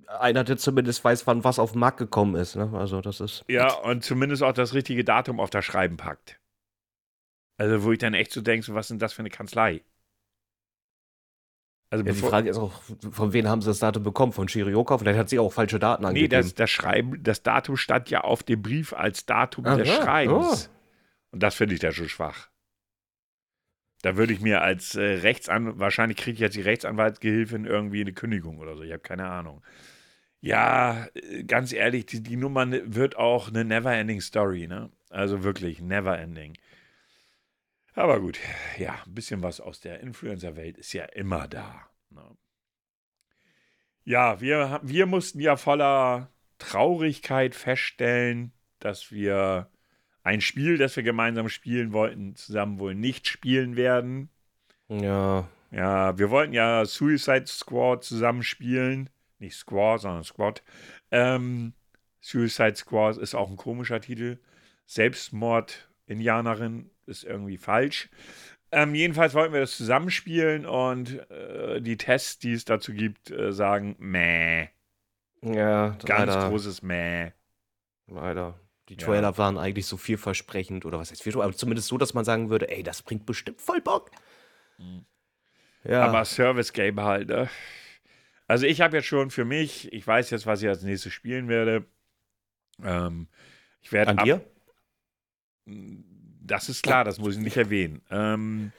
einer, 0.08 0.44
der 0.44 0.58
zumindest 0.58 1.04
weiß, 1.04 1.28
wann 1.28 1.44
was 1.44 1.60
auf 1.60 1.74
den 1.74 1.80
Markt 1.80 1.98
gekommen 1.98 2.36
ist. 2.36 2.56
Ne? 2.56 2.72
Also 2.74 3.02
das 3.02 3.20
ist. 3.20 3.44
Ja, 3.48 3.74
und 3.74 4.04
zumindest 4.04 4.44
auch 4.44 4.54
das 4.54 4.74
richtige 4.74 5.04
Datum 5.04 5.40
auf 5.40 5.50
das 5.50 5.66
Schreiben 5.66 5.98
packt. 5.98 6.40
Also, 7.58 7.84
wo 7.84 7.92
ich 7.92 8.00
dann 8.00 8.14
echt 8.14 8.32
so 8.32 8.42
denke, 8.42 8.66
so, 8.66 8.76
was 8.76 8.92
ist 8.92 9.02
das 9.02 9.14
für 9.14 9.22
eine 9.22 9.30
Kanzlei? 9.30 9.82
Also 11.90 12.06
ja, 12.06 12.12
die 12.12 12.20
Frage 12.20 12.50
ist 12.50 12.58
auch, 12.58 12.82
von 13.12 13.34
wem 13.34 13.48
haben 13.48 13.62
sie 13.62 13.70
das 13.70 13.80
Datum 13.80 14.04
bekommen? 14.04 14.34
Von 14.34 14.50
Shirioka? 14.50 14.98
Vielleicht 14.98 15.18
hat 15.18 15.30
sie 15.30 15.40
auch 15.40 15.54
falsche 15.54 15.80
Daten 15.80 16.06
angegeben. 16.06 16.26
Nee, 16.26 16.42
das, 16.42 16.54
das, 16.54 16.70
Schreiben, 16.70 17.24
das 17.24 17.44
Datum 17.44 17.78
stand 17.78 18.10
ja 18.10 18.22
auf 18.22 18.44
dem 18.44 18.62
Brief 18.62 18.94
als 18.94 19.26
Datum 19.26 19.66
Aha, 19.66 19.78
des 19.78 19.88
Schreibens. 19.88 20.70
Oh. 20.70 20.77
Und 21.32 21.44
das 21.44 21.56
finde 21.56 21.74
ich 21.74 21.80
da 21.80 21.92
schon 21.92 22.10
schwach. 22.10 22.50
Da 24.02 24.16
würde 24.16 24.34
ich 24.34 24.42
mir 24.42 24.62
als 24.62 24.96
äh, 24.96 25.02
Rechtsanwalt, 25.02 25.80
wahrscheinlich 25.80 26.18
kriege 26.18 26.36
ich 26.36 26.40
jetzt 26.40 26.56
die 26.56 26.62
Rechtsanwaltsgehilfin 26.62 27.66
irgendwie 27.66 28.02
eine 28.02 28.14
Kündigung 28.14 28.60
oder 28.60 28.76
so. 28.76 28.84
Ich 28.84 28.92
habe 28.92 29.02
keine 29.02 29.28
Ahnung. 29.28 29.64
Ja, 30.40 31.08
äh, 31.16 31.44
ganz 31.44 31.74
ehrlich, 31.74 32.06
die, 32.06 32.22
die 32.22 32.38
Nummer 32.38 32.66
ne, 32.66 32.84
wird 32.86 33.16
auch 33.18 33.50
eine 33.50 33.66
Never-Ending 33.66 34.22
Story, 34.22 34.68
ne? 34.68 34.92
Also 35.10 35.44
wirklich 35.44 35.82
Never-Ending. 35.82 36.58
Aber 37.94 38.20
gut, 38.20 38.40
ja, 38.78 39.02
ein 39.06 39.16
bisschen 39.16 39.42
was 39.42 39.60
aus 39.60 39.80
der 39.80 40.02
Influencer-Welt 40.02 40.78
ist 40.78 40.94
ja 40.94 41.06
immer 41.06 41.48
da. 41.48 41.90
Ne? 42.12 42.38
Ja, 44.04 44.40
wir, 44.40 44.80
wir 44.84 45.08
mussten 45.08 45.40
ja 45.40 45.58
voller 45.58 46.32
Traurigkeit 46.60 47.56
feststellen, 47.56 48.54
dass 48.80 49.12
wir 49.12 49.72
ein 50.28 50.42
Spiel, 50.42 50.78
das 50.78 50.96
wir 50.96 51.04
gemeinsam 51.04 51.50
spielen 51.50 51.94
wollten, 51.94 52.36
zusammen 52.36 52.80
wohl 52.80 52.96
nicht 52.96 53.28
spielen 53.28 53.76
werden. 53.76 54.30
Ja. 54.90 55.48
Ja, 55.72 56.18
wir 56.18 56.30
wollten 56.30 56.54
ja 56.54 56.86
Suicide 56.86 57.48
Squad 57.48 58.04
zusammen 58.04 58.44
spielen 58.44 59.10
nicht 59.40 59.56
Squaw, 59.56 59.98
sondern 59.98 60.24
Squad. 60.24 60.64
Ähm, 61.12 61.74
Suicide 62.22 62.76
Squad 62.76 63.18
ist 63.18 63.36
auch 63.36 63.50
ein 63.50 63.58
komischer 63.58 64.02
Titel. 64.02 64.40
Selbstmord-Indianerin 64.86 66.90
ist 67.06 67.24
irgendwie 67.24 67.58
falsch. 67.58 68.10
Ähm, 68.72 68.96
jedenfalls 68.96 69.34
wollten 69.34 69.54
wir 69.54 69.62
das 69.62 69.78
zusammenspielen 69.78 70.66
und 70.66 71.30
äh, 71.32 71.82
die 71.82 71.98
Tests, 71.98 72.40
die 72.40 72.54
es 72.54 72.66
dazu 72.66 72.94
gibt, 72.94 73.32
äh, 73.32 73.54
sagen 73.54 73.96
Mäh. 74.00 74.70
Ja, 75.42 75.96
ganz 76.06 76.34
leider. 76.34 76.50
großes 76.50 76.82
Mäh. 76.82 77.32
Leider. 78.08 78.60
Die 78.90 78.96
Trailer 78.96 79.32
ja. 79.32 79.38
waren 79.38 79.58
eigentlich 79.58 79.86
so 79.86 79.98
vielversprechend 79.98 80.86
oder 80.86 80.98
was 80.98 81.12
heißt 81.12 81.24
viel, 81.24 81.34
aber 81.40 81.54
zumindest 81.54 81.90
so, 81.90 81.98
dass 81.98 82.14
man 82.14 82.24
sagen 82.24 82.50
würde, 82.50 82.70
ey, 82.70 82.84
das 82.84 83.02
bringt 83.02 83.26
bestimmt 83.26 83.62
voll 83.62 83.82
Bock. 83.82 84.12
Mhm. 84.78 85.06
Ja. 85.84 86.04
Aber 86.06 86.24
Service 86.26 86.74
Game 86.74 87.00
halt, 87.02 87.28
ne? 87.30 87.50
Also 88.48 88.66
ich 88.66 88.80
habe 88.80 88.98
jetzt 88.98 89.08
schon 89.08 89.30
für 89.30 89.44
mich, 89.44 89.92
ich 89.92 90.08
weiß 90.08 90.30
jetzt, 90.30 90.46
was 90.46 90.62
ich 90.62 90.70
als 90.70 90.84
nächstes 90.84 91.12
spielen 91.12 91.50
werde. 91.50 91.86
Ähm, 92.82 93.28
ich 93.82 93.92
werde 93.92 94.12
An 94.12 94.18
dir? 94.24 94.42
Das 95.66 96.70
ist 96.70 96.82
klar, 96.82 97.04
das 97.04 97.20
muss 97.20 97.36
ich 97.36 97.42
nicht 97.42 97.58
erwähnen. 97.58 98.02
Ähm, 98.10 98.72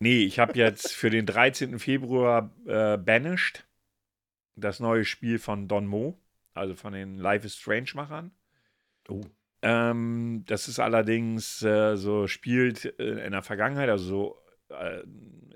nee, 0.00 0.24
ich 0.24 0.38
habe 0.38 0.52
jetzt 0.54 0.92
für 0.92 1.08
den 1.08 1.24
13. 1.24 1.78
Februar 1.78 2.50
äh, 2.66 2.98
Banished, 2.98 3.66
das 4.54 4.80
neue 4.80 5.06
Spiel 5.06 5.38
von 5.38 5.66
Don 5.66 5.86
Mo, 5.86 6.20
also 6.52 6.74
von 6.74 6.92
den 6.92 7.16
Life 7.16 7.46
is 7.46 7.56
Strange-Machern. 7.56 8.32
Oh. 9.08 9.22
Ähm, 9.62 10.44
das 10.46 10.68
ist 10.68 10.80
allerdings 10.80 11.62
äh, 11.62 11.96
so, 11.96 12.26
spielt 12.26 12.84
in 12.84 13.32
der 13.32 13.42
Vergangenheit, 13.42 13.88
also 13.88 14.04
so 14.04 14.42
äh, 14.70 15.02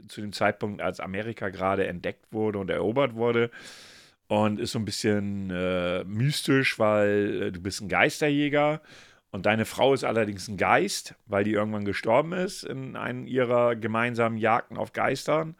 zu 0.08 0.20
dem 0.20 0.32
Zeitpunkt, 0.32 0.80
als 0.80 1.00
Amerika 1.00 1.48
gerade 1.48 1.86
entdeckt 1.86 2.32
wurde 2.32 2.58
und 2.58 2.70
erobert 2.70 3.14
wurde. 3.14 3.50
Und 4.28 4.58
ist 4.58 4.72
so 4.72 4.78
ein 4.80 4.84
bisschen 4.84 5.50
äh, 5.50 6.02
mystisch, 6.04 6.78
weil 6.78 7.42
äh, 7.42 7.52
du 7.52 7.60
bist 7.60 7.80
ein 7.80 7.88
Geisterjäger 7.88 8.80
und 9.30 9.46
deine 9.46 9.64
Frau 9.66 9.94
ist 9.94 10.02
allerdings 10.02 10.48
ein 10.48 10.56
Geist, 10.56 11.14
weil 11.26 11.44
die 11.44 11.52
irgendwann 11.52 11.84
gestorben 11.84 12.32
ist 12.32 12.64
in 12.64 12.96
einem 12.96 13.26
ihrer 13.26 13.76
gemeinsamen 13.76 14.36
Jagden 14.38 14.76
auf 14.76 14.92
Geistern. 14.92 15.56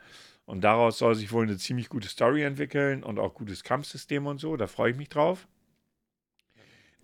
Und 0.46 0.62
daraus 0.62 0.98
soll 0.98 1.14
sich 1.14 1.32
wohl 1.32 1.44
eine 1.44 1.58
ziemlich 1.58 1.88
gute 1.88 2.08
Story 2.08 2.42
entwickeln 2.42 3.02
und 3.02 3.18
auch 3.18 3.34
gutes 3.34 3.64
Kampfsystem 3.64 4.26
und 4.26 4.38
so. 4.38 4.56
Da 4.56 4.66
freue 4.66 4.92
ich 4.92 4.96
mich 4.96 5.08
drauf. 5.08 5.46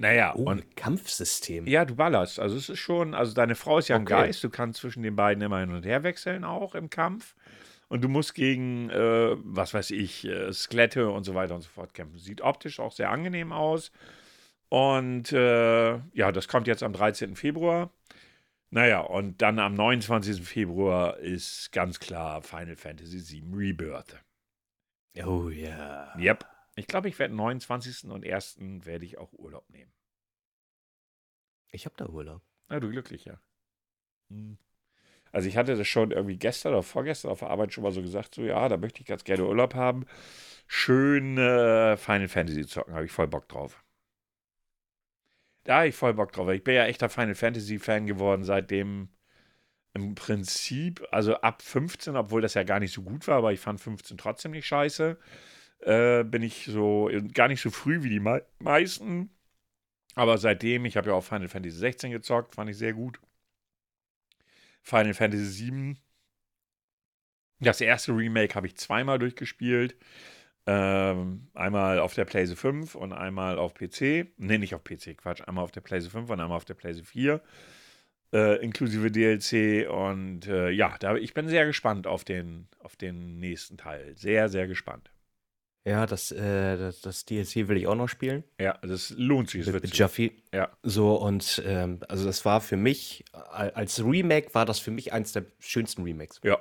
Naja, 0.03 0.34
oh, 0.34 0.42
und 0.42 0.76
Kampfsystem. 0.76 1.64
Ja, 1.68 1.84
du 1.84 1.94
ballerst. 1.94 2.40
Also 2.40 2.57
es 2.57 2.68
ist 2.68 2.80
schon, 2.80 3.14
also 3.14 3.34
deine 3.34 3.55
Frau 3.55 3.78
ist 3.78 3.86
ja 3.86 3.94
ein 3.94 4.05
Geist, 4.05 4.42
du 4.42 4.50
kannst 4.50 4.80
zwischen 4.80 5.05
den 5.05 5.14
beiden 5.14 5.40
immer 5.44 5.61
hin 5.61 5.70
und 5.70 5.86
her 5.86 6.03
wechseln, 6.03 6.42
auch 6.42 6.74
im 6.74 6.90
Kampf. 6.90 7.36
Und 7.86 8.03
du 8.03 8.09
musst 8.09 8.34
gegen, 8.34 8.90
äh, 8.90 9.36
was 9.44 9.74
weiß 9.74 9.92
ich, 9.92 10.24
äh, 10.24 10.53
Skelette 10.53 11.09
und 11.09 11.22
so 11.22 11.36
weiter 11.36 11.55
und 11.55 11.61
so 11.61 11.68
fort 11.68 11.94
kämpfen. 11.94 12.18
Sieht 12.18 12.40
optisch 12.40 12.80
auch 12.80 12.90
sehr 12.90 13.11
angenehm 13.11 13.53
aus. 13.53 13.92
Und 14.68 15.30
äh, 15.30 15.92
ja, 16.14 16.32
das 16.32 16.48
kommt 16.48 16.66
jetzt 16.66 16.82
am 16.82 16.92
13. 16.92 17.36
Februar. 17.36 17.90
Naja, 18.70 19.00
und 19.00 19.40
dann 19.40 19.61
am 19.61 19.74
29. 19.74 20.42
Februar 20.42 21.18
ist 21.18 21.70
ganz 21.70 22.00
klar 22.00 22.42
Final 22.42 22.74
Fantasy 22.74 23.20
VII 23.20 23.55
Rebirth. 23.55 24.16
Oh 25.24 25.48
ja. 25.48 26.16
Yeah. 26.16 26.18
Yep. 26.18 26.51
Ich 26.74 26.86
glaube, 26.86 27.08
ich 27.08 27.18
werde 27.18 27.34
29. 27.34 28.10
und 28.10 28.24
1. 28.24 28.56
werde 28.84 29.04
ich 29.04 29.18
auch 29.18 29.32
Urlaub 29.32 29.68
nehmen. 29.70 29.92
Ich 31.70 31.84
habe 31.84 31.94
da 31.96 32.06
Urlaub. 32.06 32.42
Na, 32.68 32.80
du 32.80 32.90
glücklicher. 32.90 33.40
Hm. 34.30 34.58
Also 35.32 35.48
ich 35.48 35.56
hatte 35.56 35.76
das 35.76 35.88
schon 35.88 36.10
irgendwie 36.10 36.36
gestern 36.36 36.72
oder 36.72 36.82
vorgestern 36.82 37.30
auf 37.30 37.40
der 37.40 37.50
Arbeit 37.50 37.72
schon 37.72 37.84
mal 37.84 37.92
so 37.92 38.02
gesagt, 38.02 38.34
so 38.34 38.42
ja, 38.42 38.68
da 38.68 38.76
möchte 38.76 39.00
ich 39.00 39.06
ganz 39.06 39.24
gerne 39.24 39.46
Urlaub 39.46 39.74
haben. 39.74 40.04
Schön 40.66 41.38
äh, 41.38 41.96
Final 41.96 42.28
Fantasy 42.28 42.66
zocken, 42.66 42.94
habe 42.94 43.06
ich 43.06 43.12
voll 43.12 43.28
Bock 43.28 43.48
drauf. 43.48 43.82
Da 45.64 45.78
habe 45.78 45.88
ich 45.88 45.94
voll 45.94 46.14
Bock 46.14 46.32
drauf. 46.32 46.48
Ich 46.50 46.64
bin 46.64 46.74
ja 46.74 46.84
echter 46.84 47.08
Final 47.08 47.34
Fantasy 47.34 47.78
Fan 47.78 48.06
geworden, 48.06 48.44
seitdem 48.44 49.08
im 49.94 50.14
Prinzip, 50.14 51.06
also 51.10 51.36
ab 51.36 51.62
15, 51.62 52.16
obwohl 52.16 52.40
das 52.42 52.54
ja 52.54 52.62
gar 52.64 52.80
nicht 52.80 52.92
so 52.92 53.02
gut 53.02 53.28
war, 53.28 53.36
aber 53.38 53.52
ich 53.52 53.60
fand 53.60 53.80
15 53.80 54.18
trotzdem 54.18 54.52
nicht 54.52 54.66
scheiße, 54.66 55.18
äh, 55.82 56.24
bin 56.24 56.42
ich 56.42 56.66
so 56.66 57.10
gar 57.34 57.48
nicht 57.48 57.60
so 57.60 57.70
früh 57.70 58.02
wie 58.02 58.10
die 58.10 58.20
me 58.20 58.44
meisten. 58.58 59.30
Aber 60.14 60.38
seitdem, 60.38 60.84
ich 60.84 60.96
habe 60.96 61.10
ja 61.10 61.14
auch 61.14 61.24
Final 61.24 61.48
Fantasy 61.48 61.78
16 61.78 62.12
gezockt, 62.12 62.54
fand 62.54 62.70
ich 62.70 62.76
sehr 62.76 62.92
gut. 62.92 63.20
Final 64.82 65.14
Fantasy 65.14 65.44
7. 65.44 65.98
Das 67.60 67.80
erste 67.80 68.12
Remake 68.12 68.54
habe 68.54 68.66
ich 68.66 68.76
zweimal 68.76 69.18
durchgespielt. 69.18 69.96
Ähm, 70.66 71.48
einmal 71.54 71.98
auf 71.98 72.14
der 72.14 72.24
PlayStation 72.24 72.82
5 72.84 72.94
und 72.96 73.12
einmal 73.12 73.58
auf 73.58 73.74
PC. 73.74 74.28
Ne, 74.38 74.58
nicht 74.58 74.74
auf 74.74 74.84
PC, 74.84 75.16
Quatsch. 75.16 75.42
Einmal 75.46 75.64
auf 75.64 75.72
der 75.72 75.80
PlayStation 75.80 76.22
5 76.22 76.30
und 76.30 76.40
einmal 76.40 76.56
auf 76.56 76.64
der 76.64 76.74
PlayStation 76.74 77.06
4. 77.06 77.42
Äh, 78.32 78.64
inklusive 78.64 79.10
DLC. 79.10 79.88
Und 79.90 80.46
äh, 80.48 80.70
ja, 80.70 80.96
da, 80.98 81.16
ich 81.16 81.34
bin 81.34 81.48
sehr 81.48 81.66
gespannt 81.66 82.06
auf 82.06 82.24
den, 82.24 82.68
auf 82.80 82.96
den 82.96 83.38
nächsten 83.38 83.76
Teil. 83.78 84.16
Sehr, 84.16 84.48
sehr 84.48 84.66
gespannt. 84.66 85.11
Ja, 85.84 86.06
das, 86.06 86.30
äh, 86.30 86.76
das, 86.76 87.00
das 87.00 87.24
DLC 87.24 87.68
will 87.68 87.76
ich 87.76 87.88
auch 87.88 87.96
noch 87.96 88.08
spielen. 88.08 88.44
Ja, 88.60 88.78
das 88.82 89.10
lohnt 89.16 89.50
sich. 89.50 89.66
Mit, 89.66 89.82
mit 89.82 89.96
Jaffi. 89.96 90.40
Ja. 90.54 90.70
So, 90.82 91.16
und 91.16 91.60
ähm, 91.66 92.00
also 92.08 92.24
das 92.24 92.44
war 92.44 92.60
für 92.60 92.76
mich, 92.76 93.24
als 93.32 94.04
Remake 94.04 94.54
war 94.54 94.64
das 94.64 94.78
für 94.78 94.92
mich 94.92 95.12
eins 95.12 95.32
der 95.32 95.46
schönsten 95.58 96.04
Remakes. 96.04 96.40
Ja, 96.44 96.58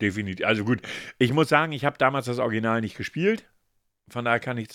definitiv. 0.00 0.46
Also 0.46 0.64
gut, 0.64 0.80
ich 1.18 1.32
muss 1.32 1.48
sagen, 1.48 1.72
ich 1.72 1.84
habe 1.84 1.98
damals 1.98 2.26
das 2.26 2.38
Original 2.38 2.80
nicht 2.80 2.96
gespielt. 2.96 3.44
Von 4.08 4.24
daher 4.24 4.40
kann 4.40 4.58
ich 4.58 4.68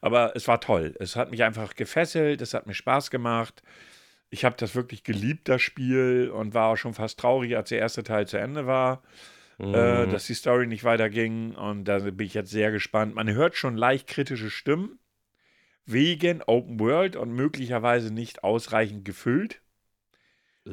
Aber 0.00 0.36
es 0.36 0.46
war 0.46 0.60
toll. 0.60 0.94
Es 1.00 1.16
hat 1.16 1.30
mich 1.30 1.42
einfach 1.42 1.74
gefesselt, 1.74 2.42
es 2.42 2.54
hat 2.54 2.66
mir 2.66 2.74
Spaß 2.74 3.10
gemacht. 3.10 3.62
Ich 4.30 4.44
habe 4.44 4.56
das 4.56 4.74
wirklich 4.74 5.02
geliebt, 5.02 5.48
das 5.48 5.62
Spiel, 5.62 6.30
und 6.30 6.54
war 6.54 6.68
auch 6.68 6.76
schon 6.76 6.94
fast 6.94 7.18
traurig, 7.18 7.56
als 7.56 7.70
der 7.70 7.78
erste 7.78 8.02
Teil 8.02 8.26
zu 8.26 8.38
Ende 8.38 8.66
war. 8.66 9.02
Äh, 9.62 9.66
mhm. 9.66 9.74
Äh, 9.74 10.06
dass 10.08 10.26
die 10.26 10.34
Story 10.34 10.66
nicht 10.66 10.84
weiterging. 10.84 11.54
Und 11.54 11.84
da 11.84 12.00
bin 12.00 12.26
ich 12.26 12.34
jetzt 12.34 12.50
sehr 12.50 12.72
gespannt. 12.72 13.14
Man 13.14 13.30
hört 13.30 13.54
schon 13.56 13.76
leicht 13.76 14.08
kritische 14.08 14.50
Stimmen 14.50 14.98
wegen 15.86 16.42
Open 16.42 16.78
World 16.80 17.16
und 17.16 17.32
möglicherweise 17.32 18.12
nicht 18.12 18.44
ausreichend 18.44 19.04
gefüllt. 19.04 19.60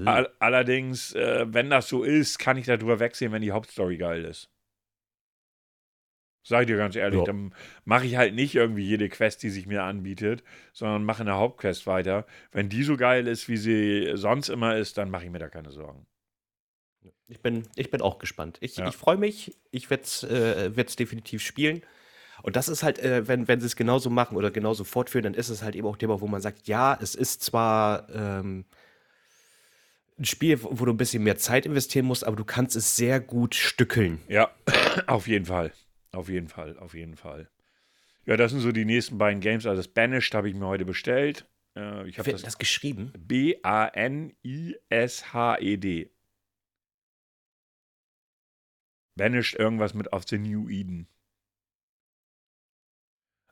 All 0.05 0.29
allerdings, 0.37 1.15
äh, 1.15 1.45
wenn 1.47 1.71
das 1.71 1.87
so 1.87 2.03
ist, 2.03 2.37
kann 2.37 2.57
ich 2.57 2.67
darüber 2.67 2.99
wegsehen, 2.99 3.31
wenn 3.31 3.41
die 3.41 3.51
Hauptstory 3.51 3.97
geil 3.97 4.23
ist. 4.23 4.51
Sag 6.43 6.61
ich 6.61 6.67
dir 6.67 6.77
ganz 6.77 6.95
ehrlich, 6.95 7.19
ja. 7.19 7.25
dann 7.25 7.53
mache 7.85 8.05
ich 8.05 8.15
halt 8.15 8.35
nicht 8.35 8.53
irgendwie 8.53 8.83
jede 8.83 9.09
Quest, 9.09 9.41
die 9.41 9.49
sich 9.49 9.65
mir 9.65 9.83
anbietet, 9.83 10.43
sondern 10.73 11.03
mache 11.03 11.21
eine 11.21 11.35
Hauptquest 11.35 11.87
weiter. 11.87 12.25
Wenn 12.51 12.69
die 12.69 12.83
so 12.83 12.97
geil 12.97 13.27
ist, 13.27 13.49
wie 13.49 13.57
sie 13.57 14.11
sonst 14.13 14.49
immer 14.49 14.77
ist, 14.77 14.97
dann 14.99 15.09
mache 15.09 15.25
ich 15.25 15.31
mir 15.31 15.39
da 15.39 15.49
keine 15.49 15.71
Sorgen. 15.71 16.05
Ich 17.27 17.41
bin, 17.41 17.63
ich 17.75 17.91
bin 17.91 18.01
auch 18.01 18.19
gespannt. 18.19 18.57
Ich, 18.61 18.77
ja. 18.77 18.87
ich 18.87 18.97
freue 18.97 19.17
mich. 19.17 19.55
Ich 19.71 19.89
werde 19.89 20.03
es 20.03 20.23
äh, 20.23 20.71
definitiv 20.71 21.41
spielen. 21.41 21.83
Und 22.41 22.55
das 22.55 22.69
ist 22.69 22.83
halt, 22.83 22.99
äh, 22.99 23.27
wenn, 23.27 23.47
wenn 23.47 23.59
sie 23.59 23.65
es 23.65 23.75
genauso 23.75 24.09
machen 24.09 24.37
oder 24.37 24.51
genauso 24.51 24.83
fortführen, 24.83 25.23
dann 25.23 25.33
ist 25.33 25.49
es 25.49 25.61
halt 25.61 25.75
eben 25.75 25.87
auch 25.87 25.97
Thema, 25.97 26.21
wo 26.21 26.27
man 26.27 26.41
sagt, 26.41 26.67
ja, 26.67 26.97
es 27.01 27.15
ist 27.15 27.43
zwar 27.43 28.09
ähm, 28.09 28.65
ein 30.17 30.25
Spiel, 30.25 30.61
wo 30.61 30.85
du 30.85 30.91
ein 30.91 30.97
bisschen 30.97 31.23
mehr 31.23 31.37
Zeit 31.37 31.65
investieren 31.65 32.05
musst, 32.05 32.25
aber 32.25 32.35
du 32.35 32.45
kannst 32.45 32.75
es 32.75 32.95
sehr 32.95 33.19
gut 33.19 33.55
stückeln. 33.55 34.21
Ja, 34.27 34.51
auf 35.07 35.27
jeden 35.27 35.45
Fall. 35.45 35.73
Auf 36.11 36.29
jeden 36.29 36.47
Fall, 36.47 36.77
auf 36.79 36.93
jeden 36.93 37.15
Fall. 37.15 37.49
Ja, 38.25 38.35
das 38.37 38.51
sind 38.51 38.61
so 38.61 38.71
die 38.71 38.85
nächsten 38.85 39.17
beiden 39.17 39.41
Games. 39.41 39.65
Also 39.65 39.79
das 39.79 39.87
Banished 39.87 40.33
habe 40.33 40.49
ich 40.49 40.55
mir 40.55 40.67
heute 40.67 40.85
bestellt. 40.85 41.45
Äh, 41.75 42.07
ich 42.07 42.19
habe 42.19 42.31
das, 42.31 42.41
das 42.41 42.57
geschrieben. 42.57 43.13
B-A-N-I-S-H-E-D. 43.17 43.69
Banished 49.19 49.55
irgendwas 49.55 49.93
mit 49.93 50.13
auf 50.13 50.23
the 50.27 50.37
New 50.37 50.69
Eden. 50.69 51.07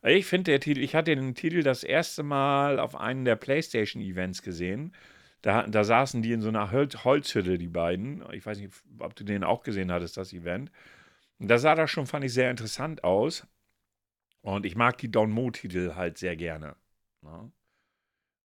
Ich 0.04 0.26
finde 0.26 0.52
der 0.52 0.60
Titel, 0.60 0.82
ich 0.82 0.96
hatte 0.96 1.16
den 1.16 1.36
Titel 1.36 1.64
das 1.64 1.84
erste 1.84 2.24
Mal 2.24 2.80
auf 2.80 2.96
einem 2.96 3.26
der 3.26 3.36
PlayStation-Events 3.36 4.42
gesehen. 4.42 4.94
Da, 5.42 5.68
da 5.68 5.84
saßen 5.84 6.22
die 6.22 6.32
in 6.32 6.42
so 6.42 6.50
einer 6.50 6.72
Holzhütte, 6.72 7.58
die 7.58 7.68
beiden. 7.68 8.24
Ich 8.32 8.46
weiß 8.46 8.60
nicht, 8.60 8.74
ob 9.00 9.16
du 9.16 9.24
den 9.24 9.44
auch 9.44 9.64
gesehen 9.64 9.92
hattest, 9.92 10.18
das 10.18 10.34
Event. 10.34 10.72
Und 11.40 11.50
da 11.50 11.58
sah 11.58 11.76
das 11.76 11.92
schon, 11.92 12.08
fand 12.08 12.24
ich, 12.26 12.34
sehr 12.34 12.50
interessant 12.50 13.04
aus. 13.04 13.46
Und 14.42 14.66
ich 14.66 14.76
mag 14.76 14.98
die 14.98 15.12
Don 15.12 15.32
Mo-Titel 15.32 15.96
halt 15.96 16.18
sehr 16.18 16.36
gerne. 16.36 16.76
Ja. 17.24 17.52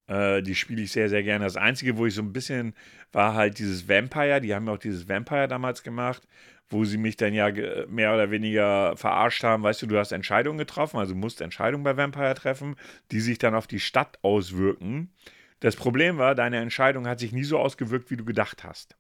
Äh, 0.07 0.43
die 0.43 0.55
spiele 0.55 0.83
ich 0.83 0.93
sehr, 0.93 1.09
sehr 1.09 1.23
gerne. 1.23 1.45
Das 1.45 1.57
Einzige, 1.57 1.97
wo 1.97 2.07
ich 2.07 2.15
so 2.15 2.23
ein 2.23 2.33
bisschen 2.33 2.75
war 3.13 3.35
halt 3.35 3.59
dieses 3.59 3.89
Vampire. 3.89 4.41
Die 4.41 4.55
haben 4.55 4.67
ja 4.67 4.75
auch 4.75 4.79
dieses 4.79 5.09
Vampire 5.09 5.49
damals 5.49 5.83
gemacht, 5.83 6.27
wo 6.69 6.85
sie 6.85 6.99
mich 6.99 7.17
dann 7.17 7.35
ja 7.35 7.51
mehr 7.89 8.15
oder 8.15 8.31
weniger 8.31 8.97
verarscht 8.97 9.45
haben. 9.45 9.63
Weißt 9.63 9.83
du, 9.83 9.87
du 9.87 9.99
hast 9.99 10.13
Entscheidungen 10.13 10.59
getroffen, 10.59 10.99
also 10.99 11.15
musst 11.15 11.41
Entscheidungen 11.41 11.85
bei 11.85 11.97
Vampire 11.97 12.35
treffen, 12.35 12.77
die 13.11 13.21
sich 13.21 13.39
dann 13.39 13.55
auf 13.55 13.67
die 13.67 13.81
Stadt 13.81 14.19
auswirken. 14.23 15.13
Das 15.61 15.77
Problem 15.77 16.19
war, 16.19 16.35
deine 16.35 16.59
Entscheidung 16.59 17.07
hat 17.07 17.21
sich 17.21 17.33
nie 17.33 17.45
so 17.45 17.59
ausgewirkt, 17.59 18.11
wie 18.11 18.17
du 18.17 18.25
gedacht 18.25 18.65
hast. 18.65 18.97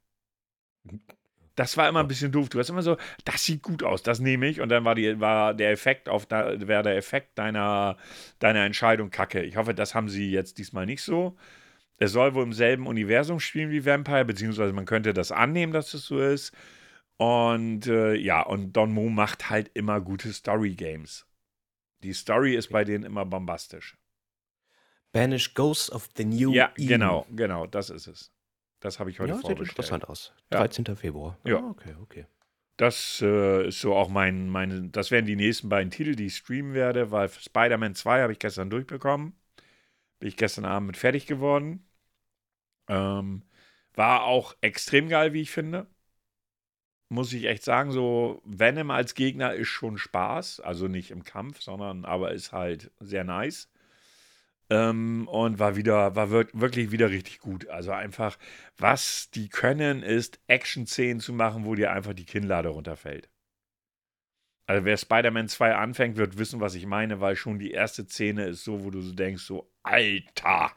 Das 1.54 1.76
war 1.76 1.88
immer 1.88 2.00
ein 2.00 2.08
bisschen 2.08 2.32
doof. 2.32 2.48
Du 2.48 2.58
hast 2.58 2.70
immer 2.70 2.82
so, 2.82 2.96
das 3.24 3.44
sieht 3.44 3.62
gut 3.62 3.82
aus, 3.82 4.02
das 4.02 4.20
nehme 4.20 4.46
ich. 4.48 4.60
Und 4.60 4.68
dann 4.70 4.84
war, 4.84 4.94
die, 4.94 5.20
war 5.20 5.54
der 5.54 5.70
Effekt 5.70 6.08
auf 6.08 6.30
war 6.30 6.56
der 6.82 6.96
Effekt 6.96 7.38
deiner, 7.38 7.96
deiner 8.38 8.64
Entscheidung 8.64 9.10
kacke. 9.10 9.42
Ich 9.42 9.56
hoffe, 9.56 9.74
das 9.74 9.94
haben 9.94 10.08
sie 10.08 10.30
jetzt 10.30 10.58
diesmal 10.58 10.86
nicht 10.86 11.02
so. 11.02 11.36
Es 11.98 12.12
soll 12.12 12.34
wohl 12.34 12.42
im 12.44 12.52
selben 12.52 12.86
Universum 12.86 13.38
spielen 13.38 13.70
wie 13.70 13.84
Vampire, 13.84 14.24
beziehungsweise 14.24 14.72
man 14.72 14.86
könnte 14.86 15.12
das 15.14 15.30
annehmen, 15.30 15.72
dass 15.72 15.94
es 15.94 16.06
so 16.06 16.20
ist. 16.20 16.52
Und 17.18 17.86
äh, 17.86 18.14
ja, 18.14 18.42
und 18.42 18.72
Don 18.72 18.92
Mo 18.92 19.08
macht 19.08 19.50
halt 19.50 19.70
immer 19.74 20.00
gute 20.00 20.32
Story-Games. 20.32 21.26
Die 22.02 22.12
Story 22.14 22.56
ist 22.56 22.70
bei 22.70 22.82
denen 22.84 23.04
immer 23.04 23.24
bombastisch. 23.24 23.96
Banish 25.12 25.54
Ghosts 25.54 25.92
of 25.92 26.08
the 26.16 26.24
New 26.24 26.52
Ja, 26.52 26.72
Eden. 26.76 26.88
genau, 26.88 27.26
genau, 27.30 27.66
das 27.66 27.90
ist 27.90 28.06
es. 28.06 28.32
Das 28.82 28.98
habe 28.98 29.10
ich 29.10 29.20
heute 29.20 29.30
ja, 29.30 29.38
vorbestellt. 29.38 29.68
Sieht 29.68 29.78
interessant 29.78 30.08
aus. 30.08 30.32
13. 30.50 30.84
Ja. 30.88 30.94
Februar. 30.96 31.38
Ja. 31.44 31.58
Ah, 31.58 31.70
okay, 31.70 31.94
okay. 32.02 32.26
Das 32.76 33.22
äh, 33.22 33.68
ist 33.68 33.80
so 33.80 33.94
auch 33.94 34.08
mein, 34.08 34.48
meine, 34.48 34.88
das 34.88 35.12
wären 35.12 35.24
die 35.24 35.36
nächsten 35.36 35.68
beiden 35.68 35.92
Titel, 35.92 36.16
die 36.16 36.26
ich 36.26 36.36
streamen 36.36 36.74
werde, 36.74 37.12
weil 37.12 37.28
Spider-Man 37.28 37.94
2 37.94 38.22
habe 38.22 38.32
ich 38.32 38.40
gestern 38.40 38.70
durchbekommen. 38.70 39.34
Bin 40.18 40.28
ich 40.28 40.36
gestern 40.36 40.64
Abend 40.64 40.88
mit 40.88 40.96
fertig 40.96 41.26
geworden. 41.26 41.86
Ähm, 42.88 43.44
war 43.94 44.24
auch 44.24 44.56
extrem 44.62 45.08
geil, 45.08 45.32
wie 45.32 45.42
ich 45.42 45.52
finde. 45.52 45.86
Muss 47.08 47.32
ich 47.32 47.44
echt 47.44 47.62
sagen, 47.62 47.92
so 47.92 48.42
Venom 48.44 48.90
als 48.90 49.14
Gegner 49.14 49.54
ist 49.54 49.68
schon 49.68 49.96
Spaß. 49.96 50.58
Also 50.58 50.88
nicht 50.88 51.12
im 51.12 51.22
Kampf, 51.22 51.60
sondern 51.62 52.04
aber 52.04 52.32
ist 52.32 52.50
halt 52.50 52.90
sehr 52.98 53.22
nice. 53.22 53.71
Ähm, 54.72 55.28
und 55.28 55.58
war 55.58 55.76
wieder, 55.76 56.16
war 56.16 56.30
wirklich 56.30 56.92
wieder 56.92 57.10
richtig 57.10 57.40
gut. 57.40 57.68
Also 57.68 57.92
einfach, 57.92 58.38
was 58.78 59.28
die 59.30 59.50
können, 59.50 60.02
ist 60.02 60.40
Action-Szenen 60.46 61.20
zu 61.20 61.34
machen, 61.34 61.66
wo 61.66 61.74
dir 61.74 61.92
einfach 61.92 62.14
die 62.14 62.24
Kinnlade 62.24 62.70
runterfällt. 62.70 63.28
Also 64.66 64.86
wer 64.86 64.96
Spider-Man 64.96 65.48
2 65.48 65.74
anfängt, 65.74 66.16
wird 66.16 66.38
wissen, 66.38 66.60
was 66.60 66.74
ich 66.74 66.86
meine, 66.86 67.20
weil 67.20 67.36
schon 67.36 67.58
die 67.58 67.72
erste 67.72 68.06
Szene 68.06 68.46
ist 68.46 68.64
so, 68.64 68.82
wo 68.82 68.90
du 68.90 69.02
so 69.02 69.12
denkst, 69.12 69.42
so, 69.42 69.70
Alter, 69.82 70.72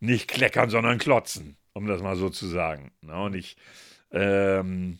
nicht 0.00 0.26
kleckern, 0.26 0.68
sondern 0.68 0.98
klotzen, 0.98 1.56
um 1.72 1.86
das 1.86 2.02
mal 2.02 2.16
so 2.16 2.30
zu 2.30 2.48
sagen. 2.48 2.90
Ne? 3.00 3.16
Und 3.16 3.34
ich, 3.36 3.56
ähm, 4.10 4.98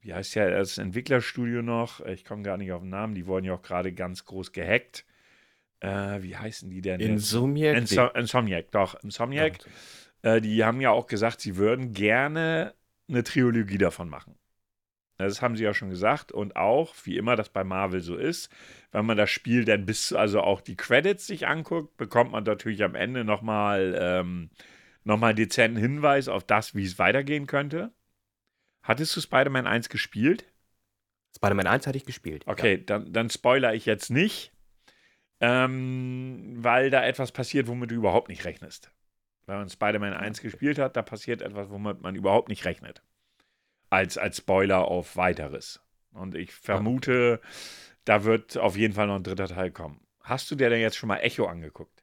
wie 0.00 0.12
heißt 0.12 0.34
ja 0.34 0.50
das 0.50 0.78
Entwicklerstudio 0.78 1.62
noch? 1.62 2.00
Ich 2.00 2.24
komme 2.24 2.42
gar 2.42 2.56
nicht 2.56 2.72
auf 2.72 2.82
den 2.82 2.90
Namen, 2.90 3.14
die 3.14 3.26
wurden 3.28 3.44
ja 3.44 3.54
auch 3.54 3.62
gerade 3.62 3.92
ganz 3.92 4.24
groß 4.24 4.50
gehackt 4.50 5.04
äh, 5.84 6.22
wie 6.22 6.36
heißen 6.36 6.70
die 6.70 6.80
denn? 6.80 7.00
Insomniac? 7.00 7.76
Inso 7.76 8.06
Insomniac, 8.08 8.70
doch, 8.70 8.94
Insomniac. 9.02 9.58
Äh, 10.22 10.40
die 10.40 10.64
haben 10.64 10.80
ja 10.80 10.90
auch 10.90 11.06
gesagt, 11.06 11.40
sie 11.40 11.56
würden 11.56 11.92
gerne 11.92 12.74
eine 13.08 13.22
Trilogie 13.22 13.78
davon 13.78 14.08
machen. 14.08 14.36
Das 15.18 15.42
haben 15.42 15.56
sie 15.56 15.64
ja 15.64 15.74
schon 15.74 15.90
gesagt. 15.90 16.32
Und 16.32 16.56
auch, 16.56 16.94
wie 17.04 17.16
immer 17.16 17.36
das 17.36 17.50
bei 17.50 17.62
Marvel 17.62 18.00
so 18.00 18.16
ist, 18.16 18.50
wenn 18.90 19.06
man 19.06 19.16
das 19.16 19.30
Spiel 19.30 19.64
dann 19.64 19.86
bis, 19.86 20.12
also 20.12 20.40
auch 20.40 20.60
die 20.60 20.76
Credits 20.76 21.26
sich 21.26 21.46
anguckt, 21.46 21.96
bekommt 21.96 22.32
man 22.32 22.44
natürlich 22.44 22.82
am 22.82 22.94
Ende 22.94 23.24
nochmal 23.24 23.96
ähm, 24.00 24.50
noch 25.04 25.20
einen 25.20 25.36
dezenten 25.36 25.78
Hinweis 25.78 26.28
auf 26.28 26.44
das, 26.44 26.74
wie 26.74 26.84
es 26.84 26.98
weitergehen 26.98 27.46
könnte. 27.46 27.92
Hattest 28.82 29.14
du 29.16 29.20
Spider-Man 29.20 29.66
1 29.66 29.88
gespielt? 29.88 30.46
Spider-Man 31.36 31.66
1 31.66 31.86
hatte 31.86 31.98
ich 31.98 32.06
gespielt. 32.06 32.44
Okay, 32.46 32.76
ja. 32.76 32.82
dann, 32.84 33.12
dann 33.12 33.30
spoiler 33.30 33.74
ich 33.74 33.86
jetzt 33.86 34.10
nicht 34.10 34.53
ähm, 35.44 36.56
weil 36.58 36.90
da 36.90 37.04
etwas 37.04 37.32
passiert, 37.32 37.66
womit 37.68 37.90
du 37.90 37.94
überhaupt 37.94 38.28
nicht 38.28 38.44
rechnest. 38.44 38.90
Wenn 39.46 39.56
man 39.56 39.68
Spider-Man 39.68 40.14
1 40.14 40.40
gespielt 40.40 40.78
hat, 40.78 40.96
da 40.96 41.02
passiert 41.02 41.42
etwas, 41.42 41.68
womit 41.68 42.00
man 42.00 42.14
überhaupt 42.14 42.48
nicht 42.48 42.64
rechnet. 42.64 43.02
Als, 43.90 44.16
als 44.16 44.38
Spoiler 44.38 44.88
auf 44.88 45.16
weiteres. 45.16 45.80
Und 46.12 46.34
ich 46.34 46.52
vermute, 46.52 47.40
da 48.04 48.24
wird 48.24 48.56
auf 48.56 48.76
jeden 48.76 48.94
Fall 48.94 49.06
noch 49.06 49.16
ein 49.16 49.22
dritter 49.22 49.48
Teil 49.48 49.70
kommen. 49.70 50.00
Hast 50.20 50.50
du 50.50 50.54
dir 50.54 50.70
denn 50.70 50.80
jetzt 50.80 50.96
schon 50.96 51.08
mal 51.08 51.18
Echo 51.18 51.44
angeguckt? 51.44 52.02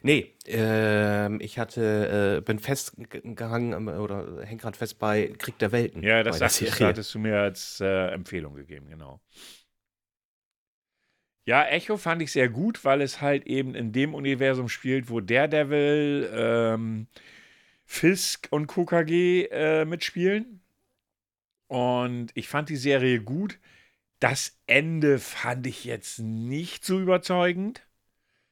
Nee, 0.00 0.36
ähm, 0.46 1.40
ich 1.40 1.58
hatte, 1.58 2.38
äh, 2.38 2.40
bin 2.40 2.58
festgehangen 2.60 3.74
am- 3.74 3.88
oder 3.88 4.44
häng 4.44 4.58
gerade 4.58 4.78
fest 4.78 4.98
bei 4.98 5.34
Krieg 5.38 5.58
der 5.58 5.72
Welten. 5.72 6.02
Ja, 6.02 6.22
das 6.22 6.38
Serie. 6.56 6.86
hattest 6.86 7.12
du 7.14 7.18
mir 7.18 7.38
als 7.40 7.80
äh, 7.80 8.12
Empfehlung 8.12 8.54
gegeben, 8.54 8.88
genau. 8.88 9.20
Ja, 11.48 11.64
Echo 11.64 11.96
fand 11.96 12.20
ich 12.20 12.30
sehr 12.30 12.50
gut, 12.50 12.84
weil 12.84 13.00
es 13.00 13.22
halt 13.22 13.46
eben 13.46 13.74
in 13.74 13.90
dem 13.90 14.12
Universum 14.12 14.68
spielt, 14.68 15.08
wo 15.08 15.20
Daredevil, 15.20 16.30
ähm, 16.30 17.06
Fisk 17.86 18.48
und 18.50 18.66
KKG 18.66 19.48
äh, 19.50 19.86
mitspielen. 19.86 20.60
Und 21.66 22.32
ich 22.34 22.48
fand 22.48 22.68
die 22.68 22.76
Serie 22.76 23.22
gut. 23.22 23.58
Das 24.20 24.60
Ende 24.66 25.18
fand 25.18 25.66
ich 25.66 25.86
jetzt 25.86 26.18
nicht 26.18 26.84
so 26.84 27.00
überzeugend. 27.00 27.80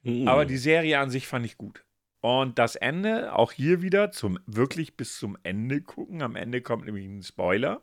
Mhm. 0.02 0.26
Aber 0.26 0.46
die 0.46 0.56
Serie 0.56 0.98
an 0.98 1.10
sich 1.10 1.26
fand 1.26 1.44
ich 1.44 1.58
gut. 1.58 1.84
Und 2.22 2.58
das 2.58 2.76
Ende, 2.76 3.34
auch 3.34 3.52
hier 3.52 3.82
wieder, 3.82 4.10
zum 4.10 4.38
wirklich 4.46 4.96
bis 4.96 5.18
zum 5.18 5.36
Ende 5.42 5.82
gucken. 5.82 6.22
Am 6.22 6.34
Ende 6.34 6.62
kommt 6.62 6.86
nämlich 6.86 7.04
ein 7.04 7.22
Spoiler. 7.22 7.82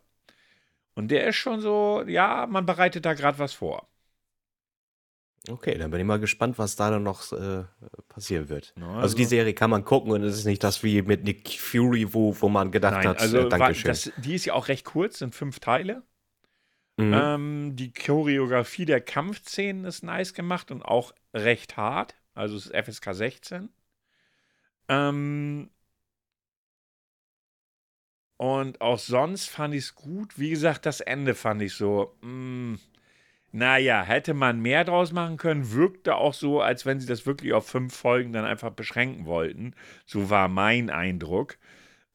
Und 0.96 1.12
der 1.12 1.28
ist 1.28 1.36
schon 1.36 1.62
so, 1.62 2.04
ja, 2.08 2.48
man 2.50 2.66
bereitet 2.66 3.06
da 3.06 3.14
gerade 3.14 3.38
was 3.38 3.54
vor. 3.54 3.93
Okay, 5.50 5.78
dann 5.78 5.92
bin 5.92 6.00
ich 6.00 6.06
mal 6.06 6.20
gespannt, 6.20 6.58
was 6.58 6.78
da 6.78 6.90
dann 6.90 7.04
noch 7.04 7.32
äh, 7.34 7.66
passieren 8.08 8.48
wird. 8.48 8.74
Ne, 8.78 8.88
Also 8.88 9.16
die 9.18 9.26
Serie 9.26 9.54
kann 9.54 9.70
man 9.70 9.84
gucken 9.84 10.12
und 10.12 10.24
es 10.24 10.38
ist 10.38 10.46
nicht 10.46 10.64
das 10.64 10.84
wie 10.84 11.02
mit 11.02 11.26
Nick 11.26 11.60
Fury, 11.60 12.14
wo, 12.14 12.36
wo 12.40 12.48
man 12.48 12.72
gedacht 12.72 12.94
Nein, 12.94 13.10
hat, 13.10 13.20
also 13.20 13.40
äh, 13.40 13.44
war, 13.44 13.60
Dankeschön. 13.60 13.92
das, 13.92 14.12
die 14.24 14.36
ist 14.36 14.46
ja 14.46 14.54
auch 14.54 14.70
recht 14.70 14.86
kurz, 14.86 15.20
sind 15.20 15.36
fünf 15.36 15.60
Teile. 15.60 16.04
Mhm. 16.98 17.14
Ähm, 17.14 17.76
die 17.76 17.92
Choreografie 17.92 18.86
der 18.86 19.02
Kampfszenen 19.02 19.84
ist 19.86 20.04
nice 20.04 20.34
gemacht 20.34 20.72
und 20.72 20.82
auch 20.84 21.14
recht 21.34 21.76
hart. 21.76 22.16
Also 22.36 22.56
es 22.56 22.68
ist 22.68 22.74
FSK 22.74 23.14
16. 23.14 23.70
Ähm, 24.88 25.70
und 28.38 28.82
auch 28.82 29.00
sonst 29.00 29.50
fand 29.50 29.74
ich 29.74 29.86
es 29.86 29.96
gut. 29.96 30.38
Wie 30.38 30.50
gesagt, 30.50 30.86
das 30.86 31.02
Ende 31.02 31.36
fand 31.36 31.62
ich 31.62 31.74
so. 31.74 32.16
mm, 32.22 32.74
Mh, 32.74 32.80
naja, 33.54 34.04
hätte 34.04 34.34
man 34.34 34.62
mehr 34.62 34.84
draus 34.84 35.12
machen 35.14 35.38
können, 35.38 35.72
wirkte 35.74 36.16
auch 36.16 36.34
so, 36.34 36.62
als 36.62 36.86
wenn 36.88 37.00
sie 37.00 37.08
das 37.08 37.26
wirklich 37.28 37.54
auf 37.54 37.68
fünf 37.68 37.96
Folgen 37.96 38.34
dann 38.34 38.46
einfach 38.46 38.72
beschränken 38.72 39.26
wollten. 39.28 39.76
So 40.06 40.30
war 40.32 40.48
mein 40.50 40.90
Eindruck. 40.90 41.58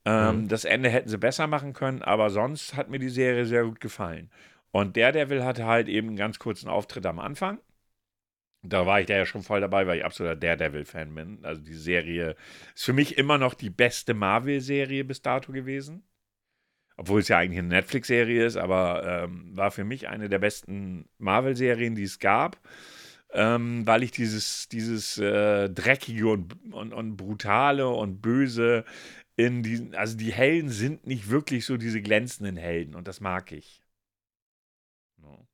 Ähm, 0.05 0.45
Mhm. 0.45 0.49
Das 0.49 0.65
Ende 0.65 0.91
hätten 0.91 1.09
sie 1.09 1.19
besser 1.19 1.47
machen 1.47 1.75
können, 1.75 2.03
aber 2.03 2.31
sonst 2.31 2.77
hat 2.77 2.91
mir 2.91 2.99
die 3.01 3.09
Serie 3.11 3.47
sehr 3.47 3.65
gut 3.65 3.81
gefallen. 3.81 4.31
Und 4.73 4.97
Daredevil 4.97 5.45
hatte 5.45 5.67
halt 5.67 5.89
eben 5.89 6.09
einen 6.09 6.17
ganz 6.17 6.39
kurzen 6.41 6.69
Auftritt 6.69 7.07
am 7.07 7.21
Anfang. 7.21 7.61
Da 8.63 8.87
war 8.87 9.01
ich 9.01 9.07
da 9.07 9.17
ja 9.17 9.27
schon 9.27 9.43
voll 9.43 9.61
dabei, 9.61 9.87
weil 9.87 9.99
ich 9.99 10.05
absoluter 10.05 10.37
Daredevil-Fan 10.37 11.15
bin. 11.15 11.45
Also 11.45 11.63
die 11.63 11.75
Serie 11.75 12.37
ist 12.75 12.85
für 12.85 12.93
mich 12.93 13.17
immer 13.17 13.39
noch 13.39 13.55
die 13.55 13.71
beste 13.71 14.15
Marvel-Serie 14.15 15.05
bis 15.05 15.23
dato 15.23 15.53
gewesen. 15.53 16.03
Obwohl 16.99 17.21
es 17.21 17.29
ja 17.29 17.39
eigentlich 17.39 17.61
eine 17.61 17.69
Netflix-Serie 17.69 18.45
ist, 18.45 18.57
aber 18.57 19.25
ähm, 19.25 19.57
war 19.57 19.71
für 19.71 19.85
mich 19.85 20.09
eine 20.09 20.29
der 20.29 20.41
besten 20.41 21.09
Marvel-Serien, 21.19 21.95
die 21.95 22.03
es 22.03 22.19
gab. 22.19 22.59
Ähm, 23.33 23.87
weil 23.87 24.03
ich 24.03 24.11
dieses, 24.11 24.69
dieses 24.69 25.19
äh, 25.19 25.69
Dreckige 25.71 26.29
und, 26.29 26.73
und, 26.73 26.93
und 26.95 27.17
Brutale 27.17 27.89
und 27.89 28.23
Böse 28.23 28.85
in 29.37 29.63
diesen, 29.63 29.95
also 29.95 30.17
die 30.17 30.33
Helden 30.33 30.71
sind 30.71 31.07
nicht 31.07 31.29
wirklich 31.31 31.67
so 31.67 31.77
diese 31.77 32.01
glänzenden 32.03 32.57
Helden 32.57 32.95
und 32.95 33.07
das 33.07 33.21
mag 33.21 33.53
ich. 33.53 33.83
No. 35.23 35.47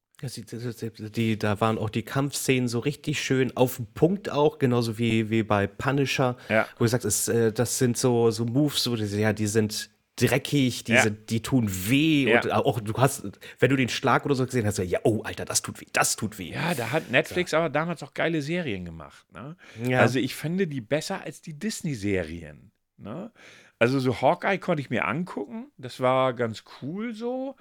Die, 1.17 1.37
da 1.39 1.61
waren 1.61 1.77
auch 1.77 1.91
die 1.91 2.05
Kampfszenen 2.05 2.69
so 2.69 2.79
richtig 2.79 3.21
schön 3.21 3.57
auf 3.57 3.77
den 3.77 3.87
Punkt 3.93 4.31
auch, 4.31 4.59
genauso 4.59 4.97
wie, 4.99 5.29
wie 5.29 5.43
bei 5.43 5.67
Punisher, 5.67 6.37
Ja. 6.49 6.69
wo 6.79 6.85
du 6.85 6.89
sagst, 6.89 7.05
es, 7.05 7.29
äh, 7.29 7.53
das 7.53 7.79
sind 7.79 7.97
so, 7.99 8.31
so 8.31 8.45
Moves, 8.45 8.85
so, 8.85 8.95
die, 8.97 9.05
ja, 9.05 9.33
die 9.33 9.49
sind 9.49 9.91
dreckig, 10.17 10.85
die, 10.85 10.93
Ja. 10.93 11.09
die 11.11 11.43
tun 11.43 11.69
weh 11.69 12.31
Ja. 12.31 12.41
und 12.43 12.53
auch 12.53 12.81
du 12.81 12.93
hast, 12.95 13.25
wenn 13.59 13.71
du 13.71 13.77
den 13.77 13.89
Schlag 13.89 14.25
oder 14.25 14.35
so 14.35 14.45
gesehen 14.47 14.67
hast, 14.67 14.79
ja, 14.79 15.01
oh, 15.03 15.23
Alter, 15.23 15.45
das 15.45 15.63
tut 15.63 15.81
weh, 15.81 15.87
das 15.93 16.17
tut 16.17 16.39
weh. 16.39 16.53
Ja, 16.53 16.75
da 16.75 16.93
hat 16.93 17.11
Netflix 17.11 17.53
aber 17.55 17.69
damals 17.69 18.03
auch 18.03 18.15
geile 18.15 18.41
Serien 18.43 18.85
gemacht. 18.85 19.27
Ne? 19.33 19.57
Ja. 19.85 20.01
Also 20.01 20.19
ich 20.19 20.35
finde 20.35 20.67
die 20.67 20.81
besser 20.81 21.23
als 21.23 21.41
die 21.41 21.59
Disney-Serien. 21.59 22.71
Ne? 22.97 23.33
Also 23.79 23.99
so 23.99 24.21
Hawkeye 24.21 24.59
konnte 24.59 24.81
ich 24.81 24.91
mir 24.91 25.05
angucken, 25.07 25.67
das 25.79 25.99
war 26.01 26.33
ganz 26.33 26.63
cool 26.81 27.13
so. 27.15 27.57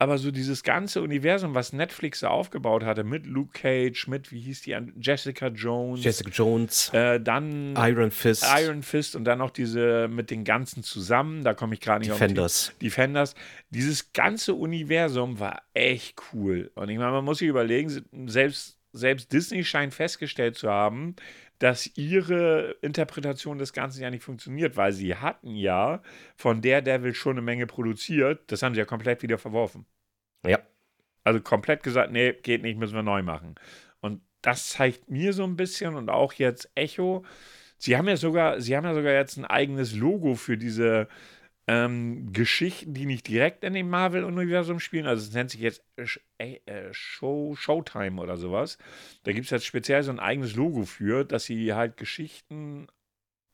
Aber 0.00 0.16
so 0.16 0.30
dieses 0.30 0.62
ganze 0.62 1.02
Universum, 1.02 1.54
was 1.54 1.74
Netflix 1.74 2.20
da 2.20 2.28
aufgebaut 2.28 2.84
hatte, 2.84 3.04
mit 3.04 3.26
Luke 3.26 3.52
Cage, 3.52 4.06
mit, 4.08 4.32
wie 4.32 4.40
hieß 4.40 4.62
die, 4.62 4.74
Jessica 4.98 5.48
Jones, 5.48 6.02
Jessica 6.02 6.30
Jones, 6.30 6.90
äh, 6.94 7.20
dann 7.20 7.76
Iron 7.76 8.10
Fist, 8.10 8.46
Iron 8.58 8.82
Fist 8.82 9.14
und 9.14 9.24
dann 9.24 9.40
noch 9.40 9.50
diese 9.50 10.08
mit 10.08 10.30
den 10.30 10.44
ganzen 10.44 10.82
zusammen, 10.82 11.44
da 11.44 11.52
komme 11.52 11.74
ich 11.74 11.80
gerade 11.80 12.00
nicht 12.00 12.14
Defenders. 12.14 12.70
auf 12.70 12.74
die 12.78 12.86
Defenders. 12.86 13.34
Dieses 13.68 14.14
ganze 14.14 14.54
Universum 14.54 15.38
war 15.38 15.60
echt 15.74 16.16
cool. 16.32 16.70
Und 16.76 16.88
ich 16.88 16.96
meine, 16.96 17.10
man 17.10 17.24
muss 17.26 17.40
sich 17.40 17.48
überlegen, 17.48 18.02
selbst, 18.26 18.78
selbst 18.94 19.30
Disney 19.34 19.64
scheint 19.64 19.92
festgestellt 19.92 20.56
zu 20.56 20.70
haben, 20.70 21.14
dass 21.60 21.94
ihre 21.96 22.74
Interpretation 22.80 23.58
des 23.58 23.74
Ganzen 23.74 24.02
ja 24.02 24.10
nicht 24.10 24.24
funktioniert, 24.24 24.78
weil 24.78 24.92
sie 24.92 25.14
hatten 25.14 25.54
ja 25.54 26.02
von 26.34 26.62
Daredevil 26.62 27.14
schon 27.14 27.32
eine 27.32 27.42
Menge 27.42 27.66
produziert. 27.66 28.50
Das 28.50 28.62
haben 28.62 28.74
sie 28.74 28.80
ja 28.80 28.86
komplett 28.86 29.22
wieder 29.22 29.36
verworfen. 29.36 29.84
Ja. 30.44 30.58
Also 31.22 31.40
komplett 31.40 31.82
gesagt, 31.82 32.12
nee, 32.12 32.32
geht 32.32 32.62
nicht, 32.62 32.78
müssen 32.78 32.94
wir 32.94 33.02
neu 33.02 33.22
machen. 33.22 33.56
Und 34.00 34.22
das 34.40 34.70
zeigt 34.70 35.10
mir 35.10 35.34
so 35.34 35.44
ein 35.44 35.56
bisschen 35.56 35.96
und 35.96 36.08
auch 36.08 36.32
jetzt 36.32 36.70
Echo. 36.74 37.26
Sie 37.76 37.94
haben 37.94 38.08
ja 38.08 38.16
sogar, 38.16 38.58
sie 38.62 38.74
haben 38.74 38.84
ja 38.84 38.94
sogar 38.94 39.12
jetzt 39.12 39.36
ein 39.36 39.44
eigenes 39.44 39.94
Logo 39.94 40.36
für 40.36 40.56
diese 40.56 41.08
ähm, 41.66 42.32
Geschichten, 42.32 42.94
die 42.94 43.06
nicht 43.06 43.28
direkt 43.28 43.64
in 43.64 43.74
dem 43.74 43.90
Marvel-Universum 43.90 44.80
spielen. 44.80 45.06
Also 45.06 45.26
es 45.26 45.32
nennt 45.34 45.50
sich 45.50 45.60
jetzt 45.60 45.84
äh, 45.96 46.06
äh, 46.38 46.60
äh, 46.66 46.92
Show, 46.92 47.54
Showtime 47.54 48.20
oder 48.20 48.36
sowas. 48.36 48.78
Da 49.22 49.32
gibt 49.32 49.44
es 49.44 49.50
jetzt 49.50 49.66
speziell 49.66 50.02
so 50.02 50.10
ein 50.10 50.18
eigenes 50.20 50.56
Logo 50.56 50.84
für, 50.84 51.24
dass 51.24 51.44
sie 51.44 51.72
halt 51.74 51.96
Geschichten 51.96 52.88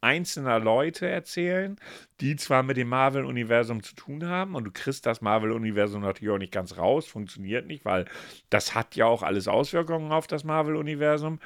einzelner 0.03 0.61
Leute 0.61 1.09
erzählen, 1.09 1.77
die 2.21 2.37
zwar 2.37 2.63
mit 2.63 2.77
dem 2.77 2.89
Marvel-Universum 2.89 3.83
zu 3.83 3.95
tun 3.97 4.27
haben 4.27 4.55
und 4.55 4.65
du 4.65 4.71
kriegst 4.71 5.05
das 5.07 5.21
Marvel-Universum 5.21 6.03
natürlich 6.03 6.33
auch 6.33 6.39
nicht 6.39 6.53
ganz 6.53 6.77
raus, 6.77 7.07
funktioniert 7.07 7.67
nicht, 7.67 7.85
weil 7.85 8.05
das 8.51 8.75
hat 8.75 8.95
ja 8.95 9.07
auch 9.07 9.23
alles 9.23 9.49
Auswirkungen 9.49 10.13
auf 10.13 10.27
das 10.27 10.45
Marvel-Universum, 10.45 11.41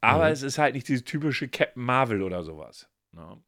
aber 0.00 0.26
Mhm. 0.26 0.32
es 0.32 0.42
ist 0.42 0.58
halt 0.58 0.74
nicht 0.74 0.88
dieses 0.88 1.04
typische 1.04 1.48
Captain 1.48 1.82
Marvel 1.82 2.22
oder 2.22 2.42
sowas. 2.44 2.88
Ne? 3.12 3.42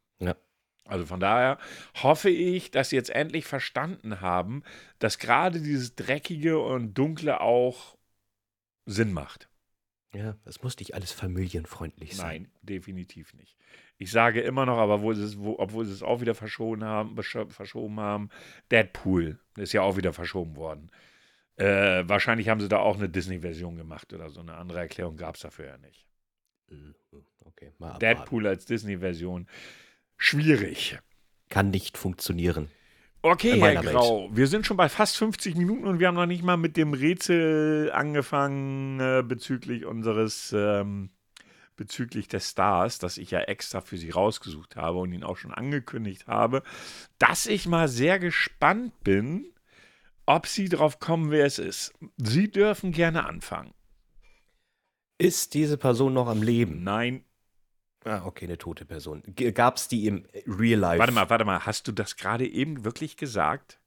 Also 0.84 1.06
von 1.06 1.20
daher 1.20 1.58
hoffe 2.02 2.30
ich, 2.30 2.70
dass 2.70 2.90
sie 2.90 2.96
jetzt 2.96 3.10
endlich 3.10 3.46
verstanden 3.46 4.20
haben, 4.20 4.62
dass 4.98 5.18
gerade 5.18 5.60
dieses 5.60 5.94
Dreckige 5.94 6.58
und 6.58 6.94
Dunkle 6.94 7.40
auch 7.40 7.96
Sinn 8.86 9.12
macht. 9.12 9.48
Ja, 10.12 10.36
es 10.44 10.62
muss 10.62 10.76
nicht 10.78 10.94
alles 10.94 11.12
familienfreundlich 11.12 12.16
sein. 12.16 12.42
Nein, 12.42 12.52
definitiv 12.62 13.32
nicht. 13.34 13.56
Ich 13.96 14.10
sage 14.10 14.40
immer 14.40 14.66
noch, 14.66 14.78
aber 14.78 15.02
wo 15.02 15.12
es, 15.12 15.38
wo, 15.38 15.56
obwohl 15.58 15.84
sie 15.84 15.92
es 15.92 16.02
auch 16.02 16.20
wieder 16.20 16.34
verschoben 16.34 16.82
haben, 16.82 17.16
verschoben 17.22 18.00
haben, 18.00 18.30
Deadpool 18.72 19.38
ist 19.56 19.72
ja 19.72 19.82
auch 19.82 19.96
wieder 19.96 20.12
verschoben 20.12 20.56
worden. 20.56 20.90
Äh, 21.56 22.08
wahrscheinlich 22.08 22.48
haben 22.48 22.60
sie 22.60 22.68
da 22.68 22.78
auch 22.78 22.96
eine 22.96 23.08
Disney-Version 23.08 23.76
gemacht 23.76 24.12
oder 24.12 24.30
so. 24.30 24.40
Eine 24.40 24.54
andere 24.54 24.80
Erklärung 24.80 25.16
gab 25.16 25.36
es 25.36 25.42
dafür 25.42 25.66
ja 25.66 25.78
nicht. 25.78 26.06
Mhm, 26.68 26.94
Okay, 27.44 27.72
mal 27.78 27.88
abwarten. 27.88 28.00
Deadpool 28.00 28.46
als 28.46 28.64
Disney-Version. 28.64 29.46
Schwierig. 30.22 30.98
Kann 31.48 31.70
nicht 31.70 31.96
funktionieren. 31.96 32.70
Okay, 33.22 33.52
Herr 33.52 33.58
meiner 33.58 33.84
Welt. 33.84 33.94
Grau, 33.94 34.28
wir 34.30 34.46
sind 34.48 34.66
schon 34.66 34.76
bei 34.76 34.90
fast 34.90 35.16
50 35.16 35.56
Minuten 35.56 35.86
und 35.86 35.98
wir 35.98 36.08
haben 36.08 36.14
noch 36.14 36.26
nicht 36.26 36.44
mal 36.44 36.58
mit 36.58 36.76
dem 36.76 36.92
Rätsel 36.92 37.90
angefangen 37.90 39.00
äh, 39.00 39.22
bezüglich 39.26 39.86
unseres, 39.86 40.54
ähm, 40.54 41.08
bezüglich 41.74 42.28
des 42.28 42.50
Stars, 42.50 42.98
das 42.98 43.16
ich 43.16 43.30
ja 43.30 43.40
extra 43.40 43.80
für 43.80 43.96
Sie 43.96 44.10
rausgesucht 44.10 44.76
habe 44.76 44.98
und 44.98 45.10
ihn 45.10 45.24
auch 45.24 45.38
schon 45.38 45.54
angekündigt 45.54 46.26
habe, 46.26 46.62
dass 47.18 47.46
ich 47.46 47.66
mal 47.66 47.88
sehr 47.88 48.18
gespannt 48.18 48.92
bin, 49.02 49.46
ob 50.26 50.46
Sie 50.46 50.68
drauf 50.68 51.00
kommen, 51.00 51.30
wer 51.30 51.46
es 51.46 51.58
ist. 51.58 51.94
Sie 52.18 52.50
dürfen 52.50 52.92
gerne 52.92 53.24
anfangen. 53.24 53.72
Ist 55.16 55.54
diese 55.54 55.78
Person 55.78 56.12
noch 56.12 56.28
am 56.28 56.42
Leben? 56.42 56.84
Nein, 56.84 57.24
Ah, 58.04 58.22
okay, 58.24 58.46
eine 58.46 58.56
tote 58.58 58.84
Person. 58.86 59.22
Gab 59.54 59.76
es 59.76 59.88
die 59.88 60.06
im 60.06 60.24
Real 60.46 60.78
Life? 60.80 60.98
warte 60.98 61.12
mal, 61.12 61.28
warte 61.28 61.44
mal, 61.44 61.66
hast 61.66 61.86
du 61.86 61.92
das 61.92 62.16
gerade 62.16 62.46
eben 62.48 62.84
wirklich 62.84 63.16
gesagt? 63.16 63.78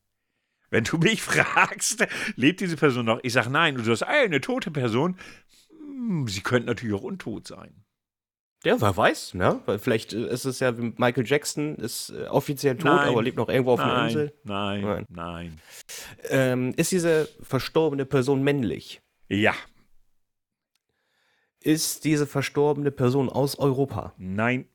Wenn 0.69 0.83
du 0.83 0.97
mich 0.97 1.21
fragst, 1.23 2.05
lebt 2.35 2.59
diese 2.61 2.77
Person 2.77 3.05
noch? 3.05 3.19
Ich 3.23 3.33
sage 3.33 3.49
nein. 3.49 3.75
Und 3.75 3.85
du 3.85 3.95
sagst, 3.95 4.11
ey, 4.11 4.25
eine 4.25 4.41
tote 4.41 4.69
Person. 4.71 5.17
Hm, 5.69 6.27
sie 6.27 6.41
könnte 6.41 6.67
natürlich 6.67 6.95
auch 6.95 7.03
untot 7.03 7.47
sein. 7.47 7.83
Ja, 8.65 8.79
wer 8.79 8.95
weiß, 8.95 9.33
ne? 9.33 9.59
Weil 9.65 9.77
Vielleicht 9.77 10.13
äh, 10.13 10.27
ist 10.29 10.45
es 10.45 10.59
ja 10.61 10.77
wie 10.77 10.93
Michael 10.97 11.25
Jackson, 11.27 11.75
ist 11.75 12.11
äh, 12.11 12.27
offiziell 12.27 12.75
tot, 12.77 12.85
Nein. 12.85 13.09
aber 13.09 13.21
lebt 13.21 13.35
noch 13.37 13.49
irgendwo 13.49 13.73
auf 13.73 13.79
einer 13.81 14.05
Insel. 14.07 14.33
nein, 14.43 14.81
Nein. 14.81 15.05
nein, 15.09 15.61
Ähm, 16.29 16.73
ist 16.77 16.91
diese 16.93 17.27
verstorbene 17.41 18.05
Person 18.05 18.41
männlich? 18.41 19.01
Ja, 19.27 19.53
Ist 21.63 22.03
diese 22.03 22.27
verstorbene 22.27 22.91
Person 22.91 23.29
aus 23.29 23.57
Europa? 23.57 24.13
nein, 24.17 24.67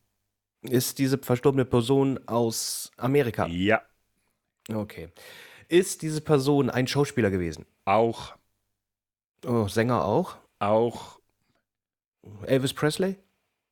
Ist 0.63 0.99
diese 0.99 1.19
verstorbene 1.19 1.65
Person 1.65 2.19
aus 2.27 2.91
Amerika? 2.97 3.47
Ja, 3.47 3.83
Okay. 4.71 5.09
Ist 5.69 6.03
diese 6.03 6.21
Person 6.21 6.69
ein 6.71 6.87
Schauspieler 6.87 7.31
gewesen? 7.31 7.65
auch, 7.85 8.35
Oh, 9.47 9.69
Sänger 9.69 10.05
auch? 10.05 10.37
auch. 10.59 11.21
Elvis 12.47 12.75
Presley? 12.75 13.17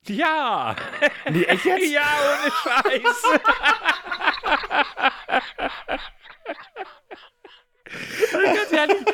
Ja! 0.06 0.76
Nee, 1.30 1.42
echt 1.44 1.64
jetzt? 1.64 1.90
Ja, 1.90 2.06
ohne 2.22 2.52
Scheiß. 2.52 3.22
Ganz 8.32 8.72
ehrlich, 8.72 9.04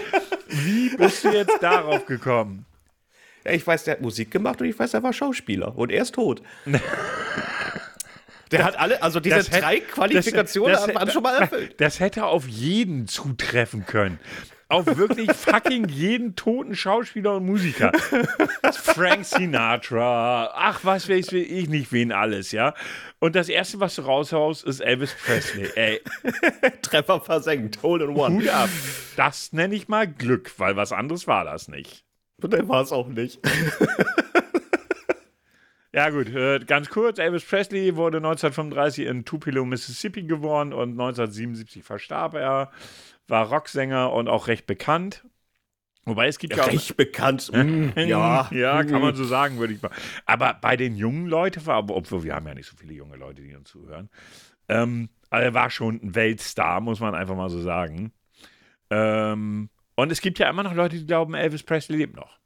wie 0.48 0.96
bist 0.96 1.24
du 1.24 1.30
jetzt 1.30 1.62
darauf 1.62 2.06
gekommen? 2.06 2.64
Ich 3.44 3.66
weiß, 3.66 3.84
der 3.84 3.94
hat 3.94 4.00
Musik 4.00 4.30
gemacht 4.30 4.60
und 4.60 4.68
ich 4.68 4.78
weiß, 4.78 4.94
er 4.94 5.02
war 5.02 5.12
Schauspieler. 5.12 5.76
Und 5.76 5.90
er 5.90 6.02
ist 6.02 6.14
tot. 6.14 6.42
der 8.50 8.64
hat 8.64 8.78
alle, 8.78 9.02
also 9.02 9.18
diese 9.20 9.36
Das 9.36 9.50
hätte- 9.50 9.60
drei 9.62 9.80
Qualifikationen 9.80 10.72
das- 10.74 10.86
hat 10.86 10.94
man 10.94 11.10
schon 11.10 11.22
mal 11.22 11.40
erfüllt. 11.40 11.74
Das 11.78 12.00
hätte 12.00 12.26
auf 12.26 12.46
jeden 12.46 13.06
zutreffen 13.08 13.86
können. 13.86 14.18
Auf 14.68 14.86
wirklich 14.96 15.30
fucking 15.36 15.88
jeden 15.88 16.34
toten 16.34 16.74
Schauspieler 16.74 17.36
und 17.36 17.44
Musiker. 17.46 17.92
Frank 18.72 19.24
Sinatra, 19.26 20.50
ach, 20.54 20.80
was 20.82 21.08
weiß 21.10 21.32
ich 21.32 21.68
nicht, 21.68 21.92
wen 21.92 22.10
alles, 22.10 22.52
ja. 22.52 22.74
Und 23.18 23.36
das 23.36 23.48
Erste, 23.50 23.80
was 23.80 23.96
du 23.96 24.02
raushaust, 24.02 24.64
ist 24.64 24.80
Elvis 24.80 25.14
Presley. 25.14 25.68
Ey, 25.74 26.00
Treffer 26.80 27.20
versenkt. 27.20 27.82
Hole 27.82 28.04
in 28.04 28.10
one. 28.16 28.34
Hut 28.36 28.48
ab. 28.48 28.70
Das 29.16 29.52
nenne 29.52 29.74
ich 29.74 29.88
mal 29.88 30.06
Glück, 30.08 30.52
weil 30.58 30.74
was 30.76 30.92
anderes 30.92 31.26
war 31.26 31.44
das 31.44 31.68
nicht. 31.68 32.04
Und 32.40 32.52
der 32.52 32.68
war 32.68 32.82
es 32.82 32.92
auch 32.92 33.08
nicht. 33.08 33.40
Ja, 35.94 36.08
gut, 36.08 36.28
äh, 36.34 36.58
ganz 36.60 36.88
kurz. 36.88 37.18
Elvis 37.18 37.44
Presley 37.44 37.96
wurde 37.96 38.16
1935 38.16 39.06
in 39.06 39.24
Tupelo, 39.26 39.66
Mississippi 39.66 40.22
geboren 40.22 40.72
und 40.72 40.92
1977 40.92 41.84
verstarb 41.84 42.34
er. 42.34 42.70
War 43.28 43.48
Rocksänger 43.48 44.10
und 44.12 44.28
auch 44.28 44.48
recht 44.48 44.66
bekannt. 44.66 45.24
Wobei 46.04 46.28
es 46.28 46.38
gibt 46.38 46.56
ja, 46.56 46.64
auch. 46.64 46.68
Recht 46.68 46.96
bekannt. 46.96 47.50
Mm, 47.52 47.90
ja. 47.96 48.48
ja, 48.50 48.82
kann 48.84 49.02
man 49.02 49.14
so 49.14 49.24
sagen, 49.24 49.58
würde 49.58 49.74
ich 49.74 49.82
mal. 49.82 49.90
Aber 50.24 50.54
bei 50.54 50.76
den 50.76 50.96
jungen 50.96 51.26
Leuten 51.26 51.64
war, 51.66 51.88
obwohl 51.90 52.24
wir 52.24 52.34
haben 52.34 52.46
ja 52.46 52.54
nicht 52.54 52.66
so 52.66 52.76
viele 52.76 52.94
junge 52.94 53.16
Leute, 53.16 53.42
die 53.42 53.54
uns 53.54 53.68
zuhören. 53.68 54.08
Ähm, 54.68 55.10
aber 55.28 55.42
er 55.42 55.54
war 55.54 55.70
schon 55.70 56.00
ein 56.02 56.14
Weltstar, 56.14 56.80
muss 56.80 57.00
man 57.00 57.14
einfach 57.14 57.36
mal 57.36 57.50
so 57.50 57.60
sagen. 57.60 58.12
Ähm, 58.90 59.68
und 59.94 60.12
es 60.12 60.20
gibt 60.20 60.38
ja 60.38 60.48
immer 60.48 60.62
noch 60.62 60.74
Leute, 60.74 60.96
die 60.96 61.06
glauben, 61.06 61.34
Elvis 61.34 61.62
Presley 61.62 61.98
lebt 61.98 62.16
noch. 62.16 62.38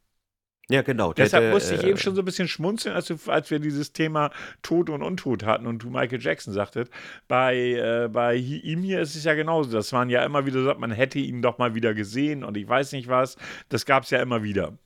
Ja, 0.69 0.83
genau. 0.83 1.13
Der 1.13 1.25
Deshalb 1.25 1.45
hätte, 1.45 1.55
musste 1.55 1.75
ich 1.77 1.85
äh, 1.85 1.91
eben 1.91 1.99
schon 1.99 2.17
so 2.17 2.23
ein 2.23 2.25
bisschen 2.25 2.49
schmunzeln, 2.49 2.95
als, 2.95 3.07
du, 3.07 3.17
als 3.27 3.51
wir 3.51 3.61
dieses 3.61 3.93
Thema 3.93 4.33
Tod 4.63 4.91
und 4.91 5.03
Untod 5.03 5.45
hatten 5.45 5.67
und 5.67 5.83
du 5.85 5.91
Michael 5.91 6.21
Jackson 6.21 6.53
sagtest. 6.53 6.91
Bei, 7.29 7.57
äh, 7.57 8.09
bei 8.09 8.35
ihm 8.35 8.83
hier 8.83 9.01
ist 9.01 9.15
es 9.15 9.23
ja 9.23 9.35
genauso. 9.35 9.71
Das 9.71 9.93
waren 9.93 10.11
ja 10.11 10.25
immer 10.25 10.45
wieder 10.45 10.63
so, 10.65 10.75
man 10.75 10.91
hätte 10.91 11.21
ihn 11.21 11.41
doch 11.41 11.59
mal 11.59 11.75
wieder 11.75 11.95
gesehen 11.95 12.43
und 12.43 12.57
ich 12.57 12.69
weiß 12.69 12.93
nicht 12.93 13.09
was. 13.09 13.37
Das 13.69 13.87
gab 13.87 14.03
es 14.03 14.11
ja 14.11 14.21
immer 14.21 14.43
wieder. 14.43 14.77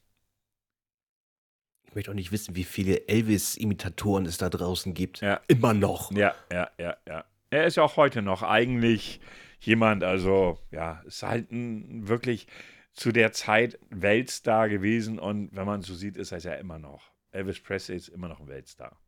Ich 1.84 1.94
möchte 1.94 2.11
auch 2.11 2.14
nicht 2.14 2.30
wissen, 2.30 2.54
wie 2.54 2.64
viele 2.64 3.08
Elvis-Imitatoren 3.08 4.26
es 4.26 4.36
da 4.36 4.50
draußen 4.50 4.92
gibt. 4.92 5.22
Ja. 5.22 5.40
Immer 5.48 5.72
noch. 5.72 6.12
Ja, 6.12 6.34
ja, 6.52 6.70
ja, 6.78 6.96
ja. 7.08 7.24
Er 7.48 7.64
ist 7.64 7.76
ja 7.76 7.82
auch 7.82 7.96
heute 7.96 8.22
noch 8.22 8.42
eigentlich 8.42 9.20
jemand, 9.61 10.04
also 10.04 10.58
ja, 10.70 11.02
ist 11.06 11.22
halt 11.22 11.52
ein 11.52 12.08
wirklich 12.08 12.46
zu 12.92 13.12
der 13.12 13.32
Zeit 13.32 13.78
Weltstar 13.90 14.68
gewesen 14.68 15.18
und 15.18 15.50
wenn 15.52 15.66
man 15.66 15.82
so 15.82 15.94
sieht, 15.94 16.16
ist 16.16 16.32
er 16.32 16.38
es 16.38 16.44
ja 16.44 16.54
immer 16.54 16.78
noch. 16.78 17.12
Elvis 17.30 17.61
Presley 17.61 17.96
ist 17.96 18.08
immer 18.08 18.28
noch 18.28 18.40
ein 18.40 18.48
Weltstar. 18.48 18.98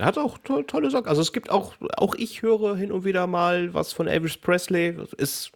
Er 0.00 0.06
hat 0.06 0.16
auch 0.16 0.38
to 0.38 0.62
tolle 0.62 0.90
Sachen. 0.90 1.08
Also 1.08 1.20
es 1.20 1.30
gibt 1.30 1.50
auch, 1.50 1.74
auch 1.98 2.14
ich 2.14 2.40
höre 2.40 2.74
hin 2.74 2.90
und 2.90 3.04
wieder 3.04 3.26
mal 3.26 3.74
was 3.74 3.92
von 3.92 4.06
Elvis 4.06 4.38
Presley. 4.38 4.96
Das 4.96 5.12
ist, 5.12 5.52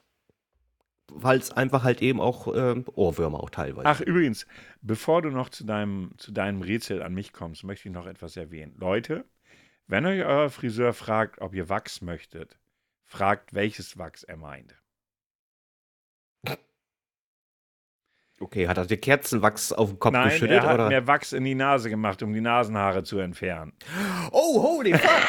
weil 1.11 1.39
es 1.39 1.51
einfach 1.51 1.83
halt 1.83 2.03
eben 2.03 2.21
auch 2.21 2.55
ähm, 2.55 2.85
Ohrwürmer 2.95 3.43
auch 3.43 3.49
teilweise. 3.49 3.87
Ach, 3.87 4.03
übrigens, 4.03 4.47
bevor 4.83 5.23
du 5.23 5.31
noch 5.31 5.49
zu 5.49 5.65
deinem, 5.65 6.11
zu 6.19 6.31
deinem 6.31 6.61
Rätsel 6.61 7.03
an 7.03 7.15
mich 7.15 7.33
kommst, 7.33 7.65
möchte 7.65 7.89
ich 7.89 7.95
noch 7.95 8.07
etwas 8.07 8.37
erwähnen. 8.37 8.75
Leute, 8.79 9.25
wenn 9.87 10.05
euch 10.05 10.23
euer 10.23 10.51
Friseur 10.51 10.93
fragt, 10.93 11.41
ob 11.41 11.55
ihr 11.55 11.71
Wachs 11.71 12.03
möchtet, 12.03 12.59
fragt, 13.05 13.55
welches 13.55 13.99
Wachs 13.99 14.23
er 14.25 14.37
meint. 14.37 14.77
Okay, 18.41 18.67
hat 18.67 18.77
er 18.77 18.87
dir 18.87 18.97
Kerzenwachs 18.99 19.73
auf 19.73 19.91
den 19.91 19.99
Kopf 19.99 20.13
Nein, 20.13 20.29
geschüttet? 20.29 20.57
er 20.57 20.63
hat 20.65 20.75
oder? 20.75 20.89
mir 20.89 21.07
Wachs 21.07 21.33
in 21.33 21.45
die 21.45 21.55
Nase 21.55 21.89
gemacht, 21.89 22.23
um 22.23 22.33
die 22.33 22.41
Nasenhaare 22.41 23.05
zu 23.05 23.19
entfernen. 23.19 23.73
Oh, 24.33 24.61
holy 24.63 24.93
fuck! 24.93 25.23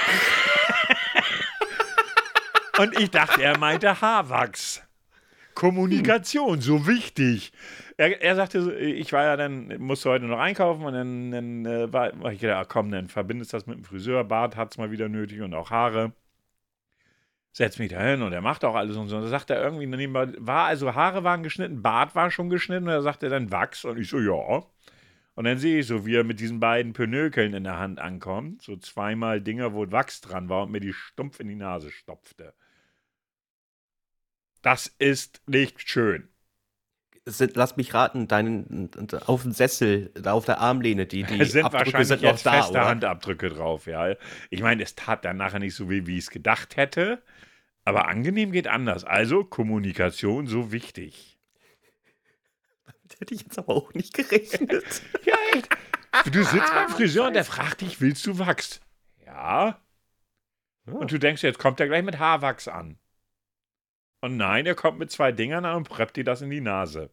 Und 2.80 2.99
ich 2.99 3.11
dachte, 3.11 3.41
er 3.41 3.57
meinte 3.57 4.01
Haarwachs. 4.01 4.82
Kommunikation, 5.53 6.59
so 6.59 6.86
wichtig. 6.86 7.53
Er, 7.95 8.21
er 8.21 8.36
sagte, 8.36 8.73
ich 8.73 9.13
war 9.13 9.23
ja 9.23 9.38
dann, 9.38 9.73
musste 9.80 10.09
heute 10.09 10.26
noch 10.26 10.39
einkaufen 10.39 10.84
und 10.84 10.93
dann, 10.93 11.32
dann 11.32 11.65
äh, 11.65 11.93
war, 11.93 12.11
ich 12.30 12.41
gedacht, 12.41 12.67
komm, 12.67 12.91
dann 12.91 13.07
verbindest 13.07 13.53
das 13.53 13.65
mit 13.65 13.78
dem 13.78 13.86
Friseur. 13.86 14.26
Bart 14.26 14.57
hat 14.57 14.71
es 14.71 14.78
mal 14.78 14.91
wieder 14.91 15.07
nötig 15.07 15.41
und 15.41 15.53
auch 15.53 15.71
Haare. 15.71 16.11
Setz 17.56 17.80
mich 17.80 17.89
da 17.89 18.01
hin 18.01 18.22
und 18.22 18.34
er 18.34 18.41
macht 18.41 18.66
auch 18.66 18.76
alles 18.76 18.97
und 18.97 19.08
so. 19.08 19.16
Und 19.16 19.24
da 19.24 19.30
sagt 19.30 19.49
er 19.49 19.64
irgendwie, 19.64 19.86
nebenbei, 19.86 20.28
war 20.39 20.66
also 20.66 20.93
Haare 20.93 21.24
waren 21.24 21.41
geschnitten, 21.41 21.82
Bart 21.82 22.14
war 22.14 22.30
schon 22.30 22.49
geschnitten 22.49 22.84
und 22.88 22.91
er 22.91 23.01
sagte 23.01 23.30
dann 23.30 23.49
Wachs 23.49 23.86
und 23.86 23.97
ich 23.97 24.10
so, 24.10 24.20
ja. 24.20 24.66
Und 25.36 25.45
dann 25.45 25.58
sehe 25.58 25.80
ich 25.80 25.88
so, 25.88 26.06
wie 26.06 26.16
er 26.16 26.26
mit 26.26 26.41
diesen 26.41 26.60
beiden 26.60 26.91
Pönökeln 26.91 27.53
in 27.53 27.64
der 27.64 27.80
Hand 27.80 27.99
ankommt. 27.99 28.62
So 28.62 28.76
zweimal 28.76 29.39
Dinger, 29.39 29.74
wo 29.74 29.89
Wachs 29.89 30.20
dran 30.20 30.49
war 30.49 30.64
und 30.64 30.72
mir 30.72 30.82
die 30.82 30.91
stumpf 30.91 31.39
in 31.39 31.47
die 31.47 31.56
Nase 31.56 31.91
stopfte. 31.91 32.53
Das 34.62 34.93
ist 34.99 35.41
nicht 35.47 35.88
schön. 35.89 36.28
Sind, 37.24 37.56
lass 37.56 37.78
mich 37.78 37.93
raten, 37.93 38.28
deinen, 38.28 38.91
auf 39.28 39.43
dem 39.43 39.53
Sessel, 39.53 40.12
da 40.14 40.34
auf 40.34 40.43
der 40.43 40.60
Armlehne, 40.60 41.06
die, 41.06 41.24
die 41.24 41.45
sind 41.45 41.64
Abdrücke 41.64 41.86
wahrscheinlich 41.86 42.08
sind 42.10 42.22
noch 42.22 42.41
da, 42.41 42.51
feste 42.51 42.72
oder? 42.72 42.88
Handabdrücke 42.88 43.47
drauf, 43.47 43.88
ja. 43.88 44.14
Ich 44.49 44.62
meine, 44.62 44.84
es 44.84 44.95
tat 44.95 45.24
dann 45.24 45.38
nachher 45.38 45.60
nicht 45.60 45.74
so 45.74 45.89
weh, 45.89 46.06
wie 46.06 46.18
ich 46.18 46.26
es 46.26 46.30
gedacht 46.32 46.76
hätte. 46.76 47.24
Aber 47.86 48.07
angenehm 48.07 48.51
geht 48.51 48.67
anders. 48.67 49.03
Also 49.03 49.43
Kommunikation 49.43 50.47
so 50.47 50.71
wichtig. 50.71 51.39
Das 53.03 53.19
hätte 53.19 53.36
ich 53.36 53.41
jetzt 53.43 53.59
aber 53.59 53.75
auch 53.75 53.93
nicht 53.93 54.13
gerechnet. 54.13 55.01
Ja, 55.25 55.36
echt. 55.53 55.69
Du 56.33 56.43
sitzt 56.43 56.73
beim 56.73 56.89
Friseur 56.89 57.27
und 57.27 57.33
der 57.33 57.45
fragt 57.45 57.81
dich, 57.81 58.01
willst 58.01 58.25
du 58.25 58.39
Wachs? 58.39 58.81
Ja. 59.25 59.79
Und 60.86 61.11
du 61.11 61.19
denkst, 61.19 61.43
jetzt 61.43 61.59
kommt 61.59 61.79
er 61.79 61.88
gleich 61.88 62.03
mit 62.03 62.19
Haarwachs 62.19 62.67
an. 62.67 62.97
Und 64.21 64.38
nein, 64.38 64.65
er 64.65 64.75
kommt 64.75 64.97
mit 64.97 65.11
zwei 65.11 65.31
Dingern 65.31 65.65
an 65.65 65.77
und 65.77 65.89
preppt 65.89 66.15
dir 66.15 66.23
das 66.23 66.41
in 66.41 66.49
die 66.49 66.61
Nase. 66.61 67.11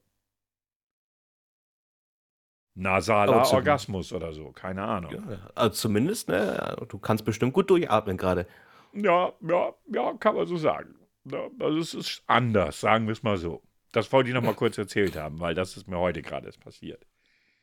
Nasaler 2.74 3.52
Orgasmus 3.52 4.12
oder 4.12 4.32
so, 4.32 4.52
keine 4.52 4.82
Ahnung. 4.82 5.12
Ja, 5.12 5.50
also 5.54 5.70
zumindest, 5.74 6.28
ne, 6.28 6.86
du 6.88 6.98
kannst 6.98 7.24
bestimmt 7.24 7.52
gut 7.52 7.68
durchatmen 7.68 8.16
gerade. 8.16 8.46
Ja, 8.94 9.32
ja, 9.40 9.74
ja, 9.92 10.12
kann 10.18 10.34
man 10.34 10.46
so 10.46 10.56
sagen. 10.56 10.94
Ja, 11.24 11.48
also 11.60 11.78
es 11.78 11.94
ist 11.94 12.22
anders, 12.26 12.80
sagen 12.80 13.06
wir 13.06 13.12
es 13.12 13.22
mal 13.22 13.36
so. 13.38 13.62
Das 13.92 14.10
wollte 14.12 14.28
ich 14.30 14.34
noch 14.34 14.42
mal 14.42 14.54
kurz 14.54 14.78
erzählt 14.78 15.16
haben, 15.16 15.40
weil 15.40 15.54
das 15.54 15.76
ist 15.76 15.86
mir 15.88 15.98
heute 15.98 16.22
gerade 16.22 16.46
erst 16.46 16.60
passiert. 16.60 17.06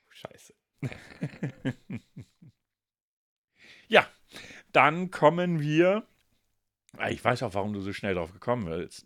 Scheiße. 0.10 0.54
Ja, 3.88 4.08
dann 4.72 5.10
kommen 5.10 5.60
wir. 5.60 6.08
Ah, 6.98 7.10
Ich 7.10 7.24
weiß 7.24 7.44
auch, 7.44 7.54
warum 7.56 7.74
du 7.74 7.82
so 7.82 7.92
schnell 7.94 8.14
drauf 8.14 8.32
gekommen 8.32 8.66
bist. 8.66 9.06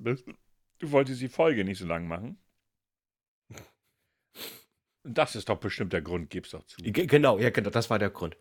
Du 0.79 0.91
wolltest 0.91 1.21
die 1.21 1.29
Folge 1.29 1.63
nicht 1.63 1.79
so 1.79 1.85
lang 1.87 2.07
machen. 2.07 2.37
Das 5.03 5.35
ist 5.35 5.49
doch 5.49 5.57
bestimmt 5.59 5.93
der 5.93 6.01
Grund, 6.01 6.29
gib's 6.29 6.51
doch 6.51 6.63
zu. 6.65 6.81
G 6.81 7.05
genau, 7.05 7.37
ja, 7.39 7.49
genau, 7.49 7.69
das 7.69 7.89
war 7.89 7.99
der 7.99 8.09
Grund. 8.09 8.37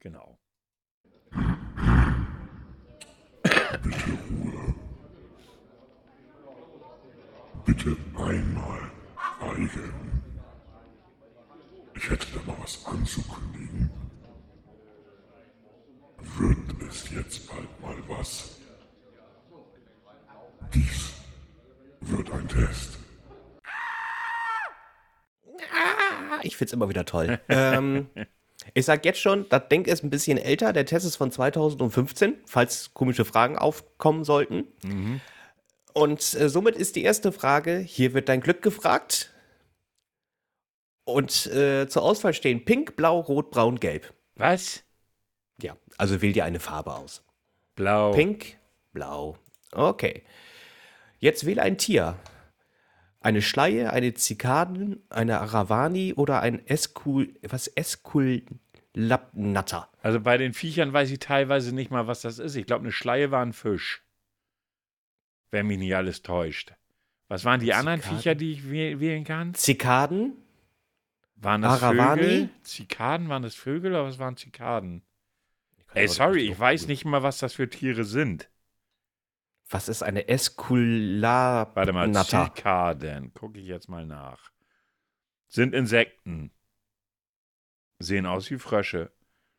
Genau. 0.00 0.38
Bitte 7.64 7.96
einmal 8.16 8.90
schweigen. 9.56 10.22
Ich 11.94 12.10
hätte 12.10 12.26
da 12.34 12.40
mal 12.52 12.56
was 12.62 12.84
anzukündigen. 12.86 13.90
Wird 16.38 16.82
es 16.88 17.10
jetzt 17.10 17.48
bald 17.48 17.80
mal 17.80 17.96
was? 18.08 18.58
Dies 20.74 21.12
wird 22.00 22.30
ein 22.30 22.48
Test. 22.48 22.98
Ich 26.42 26.56
find's 26.56 26.72
immer 26.72 26.88
wieder 26.88 27.04
toll. 27.04 27.40
ähm, 27.48 28.08
ich 28.74 28.84
sag 28.84 29.04
jetzt 29.04 29.20
schon, 29.20 29.48
das 29.48 29.68
Denk 29.68 29.86
ist 29.86 30.02
ein 30.02 30.10
bisschen 30.10 30.38
älter. 30.38 30.72
Der 30.72 30.86
Test 30.86 31.06
ist 31.06 31.16
von 31.16 31.30
2015, 31.30 32.34
falls 32.46 32.92
komische 32.94 33.24
Fragen 33.24 33.56
aufkommen 33.58 34.24
sollten. 34.24 34.66
Und 35.92 36.34
äh, 36.34 36.48
somit 36.48 36.76
ist 36.76 36.96
die 36.96 37.04
erste 37.04 37.32
Frage: 37.32 37.78
Hier 37.78 38.14
wird 38.14 38.28
dein 38.28 38.40
Glück 38.40 38.62
gefragt. 38.62 39.32
Und 41.04 41.46
äh, 41.46 41.86
zur 41.88 42.02
Auswahl 42.02 42.34
stehen 42.34 42.64
Pink, 42.64 42.96
Blau, 42.96 43.20
Rot, 43.20 43.50
Braun, 43.50 43.78
Gelb. 43.78 44.12
Was? 44.34 44.82
Ja, 45.62 45.76
also 45.96 46.20
wähl 46.20 46.32
dir 46.32 46.44
eine 46.44 46.60
Farbe 46.60 46.94
aus. 46.94 47.22
Blau. 47.76 48.12
Pink, 48.12 48.58
blau. 48.92 49.36
Okay. 49.72 50.24
Jetzt 51.18 51.46
wähle 51.46 51.62
ein 51.62 51.78
Tier. 51.78 52.18
Eine 53.26 53.42
Schleie, 53.42 53.92
eine 53.92 54.14
Zikaden, 54.14 55.02
eine 55.10 55.40
Aravani 55.40 56.14
oder 56.14 56.42
ein 56.42 56.64
Eskul, 56.64 57.34
was 57.42 57.66
Eskulapnatter. 57.66 59.90
Also 60.00 60.20
bei 60.20 60.38
den 60.38 60.52
Viechern 60.52 60.92
weiß 60.92 61.10
ich 61.10 61.18
teilweise 61.18 61.74
nicht 61.74 61.90
mal, 61.90 62.06
was 62.06 62.20
das 62.20 62.38
ist. 62.38 62.54
Ich 62.54 62.66
glaube, 62.66 62.84
eine 62.84 62.92
Schleie 62.92 63.32
war 63.32 63.44
ein 63.44 63.52
Fisch. 63.52 64.04
Wenn 65.50 65.66
mich 65.66 65.78
nicht 65.78 65.96
alles 65.96 66.22
täuscht. 66.22 66.74
Was 67.26 67.44
waren 67.44 67.58
die 67.58 67.74
anderen 67.74 68.00
Zikaden? 68.00 68.18
Viecher, 68.18 68.36
die 68.36 68.52
ich 68.52 68.62
wäh- 68.62 69.00
wählen 69.00 69.24
kann? 69.24 69.54
Zikaden, 69.54 70.34
Waren 71.34 71.62
das 71.62 71.82
Aravani? 71.82 72.22
Vögel? 72.22 72.48
Zikaden? 72.62 73.28
Waren 73.28 73.42
das 73.42 73.56
Vögel 73.56 73.90
oder 73.90 74.04
was 74.04 74.20
waren 74.20 74.36
Zikaden? 74.36 75.02
Ey, 75.94 76.06
sorry, 76.06 76.48
ich 76.48 76.56
weiß 76.56 76.86
nicht 76.86 77.04
mal, 77.04 77.24
was 77.24 77.38
das 77.38 77.54
für 77.54 77.68
Tiere 77.68 78.04
sind. 78.04 78.48
Was 79.68 79.88
ist 79.88 80.02
eine 80.02 80.28
Eskulapnatter? 80.28 81.74
Warte 81.74 81.92
mal, 81.92 82.12
Zikaden. 82.24 83.34
Gucke 83.34 83.58
ich 83.58 83.66
jetzt 83.66 83.88
mal 83.88 84.06
nach. 84.06 84.50
Sind 85.48 85.74
Insekten. 85.74 86.50
Sehen 87.98 88.26
aus 88.26 88.50
wie 88.50 88.58
Frösche. 88.58 89.10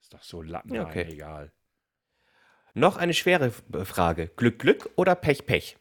Ist 0.01 0.15
doch 0.15 0.23
so 0.23 0.43
Latten, 0.43 0.75
Ja, 0.75 0.87
okay. 0.87 1.07
egal. 1.11 1.53
Noch 2.75 2.97
eine 2.97 3.13
schwere 3.15 3.47
F- 3.47 3.63
Frage. 3.85 4.29
Glück, 4.37 4.59
Glück 4.59 4.89
oder 4.97 5.15
Pech, 5.15 5.45
Pech? 5.45 5.77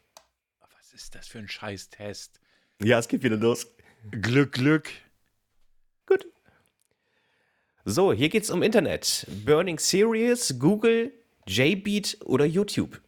Was 0.76 0.92
ist 0.92 1.14
das 1.14 1.26
für 1.28 1.38
ein 1.38 1.48
scheiß 1.48 1.88
Test? 1.88 2.40
Ja, 2.82 2.98
es 2.98 3.08
geht 3.08 3.22
wieder 3.22 3.36
los. 3.36 3.66
Glück, 4.10 4.52
Glück. 4.52 4.90
Gut. 6.06 6.26
So, 7.84 8.12
hier 8.12 8.28
geht's 8.28 8.50
um 8.50 8.62
Internet. 8.62 9.26
Burning 9.44 9.78
Series, 9.78 10.56
Google, 10.58 11.12
JBeat 11.46 12.18
oder 12.24 12.44
YouTube? 12.44 13.00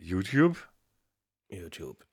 YouTube? 0.00 0.56
YouTube. 1.48 2.06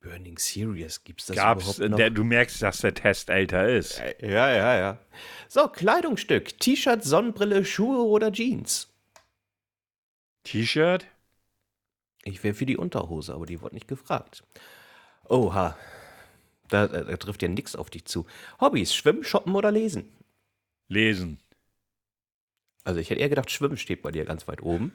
Burning 0.00 0.38
Series, 0.38 1.04
gibt's 1.04 1.26
das 1.26 1.36
Gab's, 1.36 1.64
überhaupt 1.64 1.90
noch? 1.90 1.96
der, 1.96 2.10
du 2.10 2.24
merkst, 2.24 2.60
dass 2.62 2.78
der 2.78 2.94
Test 2.94 3.30
älter 3.30 3.68
ist. 3.68 4.00
Äh, 4.00 4.14
ja, 4.22 4.50
ja, 4.52 4.76
ja. 4.76 4.98
So, 5.48 5.68
Kleidungsstück. 5.68 6.58
T-Shirt, 6.58 7.04
Sonnenbrille, 7.04 7.64
Schuhe 7.64 8.04
oder 8.04 8.32
Jeans? 8.32 8.92
T-Shirt? 10.44 11.06
Ich 12.24 12.42
wäre 12.42 12.54
für 12.54 12.66
die 12.66 12.76
Unterhose, 12.76 13.34
aber 13.34 13.46
die 13.46 13.60
wurde 13.60 13.76
nicht 13.76 13.88
gefragt. 13.88 14.42
Oha. 15.28 15.76
Da, 16.68 16.86
da, 16.86 17.16
trifft 17.16 17.42
ja 17.42 17.48
nichts 17.48 17.76
auf 17.76 17.90
dich 17.90 18.04
zu. 18.04 18.26
Hobbys, 18.60 18.94
Schwimmen, 18.94 19.24
Shoppen 19.24 19.54
oder 19.54 19.70
Lesen? 19.70 20.12
Lesen. 20.88 21.38
Also 22.84 23.00
ich 23.00 23.10
hätte 23.10 23.20
eher 23.20 23.28
gedacht, 23.28 23.50
Schwimmen 23.50 23.76
steht 23.76 24.02
bei 24.02 24.10
dir 24.10 24.24
ganz 24.24 24.46
weit 24.48 24.62
oben. 24.62 24.92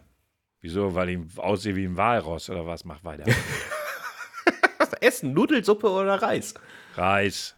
Wieso? 0.62 0.96
Weil 0.96 1.10
ich 1.10 1.20
aussehe 1.38 1.76
wie 1.76 1.86
ein 1.86 1.98
Walross 1.98 2.50
oder 2.50 2.66
was? 2.66 2.86
Mach 2.86 3.04
weiter. 3.04 3.26
Essen, 5.02 5.34
Nudelsuppe 5.34 5.90
oder 5.90 6.22
Reis? 6.22 6.54
Reis. 6.96 7.56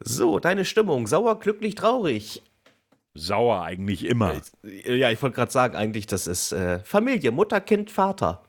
So, 0.00 0.38
deine 0.38 0.64
Stimmung. 0.64 1.06
Sauer, 1.06 1.40
glücklich, 1.40 1.74
traurig. 1.74 2.42
Sauer 3.14 3.62
eigentlich 3.62 4.04
immer. 4.04 4.40
Ja, 4.62 5.10
ich 5.10 5.20
wollte 5.22 5.34
gerade 5.34 5.50
sagen, 5.50 5.74
eigentlich, 5.74 6.06
das 6.06 6.26
ist 6.26 6.52
äh, 6.52 6.78
Familie, 6.80 7.32
Mutter, 7.32 7.60
Kind, 7.60 7.90
Vater. 7.90 8.44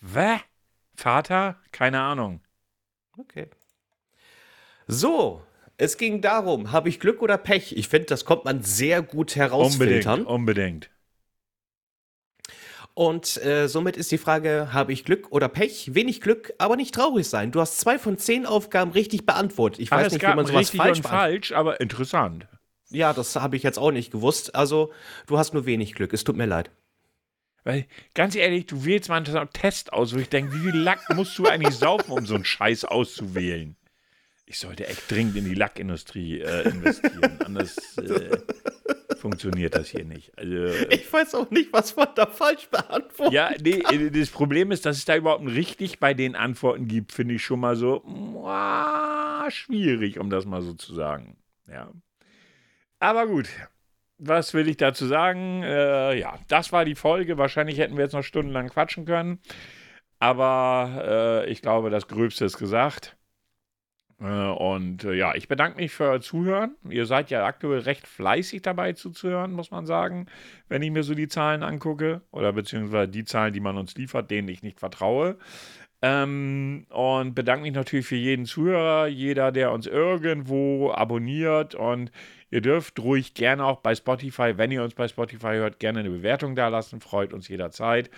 Wä? 0.00 0.40
Vater? 0.98 1.56
Keine 1.72 2.00
Ahnung. 2.00 2.40
Okay. 3.16 3.48
So, 4.86 5.42
es 5.76 5.96
ging 5.96 6.20
darum, 6.20 6.72
habe 6.72 6.88
ich 6.88 6.98
Glück 6.98 7.22
oder 7.22 7.38
Pech? 7.38 7.76
Ich 7.76 7.88
finde, 7.88 8.06
das 8.06 8.24
kommt 8.24 8.44
man 8.44 8.62
sehr 8.62 9.02
gut 9.02 9.36
herausfiltern. 9.36 10.24
Unbedingt. 10.24 10.88
Unbedingt. 10.88 10.90
Und 12.94 13.36
äh, 13.44 13.68
somit 13.68 13.96
ist 13.96 14.10
die 14.10 14.18
Frage, 14.18 14.72
habe 14.72 14.92
ich 14.92 15.04
Glück 15.04 15.30
oder 15.30 15.48
Pech? 15.48 15.94
Wenig 15.94 16.20
Glück, 16.20 16.52
aber 16.58 16.74
nicht 16.74 16.92
traurig 16.96 17.28
sein. 17.28 17.52
Du 17.52 17.60
hast 17.60 17.78
zwei 17.78 17.96
von 17.96 18.18
zehn 18.18 18.44
Aufgaben 18.44 18.90
richtig 18.90 19.24
beantwortet. 19.24 19.78
Ich 19.78 19.92
weiß 19.92 20.08
es 20.08 20.14
nicht, 20.14 20.22
wie 20.22 20.34
man 20.34 20.46
sowas 20.46 20.60
richtig 20.62 20.80
falsch 20.80 21.02
falsch, 21.02 21.52
aber 21.52 21.80
interessant. 21.80 22.48
Ja, 22.90 23.12
das 23.12 23.36
habe 23.36 23.54
ich 23.54 23.62
jetzt 23.62 23.78
auch 23.78 23.92
nicht 23.92 24.10
gewusst. 24.10 24.56
Also, 24.56 24.92
du 25.28 25.38
hast 25.38 25.54
nur 25.54 25.64
wenig 25.64 25.94
Glück. 25.94 26.12
Es 26.12 26.24
tut 26.24 26.36
mir 26.36 26.46
leid. 26.46 26.72
Weil, 27.68 27.86
ganz 28.14 28.34
ehrlich, 28.34 28.64
du 28.64 28.86
wählst 28.86 29.10
mal 29.10 29.22
einen 29.22 29.50
Test 29.50 29.92
aus, 29.92 30.14
wo 30.14 30.18
ich 30.18 30.30
denke, 30.30 30.54
wie 30.54 30.70
viel 30.70 30.74
Lack 30.74 31.14
musst 31.14 31.36
du 31.36 31.44
eigentlich 31.44 31.74
saufen, 31.74 32.12
um 32.12 32.24
so 32.24 32.34
einen 32.34 32.46
Scheiß 32.46 32.86
auszuwählen? 32.86 33.76
Ich 34.46 34.58
sollte 34.58 34.86
echt 34.86 35.10
dringend 35.10 35.36
in 35.36 35.44
die 35.44 35.54
Lackindustrie 35.54 36.40
äh, 36.40 36.66
investieren. 36.66 37.38
Anders 37.44 37.98
äh, 37.98 38.38
funktioniert 39.18 39.74
das 39.74 39.88
hier 39.88 40.06
nicht. 40.06 40.32
Also, 40.38 40.86
Ich 40.88 41.12
weiß 41.12 41.34
auch 41.34 41.50
nicht, 41.50 41.70
was 41.70 41.94
man 41.94 42.08
da 42.14 42.24
falsch 42.24 42.68
beantwortet. 42.70 43.34
ja, 43.34 43.50
nee, 43.62 43.82
äh, 43.92 44.10
das 44.12 44.30
Problem 44.30 44.70
ist, 44.70 44.86
dass 44.86 44.96
es 44.96 45.04
da 45.04 45.16
überhaupt 45.16 45.42
ein 45.42 45.48
richtig 45.48 45.98
bei 45.98 46.14
den 46.14 46.36
Antworten 46.36 46.88
gibt, 46.88 47.12
finde 47.12 47.34
ich 47.34 47.44
schon 47.44 47.60
mal 47.60 47.76
so 47.76 48.02
muah, 48.06 49.46
schwierig, 49.50 50.18
um 50.18 50.30
das 50.30 50.46
mal 50.46 50.62
so 50.62 50.72
zu 50.72 50.94
sagen. 50.94 51.36
Ja. 51.70 51.92
Aber 52.98 53.26
gut. 53.26 53.50
Was 54.18 54.52
will 54.52 54.68
ich 54.68 54.76
dazu 54.76 55.06
sagen? 55.06 55.62
Äh, 55.62 56.18
ja, 56.18 56.38
das 56.48 56.72
war 56.72 56.84
die 56.84 56.96
Folge. 56.96 57.38
Wahrscheinlich 57.38 57.78
hätten 57.78 57.96
wir 57.96 58.04
jetzt 58.04 58.14
noch 58.14 58.24
stundenlang 58.24 58.68
quatschen 58.68 59.04
können. 59.04 59.40
Aber 60.18 61.44
äh, 61.46 61.50
ich 61.50 61.62
glaube, 61.62 61.90
das 61.90 62.08
Gröbste 62.08 62.44
ist 62.44 62.58
gesagt. 62.58 63.16
Äh, 64.20 64.24
und 64.24 65.04
äh, 65.04 65.14
ja, 65.14 65.34
ich 65.34 65.48
bedanke 65.48 65.78
mich 65.78 65.92
für 65.92 66.04
euer 66.04 66.20
Zuhören. 66.20 66.74
Ihr 66.88 67.06
seid 67.06 67.30
ja 67.30 67.44
aktuell 67.44 67.80
recht 67.80 68.06
fleißig 68.06 68.62
dabei 68.62 68.92
zuzuhören, 68.94 69.52
muss 69.52 69.70
man 69.70 69.86
sagen, 69.86 70.26
wenn 70.68 70.82
ich 70.82 70.90
mir 70.90 71.04
so 71.04 71.14
die 71.14 71.28
Zahlen 71.28 71.62
angucke. 71.62 72.22
Oder 72.32 72.52
beziehungsweise 72.52 73.08
die 73.08 73.24
Zahlen, 73.24 73.52
die 73.52 73.60
man 73.60 73.76
uns 73.76 73.94
liefert, 73.94 74.30
denen 74.30 74.48
ich 74.48 74.62
nicht 74.62 74.80
vertraue. 74.80 75.38
Ähm, 76.02 76.86
und 76.90 77.34
bedanke 77.34 77.62
mich 77.62 77.74
natürlich 77.74 78.06
für 78.06 78.16
jeden 78.16 78.46
Zuhörer, 78.46 79.06
jeder, 79.08 79.52
der 79.52 79.72
uns 79.72 79.86
irgendwo 79.86 80.92
abonniert. 80.92 81.74
Und 81.74 82.10
ihr 82.50 82.60
dürft 82.60 82.98
ruhig 83.00 83.34
gerne 83.34 83.64
auch 83.64 83.80
bei 83.80 83.94
Spotify, 83.94 84.54
wenn 84.56 84.70
ihr 84.70 84.82
uns 84.82 84.94
bei 84.94 85.08
Spotify 85.08 85.54
hört, 85.54 85.78
gerne 85.78 86.00
eine 86.00 86.10
Bewertung 86.10 86.54
da 86.54 86.68
lassen. 86.68 87.00
Freut 87.00 87.32
uns 87.32 87.48
jederzeit. 87.48 88.10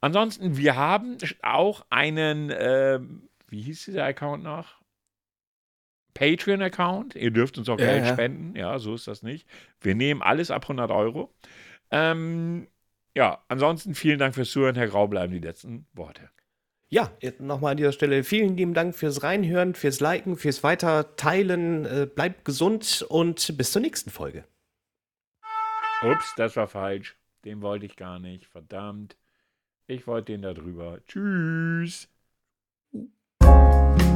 Ansonsten, 0.00 0.56
wir 0.56 0.76
haben 0.76 1.16
auch 1.42 1.86
einen, 1.90 2.52
ähm, 2.56 3.28
wie 3.48 3.62
hieß 3.62 3.86
dieser 3.86 4.04
Account 4.04 4.42
noch? 4.44 4.76
Patreon-Account. 6.14 7.14
Ihr 7.14 7.30
dürft 7.30 7.58
uns 7.58 7.68
auch 7.68 7.78
Ja, 7.78 7.86
Geld 7.86 8.04
ja. 8.06 8.12
spenden. 8.12 8.56
Ja, 8.56 8.78
so 8.78 8.94
ist 8.94 9.06
das 9.06 9.22
nicht. 9.22 9.46
Wir 9.80 9.94
nehmen 9.94 10.22
alles 10.22 10.50
ab 10.50 10.62
100 10.64 10.90
Euro. 10.90 11.34
Ähm, 11.90 12.68
ja, 13.14 13.42
ansonsten 13.48 13.94
vielen 13.94 14.18
Dank 14.18 14.34
fürs 14.34 14.50
Zuhören. 14.50 14.76
Herr 14.76 14.88
Grau, 14.88 15.08
bleiben 15.08 15.32
die 15.32 15.40
letzten 15.40 15.86
Worte. 15.92 16.30
Ja, 16.88 17.10
nochmal 17.40 17.72
an 17.72 17.76
dieser 17.78 17.90
Stelle 17.92 18.22
vielen 18.22 18.56
lieben 18.56 18.72
Dank 18.72 18.94
fürs 18.94 19.24
Reinhören, 19.24 19.74
fürs 19.74 19.98
Liken, 19.98 20.36
fürs 20.36 20.62
Weiterteilen. 20.62 21.84
Äh, 21.84 22.06
bleibt 22.06 22.44
gesund 22.44 23.04
und 23.08 23.56
bis 23.56 23.72
zur 23.72 23.82
nächsten 23.82 24.10
Folge. 24.10 24.44
Ups, 26.02 26.34
das 26.36 26.54
war 26.56 26.68
falsch. 26.68 27.16
Den 27.44 27.60
wollte 27.60 27.86
ich 27.86 27.96
gar 27.96 28.20
nicht. 28.20 28.46
Verdammt. 28.46 29.16
Ich 29.88 30.06
wollte 30.06 30.32
den 30.32 30.42
da 30.42 30.54
drüber. 30.54 31.00
Tschüss. 31.06 32.08
Musik 32.92 34.06